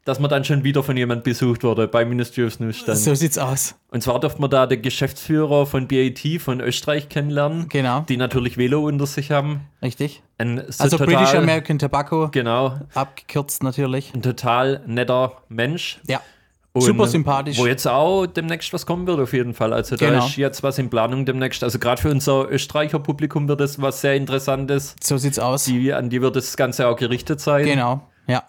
dass 0.04 0.20
man 0.20 0.30
dann 0.30 0.44
schon 0.44 0.62
wieder 0.62 0.84
von 0.84 0.96
jemand 0.96 1.24
besucht 1.24 1.64
wurde 1.64 1.88
bei 1.88 2.04
Ministry 2.04 2.44
of 2.44 2.52
Snooze 2.52 2.78
stand. 2.78 2.98
So 2.98 3.14
sieht's 3.16 3.38
aus. 3.38 3.74
Und 3.90 4.02
zwar 4.02 4.20
durfte 4.20 4.40
man 4.40 4.50
da 4.50 4.66
den 4.66 4.80
Geschäftsführer 4.82 5.66
von 5.66 5.88
BAT 5.88 6.20
von 6.40 6.60
Österreich 6.60 7.08
kennenlernen, 7.08 7.68
Genau. 7.70 8.00
die 8.08 8.16
natürlich 8.18 8.56
Velo 8.56 8.84
unter 8.86 9.06
sich 9.06 9.32
haben. 9.32 9.62
Richtig. 9.82 10.22
Ein 10.38 10.62
so 10.68 10.84
Also 10.84 10.98
total, 10.98 11.14
British 11.16 11.34
American 11.34 11.78
Tobacco, 11.80 12.28
Genau, 12.30 12.78
abgekürzt 12.94 13.64
natürlich. 13.64 14.12
ein 14.14 14.22
total 14.22 14.82
netter 14.86 15.32
Mensch. 15.48 15.98
Ja. 16.06 16.20
Und 16.76 16.82
Super 16.82 17.06
sympathisch. 17.06 17.56
Wo 17.56 17.68
jetzt 17.68 17.86
auch 17.86 18.26
demnächst 18.26 18.72
was 18.72 18.84
kommen 18.84 19.06
wird, 19.06 19.20
auf 19.20 19.32
jeden 19.32 19.54
Fall. 19.54 19.72
Also 19.72 19.94
da 19.94 20.10
Genau. 20.10 20.26
ist 20.26 20.34
jetzt 20.34 20.64
was 20.64 20.76
in 20.78 20.90
Planung 20.90 21.24
demnächst. 21.24 21.62
Also 21.62 21.78
gerade 21.78 22.02
für 22.02 22.10
unser 22.10 22.50
Österreicher 22.50 22.98
Publikum 22.98 23.46
wird 23.46 23.60
das 23.60 23.80
was 23.80 24.00
sehr 24.00 24.16
Interessantes. 24.16 24.96
So 25.00 25.16
sieht's 25.16 25.38
aus. 25.38 25.66
Die, 25.66 25.92
an 25.92 26.10
die 26.10 26.20
wird 26.20 26.34
das 26.34 26.56
Ganze 26.56 26.88
auch 26.88 26.96
gerichtet 26.96 27.40
sein. 27.40 27.64
Genau, 27.64 28.00
ja. 28.26 28.42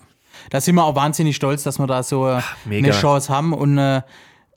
Da 0.50 0.60
sind 0.60 0.74
wir 0.74 0.84
auch 0.86 0.96
wahnsinnig 0.96 1.36
stolz, 1.36 1.62
dass 1.62 1.78
wir 1.78 1.86
da 1.86 2.02
so 2.02 2.28
äh, 2.28 2.42
mega. 2.66 2.88
eine 2.88 3.00
Chance 3.00 3.32
haben 3.32 3.54
und 3.54 3.78
äh, 3.78 4.02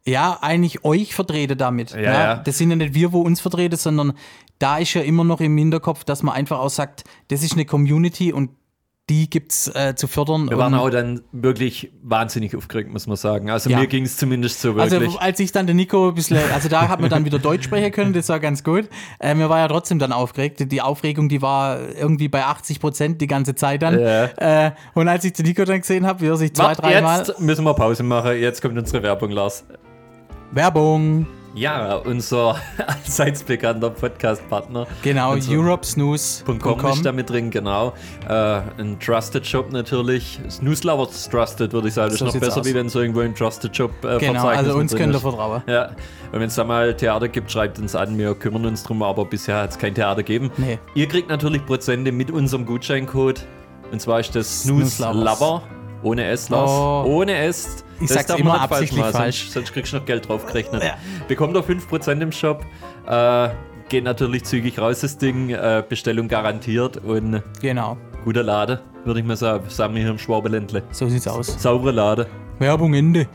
ja, 0.07 0.39
eigentlich 0.41 0.85
euch 0.87 1.15
vertrete 1.15 1.55
damit. 1.55 1.91
Ja, 1.91 2.01
ja. 2.01 2.37
Das 2.37 2.57
sind 2.57 2.71
ja 2.71 2.77
nicht 2.77 2.95
wir, 2.95 3.13
wo 3.13 3.21
uns 3.21 3.41
vertreten, 3.43 3.77
sondern 3.77 4.15
da 4.59 4.79
ist 4.79 4.95
ja 4.95 5.03
immer 5.03 5.25
noch 5.25 5.41
im 5.43 5.57
Hinterkopf, 5.59 6.05
dass 6.05 6.23
man 6.23 6.35
einfach 6.35 6.59
auch 6.59 6.71
sagt, 6.71 7.05
das 7.29 7.43
ist 7.43 7.53
eine 7.53 7.67
Community 7.67 8.33
und 8.33 8.49
die 9.09 9.31
gibt's 9.31 9.69
äh, 9.69 9.95
zu 9.95 10.07
fördern. 10.07 10.51
Wir 10.51 10.59
waren 10.59 10.75
auch 10.75 10.91
dann 10.91 11.23
wirklich 11.33 11.91
wahnsinnig 12.03 12.55
aufgeregt, 12.55 12.91
muss 12.93 13.07
man 13.07 13.17
sagen. 13.17 13.51
Also 13.51 13.71
Ja. 13.71 13.79
mir 13.79 13.87
ging 13.87 14.05
es 14.05 14.17
zumindest 14.17 14.61
so 14.61 14.77
wirklich. 14.77 15.01
also 15.01 15.19
als 15.19 15.41
ich 15.41 15.53
dann 15.53 15.67
den 15.67 15.77
Nico 15.77 16.09
ein 16.09 16.15
bisschen, 16.15 16.39
also 16.53 16.69
da 16.69 16.89
hat 16.89 17.01
man 17.01 17.09
dann 17.09 17.25
wieder 17.25 17.39
Deutsch 17.39 17.65
sprechen 17.65 17.91
können, 17.93 18.13
das 18.13 18.29
war 18.29 18.39
ganz 18.41 18.63
gut. 18.63 18.89
Äh, 19.19 19.35
mir 19.35 19.49
war 19.49 19.59
ja 19.59 19.69
trotzdem 19.69 19.99
dann 19.99 20.13
aufgeregt. 20.13 20.71
Die 20.71 20.83
Aufregung, 20.83 21.29
die 21.29 21.41
war 21.41 21.79
irgendwie 21.97 22.29
bei 22.29 22.45
80 22.45 22.81
Prozent 22.81 23.21
die 23.21 23.27
ganze 23.27 23.55
Zeit 23.55 23.83
dann. 23.83 23.99
Ja. 23.99 24.67
Äh, 24.67 24.73
und 24.95 25.09
als 25.09 25.25
ich 25.25 25.33
den 25.33 25.47
Nico 25.47 25.65
dann 25.65 25.81
gesehen 25.81 26.07
habe, 26.07 26.21
wie 26.21 26.27
er 26.27 26.37
sich 26.37 26.55
zwei, 26.55 26.75
dreimal 26.75 27.21
jetzt 27.21 27.41
müssen 27.41 27.65
wir 27.65 27.75
Pause 27.75 28.03
machen. 28.03 28.37
Jetzt 28.39 28.61
kommt 28.61 28.77
unsere 28.79 29.03
Werbung, 29.03 29.31
Lars. 29.31 29.65
Werbung. 30.53 31.27
Ja, 31.59 31.97
unser 31.97 32.55
allseits 32.87 33.43
bekannter 33.43 33.91
Podcast-Partner. 33.91 34.87
Genau, 35.03 35.33
europesnooze.com. 35.35 36.59
.com 36.79 36.93
ist 36.93 37.05
da 37.05 37.11
mit 37.11 37.29
drin, 37.29 37.51
genau. 37.51 37.95
Äh, 38.29 38.61
ein 38.79 38.97
Trusted 39.01 39.45
Shop 39.45 39.73
natürlich. 39.73 40.39
Snooze 40.49 40.87
Lovers 40.87 41.29
Trusted, 41.29 41.73
würde 41.73 41.89
ich 41.89 41.95
sagen. 41.95 42.11
Das 42.11 42.21
So 42.21 42.27
ist 42.27 42.35
noch 42.35 42.41
besser, 42.41 42.61
aus. 42.61 42.67
wie 42.67 42.75
wenn 42.75 42.89
so 42.89 43.01
irgendwo 43.01 43.23
im 43.23 43.35
Trusted 43.35 43.77
Shop 43.77 43.91
äh, 44.05 44.19
Genau, 44.19 44.47
also 44.47 44.77
uns 44.77 44.95
könnt 44.95 45.13
ihr 45.13 45.19
vertrauen. 45.21 45.63
Ja, 45.67 45.87
und 46.31 46.41
wenn 46.41 46.43
es 46.49 46.55
da 46.55 46.63
mal 46.63 46.95
Theater 46.95 47.27
gibt, 47.27 47.51
schreibt 47.51 47.81
uns 47.81 47.97
an. 47.97 48.17
Wir 48.17 48.37
kümmern 48.37 48.65
uns 48.65 48.85
drum, 48.85 49.03
aber 49.03 49.25
bisher 49.25 49.63
hat 49.63 49.71
es 49.71 49.79
kein 49.79 49.97
Theater 49.97 50.23
gegeben. 50.23 50.53
Nee. 50.59 50.79
Ihr 50.95 51.09
kriegt 51.09 51.29
natürlich 51.29 51.67
Prozente 51.67 52.13
mit 52.13 52.31
unserem 52.31 52.67
Gutscheincode. 52.67 53.45
Und 53.91 54.01
zwar 54.01 54.21
ist 54.21 54.37
das 54.37 54.63
Snooze. 54.63 55.03
Lover. 55.13 55.63
Ohne 56.03 56.25
S, 56.27 56.49
Lars. 56.49 56.71
Oh. 56.71 57.05
Ohne 57.09 57.37
S. 57.37 57.85
Ich 58.01 58.09
Das 58.09 58.27
sag's 58.27 58.41
immer 58.41 58.61
absichtlich 58.61 59.01
machen, 59.01 59.13
falsch. 59.13 59.41
Sonst, 59.43 59.53
sonst 59.55 59.73
kriegst 59.73 59.93
du 59.93 59.97
noch 59.99 60.05
Geld 60.07 60.29
draufgerechnet. 60.29 60.83
Ja. 60.85 60.95
Bekommt 61.27 61.57
ihr 61.57 61.65
5% 61.65 62.21
im 62.21 62.31
Shop. 62.33 62.65
Äh, 63.09 63.49
geht 63.89 64.05
natürlich 64.05 64.45
zügig 64.45 64.79
raus, 64.79 65.01
das 65.01 65.19
Ding. 65.19 65.51
Äh, 65.51 65.83
Bestellung 65.89 66.29
garantiert 66.29 66.99
und 66.99 67.43
Genau, 67.61 67.97
guter 68.25 68.43
Lade, 68.45 68.81
würde 69.05 69.21
ich 69.21 69.27
mal 69.27 69.37
sagen. 69.37 69.65
Sagen 69.69 69.95
wir 69.95 70.03
hier 70.03 70.11
im 70.11 70.19
Schwabeländle. 70.19 70.83
so 70.93 71.09
sieht's 71.09 71.27
aus. 71.27 71.61
Saubere 71.61 71.93
Lade. 71.93 72.27
Werbung 72.61 72.95
Ende. 72.95 73.27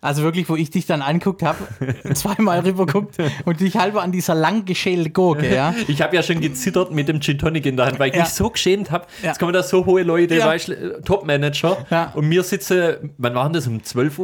Also 0.00 0.22
wirklich, 0.22 0.48
wo 0.48 0.54
ich 0.54 0.70
dich 0.70 0.86
dann 0.86 1.02
anguckt 1.02 1.42
habe, 1.42 1.58
zweimal 2.14 2.60
rüberguckt 2.60 3.16
und 3.44 3.58
dich 3.58 3.76
halber 3.76 4.02
an 4.02 4.12
dieser 4.12 4.36
lang 4.36 4.64
geschälten 4.64 5.12
Gurke, 5.12 5.52
ja. 5.52 5.74
Ich 5.88 6.00
habe 6.02 6.14
ja 6.14 6.22
schon 6.22 6.40
gezittert 6.40 6.92
mit 6.92 7.08
dem 7.08 7.20
Gin 7.20 7.36
Tonic 7.36 7.66
in 7.66 7.76
der 7.76 7.86
Hand, 7.86 7.98
weil 7.98 8.10
ich 8.10 8.14
Ja. 8.14 8.22
mich 8.22 8.30
so 8.30 8.48
geschämt 8.48 8.92
habe. 8.92 9.06
Ja. 9.22 9.30
Jetzt 9.30 9.40
kommen 9.40 9.52
da 9.52 9.62
so 9.64 9.84
hohe 9.86 10.04
Leute, 10.04 10.36
Ja. 10.36 10.46
weißt, 10.46 10.72
Top-Manager. 11.04 11.78
Ja. 11.90 12.12
Und 12.14 12.28
mir 12.28 12.44
sitze, 12.44 13.00
wann 13.18 13.34
waren 13.34 13.52
das, 13.52 13.66
um 13.66 13.78
12.30 13.78 14.18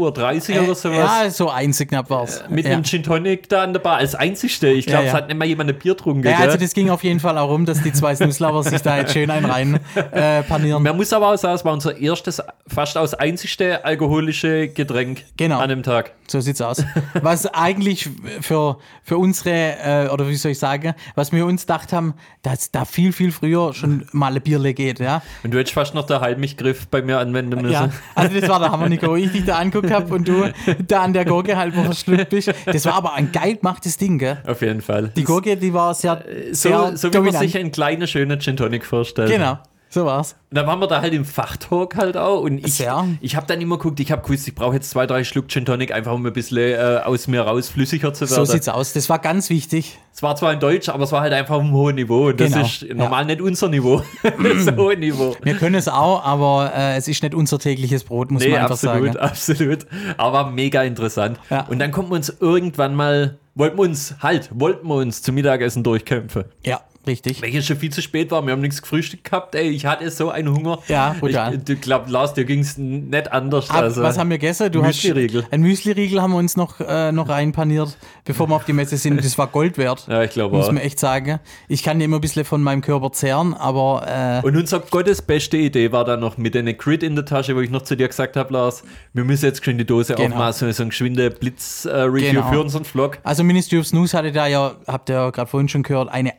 Uhr 0.58 0.62
oder 0.64 0.74
sowas? 0.76 0.96
Ja, 0.96 1.28
so 1.30 1.50
eins 1.50 1.78
knapp 1.78 2.08
war's. 2.08 2.44
Mit 2.48 2.66
ja. 2.66 2.72
einem 2.72 2.84
Gin 2.84 3.02
Tonic 3.02 3.48
da 3.48 3.64
an 3.64 3.72
der 3.72 3.80
Bar, 3.80 3.96
als 3.96 4.14
einzigste. 4.14 4.68
Ich 4.68 4.86
glaube, 4.86 5.06
es 5.06 5.12
hat 5.12 5.26
nicht 5.26 5.36
mal 5.36 5.44
jemand 5.44 5.70
ein 5.70 5.76
Bier 5.76 5.94
getrunken. 5.94 6.28
Ja, 6.28 6.38
also 6.38 6.56
das 6.56 6.72
ging 6.72 6.88
auf 6.90 7.02
jeden 7.02 7.18
Fall 7.18 7.36
auch 7.36 7.48
rum, 7.50 7.66
dass 7.66 7.82
die 7.82 7.92
zwei 7.92 8.14
Snooze-Lovers 8.14 8.66
sich 8.66 8.82
da 8.82 8.98
jetzt 8.98 9.12
schön 9.12 9.28
einen 9.28 9.46
rein 9.46 9.80
äh, 10.12 10.44
panieren. 10.44 10.84
Man 10.84 10.96
muss 10.96 11.12
aber 11.12 11.32
auch 11.32 11.36
sagen, 11.36 11.56
es 11.56 11.64
war 11.64 11.72
unser 11.72 11.96
erstes, 11.98 12.40
fast 12.68 12.96
aus 12.96 13.14
einzigste 13.14 13.84
alkoholische 13.84 14.68
Getränk 14.68 15.24
Genau. 15.36 15.63
An 15.64 15.70
dem 15.70 15.82
Tag. 15.82 16.12
So 16.28 16.40
sieht's 16.40 16.60
aus. 16.60 16.84
Was 17.20 17.46
eigentlich 17.46 18.08
für, 18.40 18.78
für 19.02 19.18
unsere, 19.18 19.50
äh, 19.50 20.08
oder 20.08 20.28
wie 20.28 20.36
soll 20.36 20.52
ich 20.52 20.58
sagen, 20.58 20.94
was 21.14 21.32
wir 21.32 21.44
uns 21.46 21.62
gedacht 21.62 21.92
haben, 21.92 22.14
dass 22.42 22.70
da 22.70 22.84
viel, 22.84 23.12
viel 23.12 23.32
früher 23.32 23.74
schon 23.74 24.06
mal 24.12 24.34
ein 24.34 24.42
Bierle 24.42 24.74
geht, 24.74 25.00
ja. 25.00 25.22
Und 25.42 25.52
du 25.52 25.58
hättest 25.58 25.74
fast 25.74 25.94
noch 25.94 26.06
den 26.06 26.20
Halbmich-Griff 26.20 26.86
bei 26.88 27.02
mir 27.02 27.18
anwenden 27.18 27.60
müssen. 27.62 27.72
Ja, 27.72 27.90
also 28.14 28.38
das 28.38 28.48
war 28.48 28.60
der 28.60 28.70
Hammer, 28.70 28.88
Nico. 28.88 29.08
Wo 29.08 29.16
ich 29.16 29.32
dich 29.32 29.44
da 29.44 29.58
anguckt 29.58 29.90
habe 29.90 30.14
und 30.14 30.28
du 30.28 30.52
da 30.86 31.02
an 31.02 31.12
der 31.12 31.24
Gurke 31.24 31.56
halb 31.56 31.74
verschluckt 31.74 32.28
bist. 32.30 32.52
Das 32.66 32.84
war 32.84 32.94
aber 32.94 33.14
ein 33.14 33.32
geil 33.32 33.56
gemachtes 33.56 33.96
Ding, 33.96 34.18
gell? 34.18 34.38
Auf 34.46 34.60
jeden 34.62 34.80
Fall. 34.80 35.08
Die 35.16 35.24
Gurke, 35.24 35.56
die 35.56 35.72
war 35.72 35.94
sehr, 35.94 36.24
so, 36.52 36.68
sehr 36.68 36.96
so 36.96 37.08
wie 37.08 37.16
man 37.16 37.24
dominant. 37.24 37.44
sich 37.44 37.58
einen 37.58 37.72
kleinen, 37.72 38.06
schönen 38.06 38.40
Gin 38.40 38.56
Tonic 38.56 38.84
vorstellt. 38.84 39.30
Genau, 39.30 39.58
so 39.94 40.04
war's. 40.04 40.32
Und 40.50 40.56
dann 40.58 40.66
waren 40.66 40.78
wir 40.80 40.86
da 40.88 41.00
halt 41.00 41.14
im 41.14 41.24
Fachtalk 41.24 41.96
halt 41.96 42.16
auch. 42.16 42.40
Und 42.42 42.58
ich, 42.58 42.74
Sehr. 42.74 43.06
ich 43.20 43.36
habe 43.36 43.46
dann 43.46 43.60
immer 43.60 43.76
geguckt, 43.78 43.98
ich 44.00 44.12
habe 44.12 44.22
gewusst, 44.22 44.46
ich 44.48 44.54
brauche 44.54 44.74
jetzt 44.74 44.90
zwei, 44.90 45.06
drei 45.06 45.24
Schluck 45.24 45.48
Gin 45.48 45.64
Tonic, 45.64 45.92
einfach 45.92 46.12
um 46.12 46.26
ein 46.26 46.32
bisschen 46.32 46.58
äh, 46.58 47.00
aus 47.04 47.28
mir 47.28 47.42
raus 47.42 47.68
flüssiger 47.68 48.12
zu 48.12 48.26
So 48.26 48.36
werden. 48.36 48.46
sieht's 48.46 48.68
aus. 48.68 48.92
Das 48.92 49.08
war 49.08 49.18
ganz 49.20 49.50
wichtig. 49.50 49.98
es 50.12 50.22
war 50.22 50.36
zwar 50.36 50.52
in 50.52 50.60
Deutsch, 50.60 50.88
aber 50.88 51.04
es 51.04 51.12
war 51.12 51.20
halt 51.22 51.32
einfach 51.32 51.54
auf 51.56 51.62
einem 51.62 51.72
hohen 51.72 51.94
Niveau. 51.94 52.26
Und 52.28 52.40
das 52.40 52.52
Genau, 52.52 52.64
ist 52.66 52.86
normal 52.94 53.24
nicht 53.24 53.40
unser 53.40 53.68
Niveau. 53.68 54.02
das 54.22 54.76
hohe 54.76 54.96
Niveau. 54.96 55.36
Wir 55.42 55.54
können 55.54 55.76
es 55.76 55.88
auch, 55.88 56.24
aber 56.24 56.72
äh, 56.74 56.96
es 56.96 57.08
ist 57.08 57.22
nicht 57.22 57.34
unser 57.34 57.58
tägliches 57.58 58.04
Brot, 58.04 58.30
muss 58.30 58.42
Nee, 58.42 58.50
man 58.50 58.58
einfach 58.60 58.72
absolut, 58.72 59.12
sagen. 59.14 59.16
absolut. 59.18 59.86
Aber 60.18 60.50
mega 60.50 60.82
interessant. 60.82 61.38
Ja. 61.50 61.66
Und 61.68 61.78
dann 61.78 61.90
kommen 61.92 62.10
wir 62.10 62.16
uns 62.16 62.34
irgendwann 62.40 62.94
mal, 62.94 63.38
wollten 63.54 63.76
wir 63.78 63.82
uns, 63.84 64.16
halt, 64.20 64.50
wollten 64.52 64.86
wir 64.88 64.96
uns 64.96 65.22
zum 65.22 65.36
Mittagessen 65.36 65.82
durchkämpfen. 65.84 66.44
Ja, 66.64 66.80
Richtig. 67.06 67.42
Welches 67.42 67.66
schon 67.66 67.76
viel 67.76 67.90
zu 67.92 68.00
spät 68.02 68.30
war. 68.30 68.44
Wir 68.46 68.52
haben 68.52 68.60
nichts 68.60 68.80
gefrühstückt 68.82 69.24
gehabt. 69.24 69.54
Ey, 69.54 69.68
ich 69.68 69.86
hatte 69.86 70.10
so 70.10 70.30
einen 70.30 70.54
Hunger. 70.54 70.78
Ja, 70.88 71.14
brutal. 71.20 71.54
Ich, 71.54 71.68
ich 71.68 71.80
glaube, 71.80 72.10
Lars, 72.10 72.34
dir 72.34 72.44
ging 72.44 72.60
es 72.60 72.78
nicht 72.78 73.30
anders. 73.32 73.70
Ab, 73.70 73.76
also, 73.82 74.02
was 74.02 74.18
haben 74.18 74.30
wir 74.30 74.38
gegessen? 74.38 74.70
Du 74.72 74.82
Müsli-Riegel. 74.82 75.42
Hast, 75.44 75.52
ein 75.52 75.60
Müsli-Riegel 75.62 76.20
haben 76.22 76.32
wir 76.32 76.38
uns 76.38 76.56
noch, 76.56 76.80
äh, 76.80 77.12
noch 77.12 77.28
reinpaniert, 77.28 77.96
bevor 78.24 78.48
wir 78.48 78.56
auf 78.56 78.64
die 78.64 78.72
Messe 78.72 78.96
sind. 78.96 79.22
Das 79.24 79.36
war 79.38 79.46
Gold 79.48 79.78
wert. 79.78 80.06
Ja, 80.08 80.22
ich 80.22 80.30
glaube 80.30 80.56
Muss 80.56 80.66
man 80.66 80.78
echt 80.78 80.98
sagen. 80.98 81.40
Ich 81.68 81.82
kann 81.82 82.00
immer 82.00 82.16
ein 82.18 82.20
bisschen 82.20 82.44
von 82.44 82.62
meinem 82.62 82.80
Körper 82.80 83.12
zehren, 83.12 83.54
aber 83.54 84.40
äh, 84.42 84.46
Und 84.46 84.56
unsere 84.56 84.82
Gottes 84.90 85.22
beste 85.22 85.56
Idee 85.56 85.92
war 85.92 86.04
dann 86.04 86.20
noch 86.20 86.38
mit 86.38 86.56
einer 86.56 86.72
Crit 86.74 87.02
in 87.02 87.14
der 87.16 87.24
Tasche, 87.24 87.54
wo 87.56 87.60
ich 87.60 87.70
noch 87.70 87.82
zu 87.82 87.96
dir 87.96 88.08
gesagt 88.08 88.36
habe, 88.36 88.52
Lars, 88.52 88.82
wir 89.12 89.24
müssen 89.24 89.44
jetzt 89.46 89.64
schon 89.64 89.78
die 89.78 89.84
Dose 89.86 90.14
Genau. 90.14 90.34
aufmachen, 90.36 90.72
so 90.72 90.82
ein 90.82 90.88
geschwinde 90.90 91.30
Blitz-Review 91.30 92.30
Genau. 92.32 92.50
für 92.50 92.60
unseren 92.60 92.84
Vlog. 92.84 93.18
Also 93.24 93.44
Ministry 93.44 93.78
of 93.78 93.86
Snooze 93.86 94.16
hatte 94.16 94.32
da 94.32 94.46
ja, 94.46 94.72
habt 94.86 95.08
ihr 95.10 95.14
ja 95.16 95.30
gerade 95.30 95.50
vorhin 95.50 95.68
schon 95.68 95.82
gehört, 95.82 96.08
eine 96.10 96.32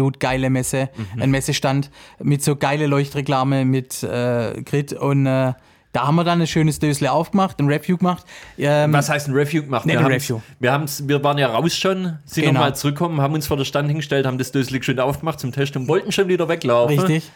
absolut 0.00 0.20
geile 0.20 0.48
Messe, 0.50 0.88
Mhm. 1.14 1.22
ein 1.22 1.30
Messestand 1.30 1.90
mit 2.22 2.42
so 2.42 2.56
geile 2.56 2.86
Leuchtreklame 2.86 3.64
mit 3.64 4.02
äh, 4.02 4.62
Grid 4.62 4.92
und 4.94 5.26
äh, 5.26 5.52
da 5.92 6.06
haben 6.06 6.14
wir 6.14 6.24
dann 6.24 6.40
ein 6.40 6.46
schönes 6.46 6.78
Dösle 6.78 7.10
aufgemacht, 7.10 7.58
ein 7.58 7.66
Review 7.66 7.96
gemacht. 7.98 8.24
Ähm, 8.56 8.92
Was 8.92 9.08
heißt 9.10 9.26
ein 9.28 9.34
Review 9.34 9.62
gemacht? 9.64 9.84
Nee, 9.86 9.94
wir, 9.94 10.00
ein 10.00 10.06
Review. 10.06 10.40
Wir, 10.60 10.72
haben's, 10.72 11.06
wir 11.08 11.22
waren 11.24 11.36
ja 11.36 11.48
raus 11.48 11.76
schon, 11.76 12.18
sind 12.24 12.44
Genau. 12.44 12.54
nochmal 12.60 12.76
zurückgekommen, 12.76 13.20
haben 13.20 13.34
uns 13.34 13.46
vor 13.48 13.56
der 13.56 13.64
Stand 13.64 13.88
hingestellt, 13.88 14.24
haben 14.24 14.38
das 14.38 14.52
Dösli 14.52 14.82
schön 14.82 15.00
aufgemacht 15.00 15.40
zum 15.40 15.50
Testen 15.52 15.82
und 15.82 15.88
wollten 15.88 16.12
schon 16.12 16.28
wieder 16.28 16.48
weglaufen. 16.48 16.98
richtig. 16.98 17.30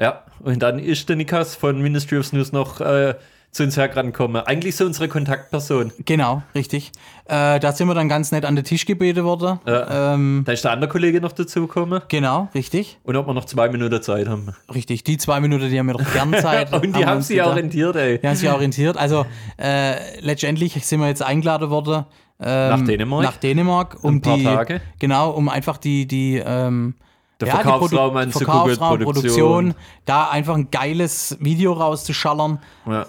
Ja, 0.00 0.22
und 0.40 0.62
dann 0.62 0.78
ist 0.78 1.08
der 1.08 1.16
Nikas 1.16 1.56
von 1.56 1.80
Ministry 1.82 2.18
of 2.18 2.32
News 2.32 2.52
noch 2.52 2.80
äh, 2.80 3.14
zu 3.56 3.64
uns 3.64 3.76
hergekommen. 3.76 4.42
Eigentlich 4.42 4.76
so 4.76 4.84
unsere 4.84 5.08
Kontaktperson. 5.08 5.92
Genau, 6.04 6.42
richtig. 6.54 6.92
Äh, 7.24 7.58
da 7.58 7.72
sind 7.72 7.88
wir 7.88 7.94
dann 7.94 8.08
ganz 8.08 8.30
nett 8.30 8.44
an 8.44 8.54
den 8.54 8.64
Tisch 8.64 8.86
gebeten 8.86 9.24
worden. 9.24 9.58
Ja. 9.66 10.14
Ähm, 10.14 10.42
Da 10.46 10.52
ist 10.52 10.62
der 10.64 10.72
andere 10.72 10.90
Kollege 10.90 11.20
noch 11.20 11.32
dazugekommen. 11.32 12.02
genau, 12.08 12.48
richtig. 12.54 12.98
Und 13.02 13.16
ob 13.16 13.26
wir 13.26 13.34
noch 13.34 13.46
zwei 13.46 13.68
Minuten 13.68 14.00
Zeit 14.02 14.28
haben. 14.28 14.54
Richtig. 14.72 15.02
Die 15.04 15.16
zwei 15.18 15.40
Minuten, 15.40 15.68
die 15.70 15.78
haben 15.78 15.86
wir 15.86 15.94
doch 15.94 16.12
gern 16.12 16.32
Zeit. 16.34 16.72
Und 16.72 16.94
die 16.96 17.04
haben 17.04 17.16
uns 17.16 17.28
sich 17.28 17.42
orientiert, 17.42 17.96
ey. 17.96 18.18
Die 18.18 18.26
haben 18.28 18.36
sich 18.36 18.50
orientiert. 18.50 18.96
Also 18.96 19.26
äh, 19.58 20.20
letztendlich 20.20 20.74
sind 20.84 21.00
wir 21.00 21.08
jetzt 21.08 21.22
eingeladen 21.22 21.70
worden. 21.70 22.04
Ähm, 22.38 22.68
Nach 22.70 22.84
Dänemark? 22.84 23.22
Nach 23.24 23.36
Dänemark, 23.38 24.04
um 24.04 24.16
Ein 24.16 24.20
paar 24.20 24.36
die, 24.36 24.44
Tage? 24.44 24.80
genau, 24.98 25.30
um 25.30 25.48
einfach 25.48 25.78
die, 25.78 26.06
die, 26.06 26.42
ähm, 26.44 26.94
Der 27.40 27.48
ja, 27.48 27.56
die 27.56 27.62
Verkaufsraum 27.64 28.16
Produ- 28.16 28.32
Verkaufsraum, 28.32 28.98
Produktion. 29.00 29.12
Produktion, 29.22 29.74
da 30.06 30.30
einfach 30.30 30.54
ein 30.54 30.70
geiles 30.70 31.36
Video 31.38 31.74
rauszuschallern 31.74 32.60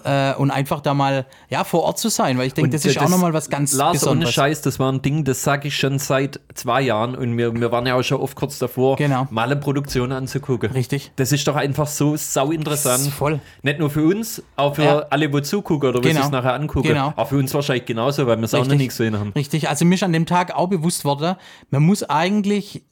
äh, 0.04 0.34
und 0.34 0.50
einfach 0.50 0.80
da 0.82 0.92
mal 0.92 1.24
ja, 1.48 1.64
vor 1.64 1.84
Ort 1.84 1.98
zu 1.98 2.10
sein, 2.10 2.36
weil 2.36 2.46
ich 2.48 2.52
denke, 2.52 2.66
Und 2.66 2.74
das 2.74 2.84
ist 2.84 2.98
auch 2.98 3.08
nochmal 3.08 3.32
was 3.32 3.48
ganz 3.48 3.72
Lars, 3.72 3.88
ohne 3.88 3.98
Besonderes. 4.00 4.34
Scheiß, 4.34 4.62
das 4.62 4.78
war 4.78 4.92
ein 4.92 5.00
Ding, 5.00 5.24
das 5.24 5.42
sage 5.42 5.68
ich 5.68 5.76
schon 5.78 5.98
seit 5.98 6.40
zwei 6.54 6.82
Jahren 6.82 7.14
und 7.14 7.38
wir, 7.38 7.54
wir 7.54 7.72
waren 7.72 7.86
ja 7.86 7.94
auch 7.94 8.02
schon 8.02 8.20
oft 8.20 8.36
kurz 8.36 8.58
davor, 8.58 8.96
Genau. 8.96 9.26
mal 9.30 9.44
eine 9.50 9.56
Produktion 9.56 10.12
anzugucken. 10.12 10.72
Richtig. 10.72 11.10
Das 11.16 11.32
ist 11.32 11.48
doch 11.48 11.56
einfach 11.56 11.86
so 11.86 12.14
sau 12.16 12.50
interessant. 12.50 13.10
Voll. 13.12 13.40
Nicht 13.62 13.78
nur 13.78 13.88
für 13.88 14.04
uns, 14.04 14.42
auch 14.56 14.74
für 14.74 14.82
Ja. 14.84 14.98
alle, 15.08 15.32
wo 15.32 15.40
zugucken 15.40 15.88
oder 15.88 16.00
Genau. 16.00 16.20
es 16.20 16.30
nachher 16.30 16.52
angucken. 16.52 16.88
Genau. 16.88 17.14
Auch 17.16 17.28
für 17.28 17.38
uns 17.38 17.54
wahrscheinlich 17.54 17.86
genauso, 17.86 18.26
weil 18.26 18.36
wir 18.36 18.44
es 18.44 18.52
auch 18.54 18.66
noch 18.66 18.74
nicht 18.74 18.88
gesehen 18.88 19.18
haben. 19.18 19.32
Richtig, 19.34 19.68
also 19.70 19.86
ist 19.86 20.02
an 20.02 20.12
dem 20.12 20.26
Tag 20.26 20.54
auch 20.54 20.68
bewusst 20.68 21.06
worden, 21.06 21.36
man 21.70 21.82
muss 21.82 22.02
eigentlich 22.02 22.84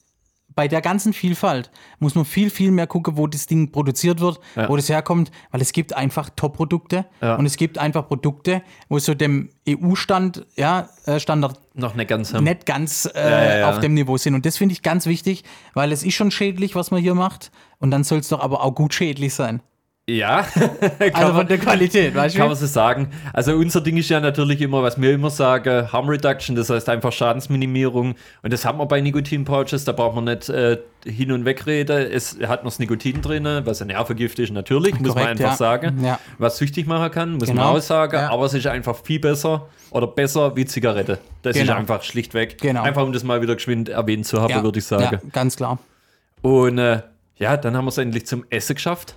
bei 0.57 0.67
der 0.67 0.81
ganzen 0.81 1.13
Vielfalt, 1.13 1.71
muss 2.01 2.15
man 2.17 2.25
viel, 2.25 2.51
viel 2.51 2.73
mehr 2.73 2.89
gucken, 2.89 3.17
wo 3.17 3.27
das 3.29 3.47
Ding 3.47 3.71
produziert 3.71 4.19
wird, 4.21 4.41
Ja. 4.57 4.69
wo 4.69 4.75
das 4.75 4.89
herkommt, 4.89 5.31
weil 5.53 5.61
es 5.61 5.71
gibt 5.73 5.93
einfach 5.95 6.31
Top-Produkte 6.35 7.05
Ja. 7.21 7.37
und 7.37 7.47
es 7.47 7.57
gibt 7.57 7.79
einfach 7.79 8.09
Produkte, 8.09 8.63
wo 8.89 8.99
so 8.99 9.15
dem 9.15 9.51
EU-Stand, 9.69 10.47
ja, 10.57 10.89
äh, 11.05 11.21
Standard 11.21 11.61
Noch 11.75 11.95
nicht 11.95 12.09
ganz 12.09 12.33
nicht 12.33 12.67
ganz 12.67 13.09
äh, 13.15 13.61
ja. 13.61 13.71
auf 13.71 13.81
dem 13.81 13.95
Niveau 13.95 14.17
sind. 14.17 14.35
Und 14.35 14.47
das 14.47 14.57
finde 14.57 14.73
ich 14.73 14.83
ganz 14.83 15.07
wichtig, 15.07 15.45
weil 15.75 15.93
es 15.93 16.03
ist 16.03 16.15
schon 16.15 16.31
schädlich, 16.31 16.75
was 16.75 16.91
man 16.91 17.01
hier 17.03 17.15
macht. 17.15 17.53
Und 17.79 17.91
dann 17.91 18.03
soll 18.03 18.19
es 18.21 18.29
doch 18.29 18.41
aber 18.41 18.65
auch 18.65 18.75
gut 18.75 18.95
schädlich 18.95 19.35
sein. 19.35 19.61
Ja, 20.09 20.47
Also 21.15 21.35
von 21.35 21.49
der 21.49 21.59
Qualität, 21.59 22.15
weißt 22.15 22.37
kann 22.37 22.45
du? 22.45 22.51
man 22.51 22.57
so 22.57 22.67
sagen. 22.67 23.09
Also 23.33 23.55
unser 23.57 23.81
Ding 23.81 23.97
ist 23.97 24.09
ja 24.09 24.21
natürlich 24.21 24.61
immer, 24.61 24.81
was 24.81 25.01
wir 25.01 25.13
immer 25.13 25.31
sagen, 25.31 25.93
Harm 25.93 26.09
Reduction, 26.09 26.55
das 26.55 26.71
heißt 26.71 26.89
einfach 26.89 27.11
Schadensminimierung. 27.13 28.15
Und 28.43 28.53
das 28.53 28.65
haben 28.65 28.79
wir 28.79 28.87
bei 28.87 29.01
Nikotin-Pouches, 29.01 29.85
da 29.85 29.91
braucht 29.91 30.15
man 30.15 30.23
nicht 30.27 30.49
äh, 30.49 30.79
hin 31.05 31.33
und 31.33 31.45
weg 31.45 31.67
reden. 31.67 31.97
Es 32.13 32.39
hat 32.47 32.63
noch 32.63 32.71
das 32.71 32.79
Nikotin 32.79 33.21
drin, 33.21 33.49
was 33.65 33.83
ein 33.83 33.89
Nervengift 33.89 34.39
ist, 34.39 34.53
natürlich, 34.53 34.93
muss 35.01 35.09
man 35.17 35.25
Korrekt, 35.25 35.31
einfach 35.41 35.51
ja. 35.51 35.57
sagen. 35.57 36.05
Ja. 36.05 36.21
Was 36.39 36.59
süchtig 36.59 36.87
machen 36.87 37.11
kann, 37.11 37.33
muss 37.33 37.49
Genau. 37.49 37.65
man 37.73 37.77
auch 37.77 37.83
sagen. 37.83 38.15
Ja. 38.15 38.31
Aber 38.31 38.45
es 38.47 38.55
ist 38.55 38.67
einfach 38.69 38.95
viel 39.03 39.19
besser 39.19 39.67
oder 39.91 40.07
besser 40.07 40.55
wie 40.55 40.67
Zigarette. 40.67 41.19
Das 41.43 41.57
ist 41.57 41.63
Genau. 41.63 41.75
einfach 41.79 42.05
schlichtweg. 42.05 42.59
Genau. 42.61 42.83
Einfach 42.83 43.03
um 43.03 43.13
das 43.13 43.25
mal 43.25 43.43
wieder 43.43 43.57
geschwind 43.57 43.89
erwähnt 43.89 44.25
zu 44.25 44.41
haben, 44.41 44.63
würde 44.63 44.79
ich 44.79 44.85
sagen. 44.85 45.19
Ja, 45.21 45.31
ganz 45.33 45.57
klar. 45.57 45.81
Und 46.43 46.79
äh, 46.79 47.03
ja, 47.39 47.57
dann 47.57 47.77
haben 47.77 47.87
wir 47.87 47.89
es 47.89 47.99
endlich 47.99 48.25
zum 48.27 48.45
Essen 48.51 48.77
geschafft. 48.77 49.17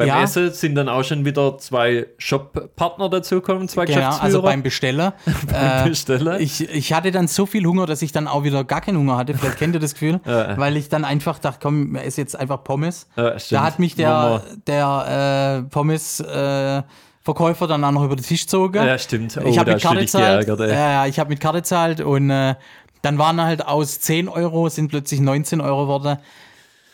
Beim 0.00 0.08
Ja. 0.08 0.22
Essen 0.22 0.50
sind 0.52 0.74
dann 0.76 0.88
auch 0.88 1.04
schon 1.04 1.24
wieder 1.26 1.58
zwei 1.58 2.06
Shop-Partner 2.16 3.10
dazugekommen, 3.10 3.68
zwei 3.68 3.84
Genau, 3.84 3.98
Geschäftsführer. 3.98 4.24
also 4.24 4.40
beim 4.42 4.62
Besteller. 4.62 5.12
äh, 5.52 5.88
Besteller. 5.88 6.40
Ich, 6.40 6.68
ich 6.70 6.92
hatte 6.94 7.10
dann 7.10 7.28
so 7.28 7.44
viel 7.44 7.66
Hunger, 7.66 7.84
dass 7.84 8.00
ich 8.00 8.10
dann 8.10 8.26
auch 8.26 8.42
wieder 8.44 8.64
gar 8.64 8.80
keinen 8.80 8.96
Hunger 8.96 9.18
hatte. 9.18 9.34
Vielleicht 9.34 9.58
kennt 9.58 9.74
ihr 9.74 9.80
das 9.80 9.92
Gefühl, 9.92 10.20
Ja. 10.26 10.56
weil 10.56 10.76
ich 10.78 10.88
dann 10.88 11.04
einfach 11.04 11.38
dachte, 11.38 11.58
komm, 11.62 11.96
ich 11.96 12.02
esse 12.06 12.22
jetzt 12.22 12.34
einfach 12.38 12.64
Pommes. 12.64 13.08
Ja, 13.16 13.36
da 13.50 13.62
hat 13.62 13.78
mich 13.78 13.94
der, 13.94 14.42
der 14.66 15.62
äh, 15.66 15.68
Pommes 15.70 16.20
äh, 16.20 16.82
Verkäufer 17.22 17.66
dann 17.66 17.84
auch 17.84 17.90
noch 17.92 18.04
über 18.04 18.16
den 18.16 18.24
Tisch 18.24 18.42
gezogen. 18.42 18.76
Ja, 18.86 18.96
stimmt. 18.96 19.38
Oh, 19.42 19.46
ich 19.46 19.58
habe 19.58 19.72
mit 19.74 19.82
Karte 19.82 20.00
gezahlt. 20.00 20.48
ja, 20.48 21.04
ich 21.06 21.18
habe 21.18 21.28
mit 21.28 21.40
Karte 21.40 21.58
gezahlt 21.58 22.00
und 22.00 22.30
äh, 22.30 22.54
dann 23.02 23.18
waren 23.18 23.40
halt 23.40 23.66
aus 23.66 24.00
10 24.00 24.28
Euro 24.28 24.68
sind 24.70 24.88
plötzlich 24.88 25.20
19 25.20 25.60
Euro 25.60 25.82
geworden. 25.82 26.16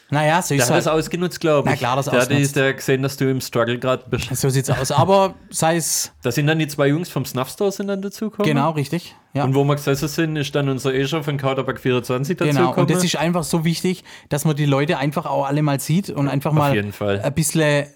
Naja, 0.09 0.41
so 0.41 0.55
Der 0.55 0.59
ist 0.63 0.71
hat 0.71 0.77
das 0.79 0.87
halt. 0.87 0.99
ausgenutzt, 0.99 1.41
glaube 1.41 1.69
ich. 1.69 1.75
Na 1.75 1.77
klar, 1.77 1.97
das 1.97 2.05
der 2.07 2.15
hat 2.15 2.21
ausgenutzt. 2.29 2.55
der 2.55 2.75
gesehen, 2.75 3.03
dass 3.03 3.17
du 3.17 3.29
im 3.29 3.41
Struggle 3.41 3.79
gerade 3.79 4.05
bist. 4.09 4.35
So 4.37 4.49
sieht's 4.49 4.71
aus. 4.71 4.93
Aber 4.93 5.35
sei 5.51 5.77
es 5.77 6.13
Da 6.23 6.31
sind 6.31 6.47
dann 6.47 6.59
die 6.61 6.69
zwei 6.69 6.87
Jungs 6.89 7.09
vom 7.09 7.25
Snuff 7.25 7.49
Store 7.49 7.73
sind 7.73 7.89
dann 7.89 8.03
dazugekommen. 8.03 8.47
genau 8.49 8.71
richtig. 8.71 9.17
Ja. 9.35 9.43
Und 9.45 9.55
wo 9.57 9.65
wir 9.65 9.75
gesessen 9.75 10.07
sind, 10.09 10.37
ist 10.37 10.55
dann 10.55 10.69
unser 10.69 10.95
Escher 10.95 11.25
von 11.25 11.37
Kauderback 11.39 11.81
24 11.81 12.37
Genau, 12.39 12.51
dazugekommen. 12.53 12.81
und 12.81 12.91
das 12.91 13.03
ist 13.05 13.17
einfach 13.17 13.43
so 13.45 13.65
wichtig, 13.65 14.05
dass 14.29 14.45
man 14.45 14.55
die 14.55 14.65
Leute 14.67 14.99
einfach 14.99 15.27
auch 15.27 15.45
alle 15.45 15.63
mal 15.63 15.81
sieht 15.81 16.09
und 16.11 16.29
einfach 16.29 16.53
mal 16.53 16.73
jeden 16.75 16.93
Fall. 16.93 17.21
ein 17.21 17.35
bisschen 17.35 17.87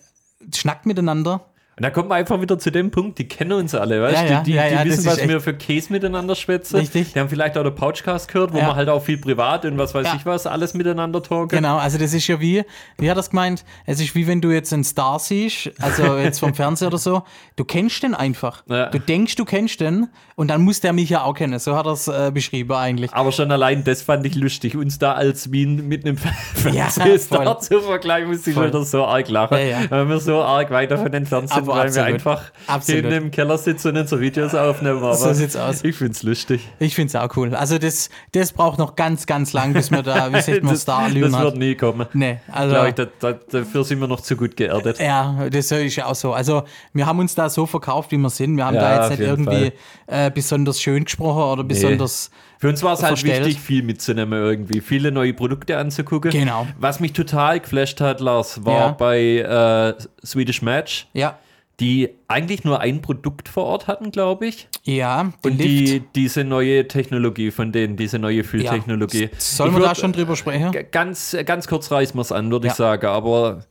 schnackt 0.55 0.87
miteinander. 0.87 1.43
Und 1.81 1.85
da 1.85 1.91
kommt 1.91 2.11
man 2.11 2.19
einfach 2.19 2.39
wieder 2.43 2.59
zu 2.59 2.71
dem 2.71 2.91
Punkt, 2.91 3.19
die 3.19 3.27
kennen 3.27 3.53
uns 3.53 3.75
alle, 3.75 4.03
weißt 4.03 4.29
Ja, 4.29 4.41
die 4.41 4.51
die, 4.51 4.57
ja, 4.57 4.85
die 4.85 4.91
wissen, 4.91 5.07
was 5.07 5.27
wir 5.27 5.41
für 5.41 5.55
Käse 5.55 5.91
miteinander 5.91 6.35
schwätzen. 6.35 6.77
Richtig. 6.77 7.15
Die 7.15 7.19
haben 7.19 7.31
vielleicht 7.31 7.57
auch 7.57 7.63
der 7.63 7.71
Pouchcast 7.71 8.29
gehört, 8.31 8.53
wo 8.53 8.61
man 8.61 8.77
halt 8.77 8.91
auch 8.91 9.03
viel 9.03 9.17
privat 9.17 9.65
und 9.65 9.79
was 9.79 9.95
weiß 9.95 10.09
ich 10.15 10.27
was, 10.27 10.47
alles 10.47 10.75
miteinander 10.75 11.23
talken. 11.23 11.49
Genau, 11.49 11.79
also 11.79 11.97
das 11.97 12.13
ist 12.13 12.27
ja 12.27 12.39
wie, 12.39 12.65
wie 12.99 13.11
hat 13.11 13.17
das 13.17 13.31
gemeint? 13.31 13.65
Es 13.87 13.99
ist 13.99 14.15
wie 14.15 14.27
wenn 14.27 14.43
du 14.43 14.51
jetzt 14.51 14.75
einen 14.75 14.85
Star 14.85 15.19
siehst, 15.19 15.71
also 15.81 16.17
jetzt 16.19 16.41
vom 16.41 16.53
Fernseher 16.53 16.89
oder 16.89 16.99
so, 16.99 17.23
du 17.57 17.65
kennst 17.65 18.03
den 18.03 18.15
einfach. 18.15 18.63
Du 18.67 18.99
denkst, 18.99 19.37
du 19.37 19.47
kennst 19.47 19.81
den 19.81 20.09
und 20.37 20.49
dann 20.49 20.61
muss 20.61 20.81
der 20.81 20.93
mich 20.93 21.09
ja 21.09 21.23
auch 21.23 21.33
kennen. 21.33 21.59
So 21.59 21.77
hat 21.77 21.87
er 21.87 21.93
es 21.93 22.09
äh, 22.09 22.31
beschrieben 22.31 22.73
eigentlich. 22.75 23.15
Aber 23.15 23.33
schon 23.33 23.51
allein 23.51 23.85
das 23.85 24.03
fand 24.03 24.27
ich 24.27 24.35
lustig, 24.35 24.77
uns 24.77 24.99
da 24.99 25.15
als 25.15 25.51
Wien 25.51 25.89
mit 25.89 26.05
einem 26.05 26.19
Fernsehstar 26.55 27.59
zu 27.61 27.81
vergleichen, 27.81 28.29
muss 28.29 28.47
ich 28.47 28.55
wieder 28.55 28.85
so 28.85 29.07
arg 29.07 29.31
lachen, 29.31 29.57
weil 29.89 30.09
wir 30.11 30.21
so 30.21 30.43
arg 30.43 30.71
weit 30.71 30.91
davon 30.91 31.15
entfernt 31.15 31.49
sind, 31.49 31.70
Aber 31.71 31.85
weil 31.85 31.95
wir 31.95 32.05
einfach 32.05 32.51
Absolut. 32.67 33.03
hinten 33.07 33.25
im 33.27 33.31
Keller 33.31 33.59
sitzen 33.59 33.89
und 33.89 33.97
unsere 33.99 34.21
Videos 34.21 34.55
aufnehmen. 34.55 34.99
Aber 34.99 35.15
So 35.15 35.33
sieht's 35.33 35.57
aus. 35.57 35.83
Ich 35.85 35.97
find's 35.97 36.23
lustig. 36.23 36.67
Ich 36.79 36.95
finde 36.95 37.09
es 37.09 37.17
auch 37.17 37.37
cool. 37.37 37.55
Also 37.55 37.79
das, 37.79 38.11
das 38.33 38.53
braucht 38.53 38.79
noch 38.79 38.97
ganz, 38.97 39.27
ganz 39.27 39.53
lang, 39.53 39.73
bis 39.73 39.91
man 39.91 40.05
da, 40.05 40.33
wie 40.33 40.41
sagt 40.41 40.63
man, 40.63 40.73
das, 40.75 40.83
star 40.83 41.09
das 41.11 41.15
wird 41.33 41.57
nie 41.57 41.75
kommen. 41.75 42.07
Nee, 42.13 42.39
also. 42.53 42.85
Ich, 42.87 42.95
da, 42.95 43.07
da, 43.21 43.33
dafür 43.33 43.85
sind 43.85 44.01
wir 44.01 44.09
noch 44.09 44.21
zu 44.21 44.37
gut 44.37 44.57
geerdet. 44.57 44.99
Ja, 45.01 45.49
das 45.51 45.71
ist 45.71 45.97
ja 45.97 46.07
auch 46.07 46.15
so. 46.15 46.33
Also, 46.33 46.65
wir 46.93 47.07
haben 47.07 47.19
uns 47.19 47.35
da 47.35 47.49
so 47.49 47.67
verkauft, 47.67 48.11
wie 48.13 48.17
wir 48.19 48.31
sind. 48.31 48.57
Wir 48.57 48.67
haben 48.67 48.75
Ja, 48.75 48.81
da 48.81 49.01
jetzt 49.09 49.19
nicht 49.19 49.29
irgendwie 49.29 49.73
äh, 50.07 50.31
besonders 50.31 50.81
schön 50.81 51.05
gesprochen 51.05 51.43
oder 51.43 51.65
besonders. 51.65 52.31
Für 52.59 52.69
uns 52.69 52.83
war 52.83 52.93
es 52.93 52.99
halt 53.03 53.19
verstellt. 53.19 53.47
wichtig, 53.47 53.63
viel 53.63 53.83
mitzunehmen 53.83 54.39
irgendwie, 54.39 54.83
viele 54.83 55.11
neue 55.11 55.33
Produkte 55.33 55.79
anzugucken. 55.79 56.31
Genau. 56.31 56.67
Was 56.79 57.01
mich 57.01 57.15
total 57.15 57.59
geflasht 57.61 58.03
hat, 58.03 58.21
Lars, 58.21 58.67
war 58.67 58.75
Ja. 58.75 58.89
bei 58.91 59.19
äh, 59.39 59.95
Swedish 60.27 60.61
Match, 60.61 61.07
Ja, 61.15 61.39
die 61.81 62.11
eigentlich 62.29 62.63
nur 62.65 62.81
ein 62.81 63.01
Produkt 63.01 63.49
vor 63.49 63.65
Ort 63.65 63.87
hatten, 63.87 64.11
glaube 64.11 64.47
ich. 64.47 64.69
ja, 64.85 65.33
Und 65.43 65.57
Lift. 65.57 65.61
die, 65.63 66.03
diese 66.15 66.45
neue 66.45 66.87
Technologie 66.87 67.51
von 67.51 67.73
denen, 67.73 67.97
diese 67.97 68.19
neue 68.19 68.37
ja. 68.39 68.43
Fülltechnologie. 68.43 69.31
Sollen 69.39 69.73
wir 69.75 69.81
da 69.81 69.95
schon 69.95 70.13
drüber 70.13 70.37
sprechen? 70.37 70.73
Ganz, 70.93 71.35
ganz 71.47 71.67
kurz 71.67 71.91
reißen 71.91 72.15
wir 72.17 72.21
es 72.23 72.33
an, 72.33 72.51
würde 72.51 72.67
Ja. 72.67 72.73
ich 72.73 72.77
sagen, 72.77 73.07
aber 73.07 73.65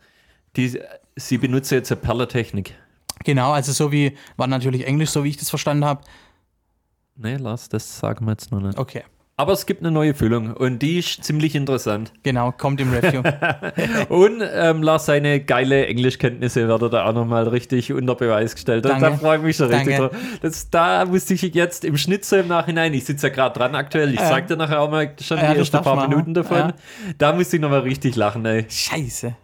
die, 0.55 0.79
sie 1.15 1.37
benutzen 1.37 1.75
jetzt 1.75 1.91
eine 1.91 2.01
Perlertechnik. 2.01 2.73
Genau, 3.25 3.51
also 3.51 3.71
so 3.71 3.91
wie, 3.91 4.17
war 4.37 4.47
natürlich 4.47 4.87
Englisch, 4.87 5.09
so 5.11 5.23
wie 5.23 5.29
ich 5.29 5.37
das 5.37 5.49
verstanden 5.49 5.85
habe. 5.85 6.01
Nee, 7.15 7.35
Lars, 7.35 7.69
das 7.69 7.99
sagen 7.99 8.25
wir 8.25 8.31
jetzt 8.31 8.51
noch 8.51 8.61
nicht. 8.61 8.77
Okay. 8.77 9.03
Aber 9.39 9.53
es 9.53 9.65
gibt 9.65 9.81
eine 9.81 9.89
neue 9.91 10.13
Füllung 10.13 10.51
und 10.53 10.79
die 10.79 10.99
ist 10.99 11.23
ziemlich 11.23 11.55
interessant. 11.55 12.11
Genau, 12.23 12.51
kommt 12.51 12.81
im 12.81 12.91
Review. 12.91 13.21
Und 14.09 14.41
ähm, 14.53 14.83
Lars, 14.83 15.05
seine 15.05 15.39
geile 15.39 15.85
Englischkenntnisse 15.87 16.67
werden 16.67 16.91
da 16.91 17.05
auch 17.05 17.13
nochmal 17.13 17.47
richtig 17.47 17.93
unter 17.93 18.15
Beweis 18.15 18.53
gestellt. 18.55 18.85
Und 18.85 19.01
da 19.01 19.13
freue 19.13 19.37
ich 19.37 19.43
mich 19.43 19.55
schon 19.55 19.69
richtig 19.73 19.95
Danke. 19.95 20.13
drauf. 20.15 20.23
Das, 20.41 20.69
da 20.69 21.05
musste 21.05 21.35
ich 21.35 21.41
jetzt 21.41 21.85
im 21.85 21.95
Schnitt 21.97 22.25
so 22.25 22.35
im 22.35 22.49
Nachhinein, 22.49 22.93
ich 22.93 23.05
sitze 23.05 23.27
ja 23.27 23.33
gerade 23.33 23.57
dran 23.57 23.75
aktuell, 23.75 24.13
ich 24.13 24.19
Ja. 24.19 24.27
sag 24.27 24.47
dir 24.47 24.57
nachher 24.57 24.81
auch 24.81 24.91
mal 24.91 25.09
schon 25.21 25.37
Ja, 25.37 25.53
die 25.53 25.59
ersten 25.59 25.81
paar 25.83 25.95
machen. 25.95 26.09
Minuten 26.09 26.33
davon. 26.33 26.57
Ja. 26.57 26.73
Da 27.17 27.31
musste 27.31 27.55
ich 27.55 27.61
nochmal 27.61 27.79
richtig 27.79 28.17
lachen, 28.17 28.45
ey. 28.45 28.65
Scheiße. 28.69 29.35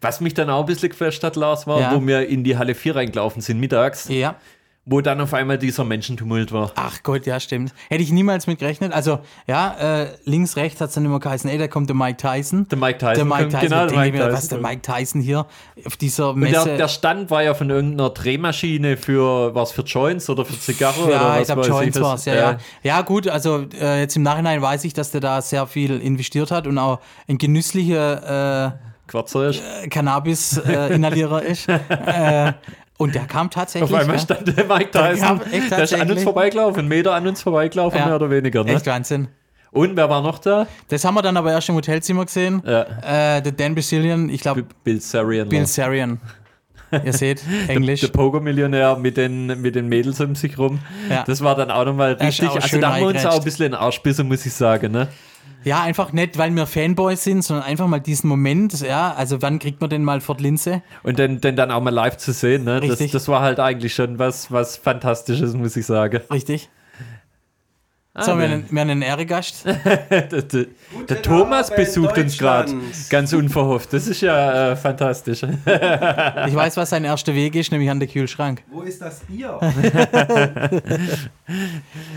Was 0.00 0.22
mich 0.22 0.32
dann 0.32 0.48
auch 0.48 0.60
ein 0.60 0.66
bisschen 0.66 0.88
geflasht 0.88 1.22
hat, 1.24 1.36
Lars, 1.36 1.66
war, 1.66 1.78
Ja. 1.78 1.94
wo 1.94 2.06
wir 2.06 2.26
in 2.26 2.42
die 2.42 2.56
Halle 2.56 2.74
4 2.74 2.96
reingelaufen 2.96 3.42
sind 3.42 3.60
mittags, 3.60 4.08
Ja. 4.08 4.36
Wo 4.84 5.00
dann 5.00 5.20
auf 5.20 5.32
einmal 5.32 5.58
dieser 5.58 5.84
Menschentumult 5.84 6.50
war. 6.50 6.72
Ach 6.74 7.04
Gott, 7.04 7.24
ja, 7.24 7.38
stimmt. 7.38 7.72
Hätte 7.88 8.02
ich 8.02 8.10
niemals 8.10 8.48
mit 8.48 8.58
gerechnet. 8.58 8.92
Also, 8.92 9.20
ja, 9.46 9.76
äh, 10.02 10.08
links, 10.24 10.56
rechts 10.56 10.80
hat 10.80 10.88
es 10.88 10.94
dann 10.96 11.04
immer 11.04 11.20
geheißen, 11.20 11.48
ey, 11.48 11.56
da 11.56 11.68
kommt 11.68 11.88
der 11.88 11.94
Mike 11.94 12.16
Tyson. 12.16 12.66
Der 12.68 12.78
Mike 12.78 12.98
Tyson 12.98 13.14
Der 13.14 13.24
Mike 13.24 13.48
Tyson, 13.48 13.60
genau, 13.60 13.86
der 13.86 13.96
Mike 13.98 14.18
Tyson 14.18 14.32
was 14.32 14.48
der. 14.48 14.58
Mike 14.58 14.82
Tyson 14.82 15.20
hier 15.20 15.46
auf 15.86 15.96
dieser 15.96 16.30
Und 16.30 16.40
Messe. 16.40 16.64
der, 16.64 16.76
der 16.78 16.88
Stand 16.88 17.30
war 17.30 17.44
ja 17.44 17.54
von 17.54 17.70
irgendeiner 17.70 18.10
Drehmaschine 18.10 18.96
für, 18.96 19.54
was 19.54 19.70
für 19.70 19.82
Joints 19.82 20.28
oder 20.28 20.44
für 20.44 20.58
Zigarre 20.58 21.00
oder 21.04 21.12
ja, 21.12 21.28
was 21.34 21.40
ich 21.40 21.46
glaube, 21.54 21.68
Joints 21.68 22.00
war 22.00 22.14
es. 22.16 22.24
Ja, 22.24 22.34
ja. 22.34 22.58
ja, 22.82 23.00
gut, 23.02 23.28
also 23.28 23.64
äh, 23.80 24.00
jetzt 24.00 24.16
im 24.16 24.24
Nachhinein 24.24 24.60
weiß 24.60 24.82
ich, 24.84 24.94
dass 24.94 25.12
der 25.12 25.20
da 25.20 25.40
sehr 25.42 25.68
viel 25.68 26.00
investiert 26.00 26.50
hat 26.50 26.66
und 26.66 26.78
auch 26.78 26.98
ein 27.28 27.38
genüsslicher 27.38 28.80
Quatzer 29.06 29.48
ist. 29.50 29.60
äh, 29.84 29.88
Cannabis-Inhalierer 29.88 31.42
ist. 31.42 31.68
Äh, 32.12 32.52
und 32.98 33.14
der 33.14 33.24
kam 33.26 33.50
tatsächlich. 33.50 33.90
Auf 33.92 33.98
einmal 33.98 34.16
ja. 34.16 34.22
stand 34.22 34.56
der 34.56 34.64
Mike 34.64 34.90
Der 34.92 35.14
Tyson, 35.14 35.40
echt 35.50 35.70
der 35.70 35.82
ist 35.82 35.94
an 35.94 36.10
uns 36.10 36.22
vorbeigelaufen, 36.22 36.80
einen 36.80 36.88
Meter 36.88 37.14
an 37.14 37.26
uns 37.26 37.42
vorbeigelaufen, 37.42 37.98
Ja. 37.98 38.06
mehr 38.06 38.16
oder 38.16 38.30
weniger. 38.30 38.64
Ne? 38.64 38.74
Echt 38.74 38.86
Wahnsinn. 38.86 39.28
Und 39.72 39.96
wer 39.96 40.08
war 40.10 40.20
noch 40.20 40.38
da? 40.38 40.66
Das 40.88 41.04
haben 41.04 41.14
wir 41.14 41.22
dann 41.22 41.36
aber 41.36 41.50
erst 41.50 41.68
im 41.70 41.74
Hotelzimmer 41.74 42.26
gesehen. 42.26 42.62
Ja. 42.66 42.82
Äh, 43.36 43.42
der 43.42 43.52
Dan 43.52 43.74
Basilian, 43.74 44.28
ich 44.28 44.42
glaube, 44.42 44.64
Bill 44.84 45.00
Sarian. 45.00 45.48
Bill. 45.48 45.66
Sarian. 45.66 46.20
Ihr 47.04 47.12
seht, 47.14 47.42
Englisch. 47.68 48.02
Der 48.02 48.08
Poker-Millionär 48.08 48.96
mit 48.96 49.16
den, 49.16 49.46
mit 49.62 49.74
den 49.74 49.88
Mädels 49.88 50.20
um 50.20 50.34
sich 50.34 50.58
rum. 50.58 50.78
Ja. 51.08 51.24
Das 51.26 51.42
war 51.42 51.56
dann 51.56 51.70
auch 51.70 51.86
nochmal 51.86 52.12
richtig. 52.12 52.50
auch 52.50 52.56
Also 52.56 52.78
da 52.78 52.94
haben 52.94 53.00
wir 53.00 53.08
uns 53.08 53.24
auch 53.24 53.38
ein 53.38 53.44
bisschen 53.44 53.66
in 53.66 53.72
den 53.72 53.80
Arsch 53.80 54.02
bissen, 54.02 54.28
muss 54.28 54.44
ich 54.44 54.52
sagen. 54.52 54.92
Ne? 54.92 55.08
Ja, 55.64 55.82
einfach 55.82 56.12
nicht, 56.12 56.38
weil 56.38 56.50
wir 56.54 56.66
Fanboys 56.66 57.22
sind, 57.22 57.42
sondern 57.42 57.64
einfach 57.64 57.86
mal 57.86 58.00
diesen 58.00 58.28
Moment, 58.28 58.80
ja, 58.80 59.14
also 59.14 59.42
wann 59.42 59.58
kriegt 59.58 59.80
man 59.80 59.90
denn 59.90 60.02
mal 60.02 60.20
Fort 60.20 60.40
Linse? 60.40 60.82
Und 61.04 61.18
den, 61.18 61.40
den 61.40 61.54
dann 61.54 61.70
auch 61.70 61.80
mal 61.80 61.90
live 61.90 62.16
zu 62.16 62.32
sehen. 62.32 62.64
Ne? 62.64 62.80
Das, 62.80 62.90
Richtig. 62.90 63.12
das 63.12 63.28
war 63.28 63.42
halt 63.42 63.60
eigentlich 63.60 63.94
schon 63.94 64.18
was, 64.18 64.50
was 64.50 64.76
Fantastisches, 64.76 65.54
muss 65.54 65.76
ich 65.76 65.86
sagen. 65.86 66.20
Richtig. 66.32 66.68
Ah, 68.14 68.24
so, 68.24 68.36
wir 68.36 68.44
haben 68.44 68.52
einen, 68.52 68.66
wir 68.70 68.80
haben 68.82 68.90
einen 68.90 69.00
Ehrengast. 69.02 69.64
Der, 70.10 70.42
der, 70.42 70.66
der 71.08 71.22
Thomas 71.22 71.70
Abend, 71.70 71.82
besucht 71.86 72.18
uns 72.18 72.36
gerade 72.36 72.70
ganz 73.08 73.32
unverhofft. 73.32 73.90
Das 73.94 74.06
ist 74.06 74.20
ja 74.20 74.72
äh, 74.72 74.76
fantastisch. 74.76 75.42
Ich 76.46 76.54
weiß, 76.54 76.76
was 76.76 76.90
sein 76.90 77.04
erster 77.04 77.34
Weg 77.34 77.54
ist, 77.54 77.72
nämlich 77.72 77.88
an 77.88 77.98
der 78.00 78.08
Kühlschrank. 78.08 78.62
Wo 78.70 78.82
ist 78.82 79.00
das 79.00 79.20
Bier? 79.20 79.58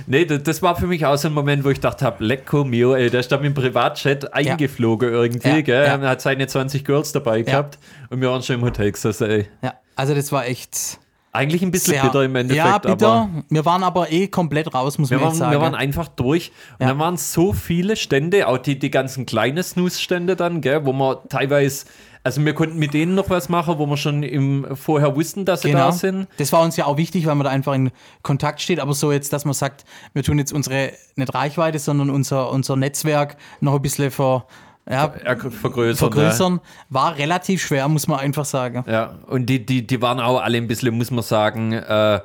Nee, 0.08 0.26
das, 0.26 0.44
das 0.44 0.62
war 0.62 0.76
für 0.76 0.88
mich 0.88 1.06
auch 1.06 1.16
so 1.18 1.28
ein 1.30 1.34
Moment, 1.34 1.64
wo 1.64 1.70
ich 1.70 1.80
dachte 1.80 2.06
habe, 2.06 2.24
lecko 2.24 2.64
mio, 2.64 2.94
ey, 2.96 3.10
der 3.10 3.20
ist 3.22 3.32
da 3.32 3.38
mit 3.38 3.46
dem 3.46 3.54
Privatjet 3.54 4.34
eingeflogen 4.34 5.10
irgendwie, 5.10 5.48
Ja, 5.50 5.62
gell? 5.62 5.86
ja. 5.86 5.96
Er 5.96 6.10
hat 6.10 6.22
seine 6.22 6.48
20 6.48 6.86
Girls 6.86 7.12
dabei 7.12 7.42
gehabt 7.42 7.80
und 8.10 8.22
wir 8.22 8.30
waren 8.30 8.42
schon 8.44 8.58
im 8.58 8.62
Hotel 8.64 8.92
gesessen, 8.92 9.30
ey. 9.30 9.48
Ja, 9.62 9.74
also 9.96 10.14
das 10.14 10.32
war 10.32 10.46
echt 10.46 11.00
Eigentlich 11.36 11.62
ein 11.62 11.72
bisschen 11.72 11.94
sehr 11.94 12.04
bitter 12.04 12.24
im 12.24 12.36
Endeffekt, 12.36 12.66
Ja, 12.66 12.78
bitter. 12.78 13.08
aber 13.08 13.30
Wir 13.50 13.66
waren 13.66 13.84
aber 13.84 14.12
eh 14.12 14.28
komplett 14.28 14.74
raus, 14.74 14.98
muss 14.98 15.12
man 15.12 15.22
waren, 15.22 15.36
sagen. 15.36 15.52
wir 15.52 15.62
waren 15.62 15.76
einfach 15.76 16.08
durch 16.08 16.52
und 16.80 16.84
Ja. 16.84 16.90
dann 16.90 17.00
waren 17.00 17.18
so 17.18 17.54
viele 17.54 17.96
Stände, 17.96 18.48
auch 18.48 18.58
die, 18.58 18.80
die 18.80 18.90
ganzen 18.92 19.26
kleinen 19.26 19.62
Snooze-Stände 19.64 20.36
dann, 20.36 20.62
gell, 20.62 20.86
wo 20.86 20.94
man 20.94 21.18
teilweise, 21.30 21.86
also 22.24 22.44
wir 22.44 22.54
konnten 22.56 22.80
mit 22.80 22.94
denen 22.96 23.14
noch 23.14 23.30
was 23.30 23.50
machen, 23.50 23.78
wo 23.78 23.86
wir 23.86 23.98
schon 23.98 24.24
im, 24.24 24.66
vorher 24.76 25.16
wussten, 25.16 25.46
dass 25.46 25.62
sie 25.62 25.70
Genau. 25.72 25.86
da 25.88 25.92
sind. 25.92 26.28
Das 26.38 26.52
war 26.52 26.62
uns 26.64 26.76
ja 26.76 26.86
auch 26.86 26.98
wichtig, 26.98 27.28
weil 27.28 27.36
man 27.36 27.46
da 27.46 27.52
einfach 27.52 27.74
in 27.76 27.92
Kontakt 28.24 28.62
steht. 28.62 28.80
Aber 28.80 28.94
so 28.94 29.12
jetzt, 29.12 29.32
dass 29.32 29.46
man 29.46 29.54
sagt, 29.54 29.86
wir 30.14 30.24
tun 30.24 30.40
jetzt 30.40 30.52
unsere, 30.52 30.92
nicht 31.16 31.34
Reichweite, 31.36 31.78
sondern 31.78 32.10
unser, 32.10 32.52
unser 32.52 32.76
Netzwerk 32.78 33.38
noch 33.62 33.76
ein 33.76 33.82
bisschen 33.84 34.10
ver, 34.10 34.46
ja, 34.90 35.10
vergrößern. 35.50 35.96
vergrößern, 36.12 36.62
war 36.90 37.18
relativ 37.18 37.62
schwer, 37.66 37.88
muss 37.88 38.08
man 38.08 38.20
einfach 38.20 38.46
sagen. 38.46 38.84
Ja, 38.88 39.16
und 39.28 39.48
die, 39.48 39.66
die, 39.66 39.86
die 39.86 40.02
waren 40.02 40.20
auch 40.20 40.42
alle 40.42 40.58
ein 40.58 40.68
bisschen, 40.68 40.96
muss 40.96 41.10
man 41.12 41.24
sagen, 41.24 41.74
äh, 41.74 42.20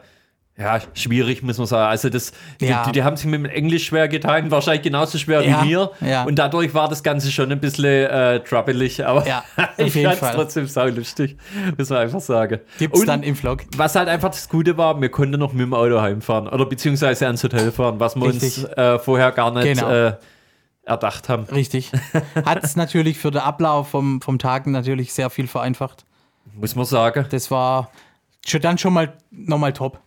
ja, 0.59 0.79
schwierig, 0.93 1.43
muss 1.43 1.57
man 1.57 1.67
sagen. 1.67 1.89
Also 1.89 2.11
das, 2.11 2.33
die, 2.61 2.67
Ja. 2.67 2.83
die, 2.85 2.93
die 2.93 3.03
haben 3.03 3.17
sich 3.17 3.25
mit 3.25 3.41
dem 3.41 3.47
Englisch 3.47 3.87
schwer 3.87 4.09
getan, 4.09 4.51
wahrscheinlich 4.51 4.83
genauso 4.83 5.17
schwer 5.17 5.41
Ja, 5.41 5.63
wie 5.63 5.69
mir. 5.69 5.91
ja. 6.03 6.25
Und 6.25 6.35
dadurch 6.39 6.75
war 6.75 6.87
das 6.87 7.03
Ganze 7.03 7.33
schon 7.33 7.51
ein 7.51 7.61
bisschen 7.61 7.87
äh, 8.11 8.41
troubelig, 8.41 9.07
aber 9.07 9.25
ich 9.79 9.93
fand 9.95 10.21
es 10.21 10.31
trotzdem 10.35 10.67
saulustig, 10.67 11.39
muss 11.79 11.89
man 11.89 12.01
einfach 12.01 12.21
sagen. 12.21 12.59
Gibt's 12.79 13.01
Und 13.01 13.07
dann 13.07 13.23
im 13.23 13.37
Vlog. 13.37 13.63
was 13.79 13.95
halt 13.95 14.09
einfach 14.11 14.29
das 14.33 14.51
Gute 14.51 14.77
war, 14.77 15.01
wir 15.01 15.09
konnten 15.09 15.41
noch 15.41 15.55
mit 15.55 15.63
dem 15.63 15.73
Auto 15.73 15.99
heimfahren 16.03 16.47
oder 16.47 16.67
beziehungsweise 16.67 17.25
ans 17.25 17.43
Hotel 17.43 17.73
fahren, 17.73 17.99
was 17.99 18.15
wir 18.17 18.25
uns 18.27 18.43
Richtig. 18.43 18.77
äh, 18.77 18.99
vorher 18.99 19.33
gar 19.33 19.51
nicht 19.53 19.81
Genau. 19.81 19.91
äh, 19.91 20.13
erdacht 20.91 21.29
haben. 21.29 21.45
Richtig. 21.45 21.91
Hat 22.45 22.63
es 22.65 22.77
natürlich 22.77 23.19
für 23.19 23.31
den 23.31 23.41
Ablauf 23.41 23.89
vom, 23.89 24.21
vom 24.21 24.39
Tag 24.39 24.67
natürlich 24.67 25.13
sehr 25.13 25.31
viel 25.31 25.47
vereinfacht. 25.47 26.05
Muss 26.55 26.75
man 26.75 26.85
sagen. 26.85 27.27
Das 27.31 27.51
war 27.51 27.91
schon, 28.47 28.61
dann 28.61 28.77
schon 28.79 28.93
mal 28.93 29.15
nochmal 29.31 29.73
top, 29.73 30.01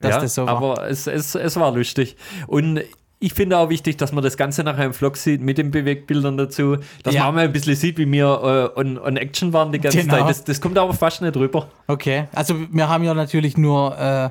dass 0.00 0.14
ja, 0.16 0.20
das 0.20 0.34
so 0.34 0.46
war. 0.46 0.56
aber 0.56 0.88
es, 0.88 1.06
es, 1.06 1.34
es 1.34 1.56
war 1.56 1.72
lustig. 1.72 2.16
Und 2.46 2.80
ich 3.18 3.34
finde 3.34 3.56
auch 3.58 3.68
wichtig, 3.68 3.98
dass 3.98 4.10
man 4.10 4.24
das 4.24 4.36
Ganze 4.36 4.64
nachher 4.64 4.84
im 4.86 4.94
Vlog 4.94 5.16
sieht, 5.16 5.42
mit 5.42 5.56
den 5.58 5.70
Bewegtbildern 5.70 6.36
dazu, 6.36 6.76
dass 7.04 7.14
Ja. 7.14 7.26
man 7.26 7.34
mal 7.36 7.44
ein 7.44 7.52
bisschen 7.52 7.76
sieht, 7.76 7.98
wie 7.98 8.10
wir 8.10 8.72
äh, 8.74 8.80
on, 8.80 8.98
on 8.98 9.16
Action 9.16 9.52
waren 9.52 9.70
die 9.70 9.78
ganze 9.78 9.98
Genau. 9.98 10.16
Zeit. 10.16 10.28
Das, 10.28 10.42
das 10.44 10.60
kommt 10.60 10.76
aber 10.76 10.92
fast 10.92 11.22
nicht 11.22 11.36
rüber. 11.36 11.68
Okay, 11.86 12.24
also 12.34 12.56
wir 12.70 12.88
haben 12.88 13.04
ja 13.04 13.14
natürlich 13.14 13.56
nur, 13.56 13.96
äh, 13.98 14.30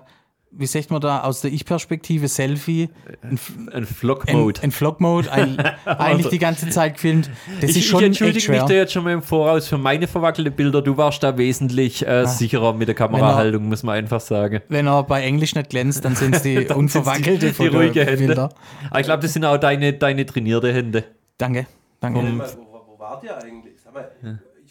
wie 0.52 0.66
sagt 0.66 0.92
man 0.92 1.00
da, 1.00 1.22
aus 1.22 1.42
der 1.42 1.52
Ich-Perspektive 1.52 2.28
Selfie, 2.28 2.90
ein, 3.22 3.40
Ein 3.68 3.70
ein, 3.74 3.86
Vlog-Mode. 3.86 4.62
ein 4.64 4.72
Vlog-Mode, 4.72 5.32
ein, 5.32 5.58
eigentlich 5.86 6.28
die 6.28 6.40
ganze 6.40 6.70
Zeit 6.70 6.96
gefilmt. 6.96 7.30
Das 7.62 7.72
Ich, 7.72 7.78
ist 7.78 7.86
schon 7.86 8.02
ich 8.02 8.08
entschuldige 8.08 8.52
mich 8.52 8.62
da 8.64 8.74
jetzt 8.74 8.94
schon 8.94 9.04
mal 9.04 9.14
im 9.14 9.22
Voraus 9.22 9.68
für 9.68 9.78
meine 9.78 10.08
verwackelte 10.08 10.52
Bilder. 10.52 10.82
Du 10.82 10.98
warst 10.98 11.24
da 11.24 11.38
wesentlich 11.38 12.06
äh, 12.06 12.26
sicherer 12.26 12.74
mit 12.74 12.88
der 12.88 12.96
Kamerahaltung, 12.96 13.68
muss 13.70 13.84
man 13.84 13.96
einfach 13.96 14.20
sagen. 14.22 14.62
Wenn 14.68 14.88
er 14.88 15.04
bei 15.04 15.22
Englisch 15.24 15.56
nicht 15.56 15.70
glänzt, 15.70 16.04
dann 16.04 16.16
sind 16.16 16.36
es 16.36 16.42
die 16.44 16.68
unverwackelte 16.68 17.52
die, 17.52 17.58
die 17.58 17.68
ruhige 17.68 18.06
Hände. 18.06 18.28
Bilder. 18.28 18.50
Aber 18.90 19.00
ich 19.00 19.06
glaube, 19.06 19.22
das 19.24 19.34
sind 19.34 19.46
auch 19.46 19.58
deine, 19.58 19.94
deine 19.94 20.26
trainierte 20.26 20.74
Hände. 20.74 21.06
Danke, 21.38 21.66
danke. 22.00 22.20
Warte 22.20 22.32
mal, 22.34 22.50
wo, 22.58 22.94
wo 22.94 23.00
wart 23.00 23.24
ihr 23.24 23.38
eigentlich? 23.38 23.74
Sag 23.84 23.94
mal, 23.94 24.12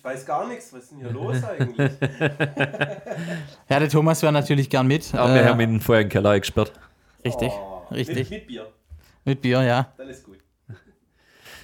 ich 0.00 0.04
weiß 0.04 0.24
gar 0.24 0.48
nichts. 0.48 0.72
Was 0.72 0.84
ist 0.84 0.92
denn 0.92 0.98
hier 1.00 1.10
los 1.10 1.36
eigentlich? 1.58 1.90
Ja, 3.68 3.78
der 3.78 3.88
Thomas 3.90 4.22
wäre 4.22 4.32
natürlich 4.32 4.70
gern 4.70 4.86
mit. 4.86 5.14
Aber 5.14 5.34
wir 5.34 5.42
Äh, 5.42 5.46
haben 5.46 5.60
ihn 5.60 5.80
vorher 5.80 6.00
in 6.02 6.06
den 6.08 6.12
Keller 6.12 6.40
gesperrt. 6.40 6.72
richtig, 7.24 7.52
Oh, 7.52 7.82
richtig. 7.92 8.16
Mit, 8.16 8.30
mit 8.30 8.46
Bier. 8.46 8.66
Mit 9.26 9.42
Bier, 9.42 9.62
ja. 9.62 9.92
Dann 9.98 10.08
ist 10.08 10.24
gut. 10.24 10.38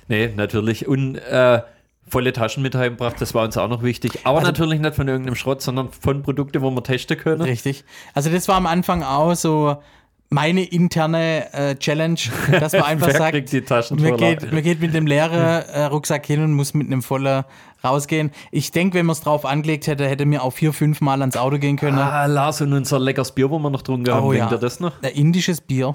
Nee, 0.08 0.32
natürlich. 0.36 0.86
Und 0.86 1.16
äh, 1.16 1.62
volle 2.08 2.32
Taschen 2.32 2.62
mit 2.62 2.74
heimgebracht, 2.74 3.18
das 3.20 3.32
war 3.34 3.42
uns 3.44 3.56
auch 3.56 3.68
noch 3.68 3.82
wichtig. 3.82 4.20
Aber 4.24 4.38
Also- 4.40 4.50
natürlich 4.52 4.80
nicht 4.80 4.94
von 4.94 5.08
irgendeinem 5.08 5.34
Schrott, 5.34 5.62
sondern 5.62 5.90
von 5.90 6.22
Produkten, 6.22 6.60
wo 6.62 6.70
wir 6.70 6.82
testen 6.84 7.16
können. 7.16 7.40
Richtig. 7.40 7.84
Also 8.14 8.30
das 8.30 8.46
war 8.48 8.56
am 8.56 8.66
Anfang 8.66 9.02
auch 9.02 9.34
so 9.34 9.82
meine 10.28 10.64
interne 10.64 11.52
äh, 11.52 11.76
Challenge, 11.76 12.18
dass 12.50 12.72
man 12.72 12.82
einfach 12.84 13.10
sagt, 13.10 13.32
kriegt 13.32 13.52
die 13.52 13.62
Taschen 13.62 14.00
man 14.02 14.16
geht, 14.16 14.52
man 14.52 14.62
geht 14.62 14.80
mit 14.80 14.94
einem 14.94 15.06
leeren 15.06 15.40
äh, 15.40 15.84
Rucksack 15.84 16.26
hin 16.26 16.42
und 16.42 16.52
muss 16.52 16.74
mit 16.74 16.86
einem 16.86 17.02
vollen 17.02 17.44
rausgehen. 17.84 18.32
Ich 18.50 18.72
denke, 18.72 18.98
wenn 18.98 19.06
man 19.06 19.14
es 19.14 19.20
drauf 19.20 19.44
angelegt 19.44 19.86
hätte, 19.86 20.08
hätte 20.08 20.26
mir 20.26 20.42
auch 20.42 20.52
vier, 20.52 20.72
fünf 20.72 21.00
Mal 21.00 21.20
ans 21.20 21.36
Auto 21.36 21.58
gehen 21.58 21.76
können. 21.76 21.98
Ah, 21.98 22.26
Lars 22.26 22.60
und 22.60 22.72
unser 22.72 22.98
leckeres 22.98 23.32
Bier, 23.32 23.50
wo 23.50 23.58
wir 23.58 23.70
noch 23.70 23.82
drunter 23.82 24.14
haben, 24.14 24.26
Oh 24.26 24.32
denkt 24.32 24.50
ja. 24.50 24.56
ihr 24.56 24.60
das 24.60 24.80
noch? 24.80 24.92
Ein 25.02 25.12
indisches 25.12 25.60
Bier. 25.60 25.94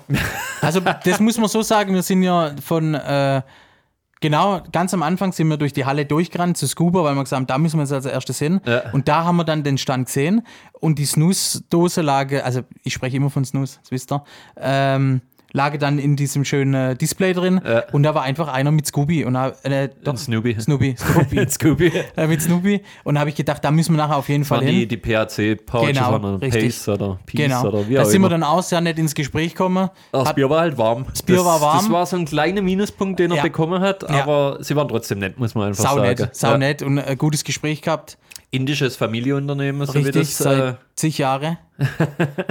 Also 0.61 0.79
das 0.79 1.19
muss 1.19 1.37
man 1.37 1.49
so 1.49 1.61
sagen, 1.61 1.93
wir 1.93 2.03
sind 2.03 2.23
ja 2.23 2.51
von, 2.63 2.93
äh, 2.93 3.41
genau, 4.21 4.61
ganz 4.71 4.93
am 4.93 5.03
Anfang 5.03 5.33
sind 5.33 5.49
wir 5.49 5.57
durch 5.57 5.73
die 5.73 5.85
Halle 5.85 6.05
durchgerannt 6.05 6.57
zu 6.57 6.67
Scuba, 6.67 7.03
weil 7.03 7.15
wir 7.15 7.23
gesagt 7.23 7.37
haben, 7.37 7.47
da 7.47 7.57
müssen 7.57 7.77
wir 7.77 7.83
jetzt 7.83 7.91
als 7.91 8.05
erstes 8.05 8.39
hin. 8.39 8.61
Ja. 8.65 8.91
Und 8.93 9.07
da 9.07 9.25
haben 9.25 9.35
wir 9.35 9.43
dann 9.43 9.63
den 9.63 9.77
Stand 9.77 10.05
gesehen 10.05 10.43
und 10.79 10.97
die 10.97 11.05
Snooze-Dose 11.05 12.01
lag, 12.01 12.31
also 12.43 12.61
ich 12.83 12.93
spreche 12.93 13.17
immer 13.17 13.29
von 13.29 13.43
Snooze, 13.43 13.79
das 13.81 13.91
wisst 13.91 14.13
ihr, 14.13 14.23
ähm, 14.57 15.21
lag 15.53 15.77
dann 15.77 15.99
in 15.99 16.15
diesem 16.15 16.45
schönen 16.45 16.73
äh, 16.73 16.95
Display 16.95 17.33
drin 17.33 17.59
Ja. 17.65 17.83
und 17.91 18.03
da 18.03 18.15
war 18.15 18.23
einfach 18.23 18.47
einer 18.47 18.71
mit 18.71 18.85
Scooby 18.87 19.25
und 19.25 19.37
hab- 19.37 19.65
äh, 19.65 19.89
doch, 20.03 20.17
Snoopy. 20.17 20.57
Snoopy, 20.59 20.95
Snoopy, 20.99 21.49
Scooby. 21.49 21.91
äh, 22.15 22.27
mit 22.27 22.41
Snoopy 22.41 22.81
und 23.03 23.15
da 23.15 23.19
habe 23.21 23.29
ich 23.29 23.35
gedacht, 23.35 23.63
da 23.63 23.71
müssen 23.71 23.93
wir 23.93 23.97
nachher 23.97 24.17
auf 24.17 24.29
jeden 24.29 24.41
Das 24.43 24.47
Fall 24.49 24.61
die, 24.65 24.79
hin. 24.81 24.89
die 24.89 24.97
PAC-Pouches 24.97 25.87
Genau, 25.95 26.11
von 26.19 26.35
richtig. 26.35 26.63
Pace 26.63 26.87
oder 26.89 27.19
Peace 27.25 27.41
Genau, 27.41 27.65
oder 27.67 27.87
wie 27.89 27.95
da 27.95 28.01
auch 28.01 28.05
sind 28.05 28.13
wir 28.21 28.27
immer. 28.27 28.29
dann 28.29 28.43
auch 28.43 28.63
sehr 28.63 28.81
nett 28.81 28.97
ins 28.99 29.13
Gespräch 29.15 29.51
gekommen. 29.53 29.89
das 30.11 30.27
Hat- 30.29 30.35
Bier 30.35 30.49
war 30.49 30.61
halt 30.61 30.77
warm. 30.77 31.05
Das 31.09 31.21
Bier 31.23 31.43
war 31.43 31.59
warm. 31.61 31.77
Das 31.79 31.91
war 31.91 32.05
so 32.05 32.15
ein 32.17 32.25
kleiner 32.25 32.61
Minuspunkt, 32.61 33.19
den 33.19 33.31
er 33.31 33.37
Ja. 33.37 33.43
bekommen 33.43 33.81
hat, 33.81 34.03
Ja. 34.09 34.23
aber 34.23 34.57
sie 34.61 34.75
waren 34.75 34.87
trotzdem 34.87 35.19
nett, 35.19 35.37
muss 35.39 35.53
man 35.55 35.67
einfach 35.69 35.83
Sau 35.83 35.95
sagen. 35.97 36.07
nett, 36.07 36.29
sau 36.35 36.51
Ja. 36.51 36.57
nett 36.57 36.81
und 36.81 36.97
ein 36.99 37.17
gutes 37.17 37.43
Gespräch 37.43 37.81
gehabt. 37.81 38.17
Indisches 38.53 38.97
Familienunternehmen, 38.97 39.85
so 39.87 39.93
wie 39.93 39.99
Richtig, 39.99 40.13
das. 40.27 40.37
seit 40.37 40.59
Äh, 40.59 40.73
zig 41.01 41.17
Jahre. 41.17 41.57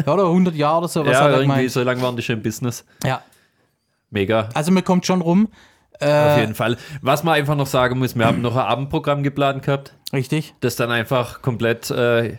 ja, 0.07 0.13
oder 0.13 0.25
100 0.27 0.55
Jahre 0.55 0.79
oder 0.79 0.89
so. 0.89 1.07
Was 1.07 1.13
ja, 1.13 1.27
irgendwie 1.29 1.43
gemeint? 1.43 1.71
so 1.71 1.83
lange 1.83 2.03
waren 2.03 2.17
die 2.17 2.23
schon 2.23 2.37
im 2.37 2.43
Business. 2.43 2.85
Ja. 3.05 3.23
mega. 4.11 4.49
Also 4.55 4.73
man 4.73 4.85
kommt 4.85 5.07
schon 5.07 5.21
rum. 5.23 5.49
Auf 6.01 6.07
Äh, 6.09 6.41
jeden 6.41 6.55
Fall. 6.55 6.77
Was 7.03 7.25
man 7.25 7.35
einfach 7.35 7.57
noch 7.57 7.67
sagen 7.67 7.99
muss, 7.99 8.17
wir 8.17 8.27
haben 8.27 8.41
noch 8.43 8.57
ein 8.57 8.63
Abendprogramm 8.67 9.23
geplant 9.23 9.63
gehabt, 9.65 9.95
richtig. 10.13 10.55
das 10.61 10.77
dann 10.77 10.91
einfach 10.91 11.43
komplett 11.43 11.91
äh, 11.91 12.39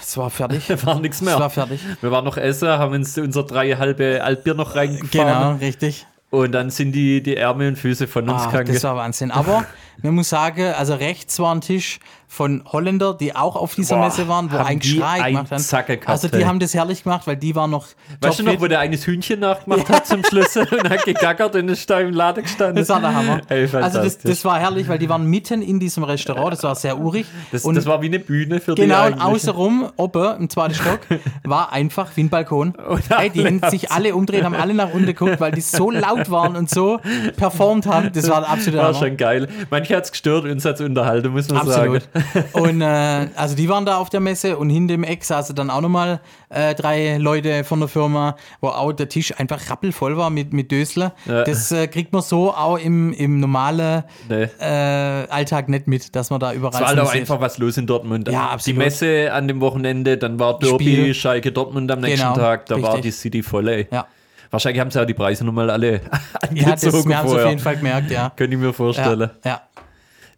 Es 0.00 0.16
war 0.16 0.30
fertig. 0.30 0.68
war 0.86 1.00
nichts 1.00 1.20
Es 1.20 1.26
war 1.26 1.38
mehr. 1.40 1.50
fertig. 1.50 1.80
Wir 2.00 2.10
waren 2.10 2.24
noch 2.24 2.36
essen, 2.36 2.68
haben 2.68 2.94
uns 2.94 3.18
unser 3.18 3.42
drei 3.44 3.72
halbe 3.76 4.22
Altbier 4.22 4.54
noch 4.54 4.76
reingefahren 4.76 5.10
Genau, 5.10 5.52
richtig. 5.56 6.06
und 6.30 6.52
dann 6.52 6.70
sind 6.70 6.92
die, 6.92 7.22
die 7.22 7.36
Ärmel 7.36 7.68
und 7.68 7.76
Füße 7.76 8.06
von 8.06 8.28
uns 8.28 8.42
Ah, 8.42 8.46
gegangen. 8.50 8.72
das 8.72 8.84
war 8.84 8.94
Wahnsinn. 8.96 9.30
Aber 9.32 9.64
man 10.02 10.14
muss 10.14 10.28
sagen, 10.28 10.72
also 10.74 10.94
rechts 10.94 11.38
war 11.38 11.54
ein 11.54 11.60
Tisch 11.60 12.00
von 12.30 12.62
Holländer, 12.66 13.14
die 13.14 13.34
auch 13.34 13.56
auf 13.56 13.74
dieser 13.74 13.96
Boah, 13.96 14.04
Messe 14.04 14.28
waren, 14.28 14.52
wo 14.52 14.58
ein 14.58 14.78
die 14.78 14.96
Geschrei 14.96 15.30
gemacht 15.30 15.50
haben. 15.50 15.64
Gehabt, 15.86 16.08
also 16.08 16.28
die 16.28 16.36
ey. 16.36 16.42
haben 16.42 16.60
das 16.60 16.74
herrlich 16.74 17.02
gemacht, 17.02 17.26
weil 17.26 17.36
die 17.36 17.54
waren 17.54 17.70
noch 17.70 17.86
Weißt 18.20 18.40
du 18.40 18.42
noch, 18.42 18.60
wo 18.60 18.66
der 18.66 18.80
eines 18.80 19.06
Hühnchen 19.06 19.40
nachgemacht 19.40 19.88
hat 19.88 20.06
zum 20.06 20.22
Schluss 20.22 20.54
und 20.56 20.90
hat 20.90 21.04
gegackert 21.06 21.56
und 21.56 21.70
ist 21.70 21.88
da 21.88 22.00
im 22.00 22.12
Laden 22.12 22.42
gestanden? 22.42 22.76
Das 22.76 22.90
war 22.90 23.00
der 23.00 23.14
Hammer. 23.14 23.40
Ey, 23.48 23.66
also 23.72 24.02
das, 24.02 24.18
das 24.18 24.44
war 24.44 24.60
herrlich, 24.60 24.88
weil 24.88 24.98
die 24.98 25.08
waren 25.08 25.24
mitten 25.24 25.62
in 25.62 25.80
diesem 25.80 26.04
Restaurant, 26.04 26.52
das 26.52 26.62
war 26.62 26.74
sehr 26.74 26.98
urig. 26.98 27.26
das, 27.50 27.64
und 27.64 27.76
das 27.76 27.86
war 27.86 28.02
wie 28.02 28.06
eine 28.06 28.18
Bühne 28.18 28.60
für 28.60 28.74
die 28.74 28.82
Genau, 28.82 29.06
und 29.06 29.14
eigentlich. 29.14 29.22
außenrum, 29.22 29.90
oben 29.96 30.36
im 30.40 30.50
zweiten 30.50 30.74
Stock, 30.74 31.00
war 31.44 31.72
einfach 31.72 32.10
wie 32.14 32.24
ein 32.24 32.28
Balkon. 32.28 32.74
Und 32.74 33.10
Ey, 33.10 33.30
die 33.30 33.44
haben 33.44 33.62
sich 33.70 33.90
alle 33.90 34.14
umdreht, 34.14 34.44
haben 34.44 34.54
alle 34.54 34.74
nach 34.74 34.92
unten 34.92 35.06
geguckt, 35.06 35.40
weil 35.40 35.52
die 35.52 35.62
so 35.62 35.90
laut 35.90 36.30
waren 36.30 36.56
und 36.56 36.68
so 36.68 37.00
performt 37.38 37.86
haben. 37.86 38.12
Das 38.12 38.28
war 38.28 38.46
absolut 38.46 38.80
War 38.80 38.92
schon 38.92 39.16
geil. 39.16 39.48
Manche 39.88 39.96
hat 39.96 40.04
es 40.04 40.12
gestört, 40.12 40.44
uns 40.44 40.64
hat 40.66 40.74
es 40.74 40.80
unterhalten, 40.82 41.28
muss 41.30 41.48
man 41.48 41.58
Absolut. 41.66 42.02
sagen. 42.34 42.44
Und 42.52 42.82
äh, 42.82 43.28
also 43.36 43.56
die 43.56 43.70
waren 43.70 43.86
da 43.86 43.96
auf 43.96 44.10
der 44.10 44.20
Messe 44.20 44.58
und 44.58 44.68
hinter 44.68 44.92
dem 44.94 45.02
Eck 45.02 45.24
saßen 45.24 45.54
dann 45.56 45.70
auch 45.70 45.80
nochmal 45.80 46.20
äh, 46.50 46.74
drei 46.74 47.16
Leute 47.16 47.64
von 47.64 47.80
der 47.80 47.88
Firma, 47.88 48.36
wo 48.60 48.68
auch 48.68 48.92
der 48.92 49.08
Tisch 49.08 49.32
einfach 49.38 49.70
rappelvoll 49.70 50.18
war 50.18 50.28
mit, 50.28 50.52
mit 50.52 50.70
Dösler. 50.70 51.14
Ja. 51.24 51.42
Das 51.44 51.72
äh, 51.72 51.86
kriegt 51.86 52.12
man 52.12 52.20
so 52.20 52.52
auch 52.52 52.76
im, 52.78 53.14
im 53.14 53.40
normalen 53.40 54.04
Nee. 54.28 54.48
äh, 54.60 55.26
Alltag 55.30 55.70
nicht 55.70 55.86
mit, 55.86 56.14
dass 56.14 56.28
man 56.28 56.38
da 56.40 56.52
überall 56.52 56.74
Es 56.74 56.80
war 56.80 56.88
halt 56.88 57.00
auch 57.00 57.12
sieht. 57.12 57.22
einfach 57.22 57.40
was 57.40 57.56
los 57.56 57.78
in 57.78 57.86
Dortmund. 57.86 58.28
Ja, 58.28 58.32
Die 58.32 58.52
absolut. 58.52 58.78
Messe 58.78 59.32
an 59.32 59.48
dem 59.48 59.60
Wochenende, 59.62 60.18
dann 60.18 60.38
war 60.38 60.58
Derby, 60.58 60.84
Spiel. 60.84 61.14
Schalke 61.14 61.50
Dortmund 61.50 61.90
am 61.90 62.00
nächsten 62.00 62.18
Genau, 62.28 62.34
Tag, 62.36 62.66
da 62.66 62.74
war 62.82 62.94
richtig. 62.94 63.02
die 63.02 63.10
City 63.12 63.42
voll, 63.42 63.68
ey. 63.68 63.86
Ja, 63.90 64.06
Wahrscheinlich 64.50 64.80
haben 64.80 64.90
sie 64.90 65.00
auch 65.00 65.06
die 65.06 65.14
Preise 65.14 65.44
nochmal 65.44 65.70
alle 65.70 65.92
ja 66.54 66.70
das, 66.72 66.84
angezogen 66.84 67.08
wir 67.10 67.18
haben 67.18 67.28
es 67.28 67.34
auf 67.34 67.46
jeden 67.46 67.58
Fall 67.60 67.76
gemerkt, 67.76 68.10
ja. 68.10 68.32
Könnte 68.34 68.56
ich 68.56 68.62
mir 68.62 68.72
vorstellen. 68.72 69.30
Ja, 69.44 69.50
ja. 69.50 69.62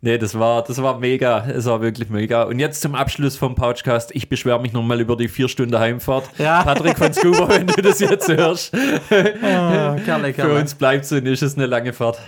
Nee, 0.03 0.17
das 0.17 0.39
war, 0.39 0.65
das 0.65 0.81
war 0.83 0.99
mega. 0.99 1.45
Es 1.47 1.67
war 1.67 1.83
wirklich 1.83 2.09
mega. 2.09 2.45
Und 2.45 2.59
jetzt 2.59 2.81
zum 2.81 2.95
Abschluss 2.95 3.37
vom 3.37 3.55
Pouchcast. 3.55 4.13
Ich 4.15 4.31
beschwere 4.31 4.59
mich 4.59 4.73
nochmal 4.73 4.99
über 4.99 5.15
die 5.15 5.29
vier 5.29 5.47
Stunden 5.47 5.79
Heimfahrt. 5.79 6.25
Ja. 6.39 6.63
Patrick 6.63 6.97
von 6.97 7.13
Scuba, 7.13 7.51
wenn 7.51 7.67
du 7.67 7.83
das 7.83 8.01
jetzt 8.01 8.27
hörst. 8.29 8.75
Ah, 8.75 9.97
Kerle, 10.03 10.29
Für 10.29 10.33
Kerle. 10.33 10.55
uns 10.59 10.75
bleibt 10.75 11.05
es 11.05 11.13
und 11.13 11.27
ist 11.27 11.43
es 11.43 11.57
eine 11.57 11.67
lange 11.67 11.93
Fahrt. 11.93 12.19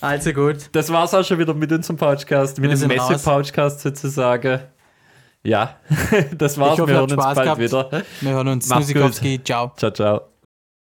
Also 0.00 0.32
gut. 0.32 0.68
Das 0.72 0.92
war's 0.92 1.12
auch 1.12 1.24
schon 1.24 1.40
wieder 1.40 1.54
mit 1.54 1.72
unserem 1.72 1.96
Pouchcast, 1.96 2.60
mit 2.60 2.70
Wir 2.70 2.76
dem. 2.78 2.88
Messe-Pouchcast 2.88 3.80
sozusagen. 3.80 4.60
Ja, 5.42 5.76
das 6.38 6.56
war's. 6.56 6.74
Ich 6.74 6.80
hoffe, 6.80 6.88
Wir 6.92 6.94
hören 6.94 7.04
uns 7.04 7.12
Spaß 7.14 7.34
bald 7.34 7.44
gehabt. 7.44 7.60
wieder. 7.60 8.02
Wir 8.20 8.30
hören 8.30 8.48
uns. 8.48 8.68
Nusikowski, 8.68 9.42
ciao. 9.42 9.72
Ciao, 9.76 9.90
ciao. 9.90 10.35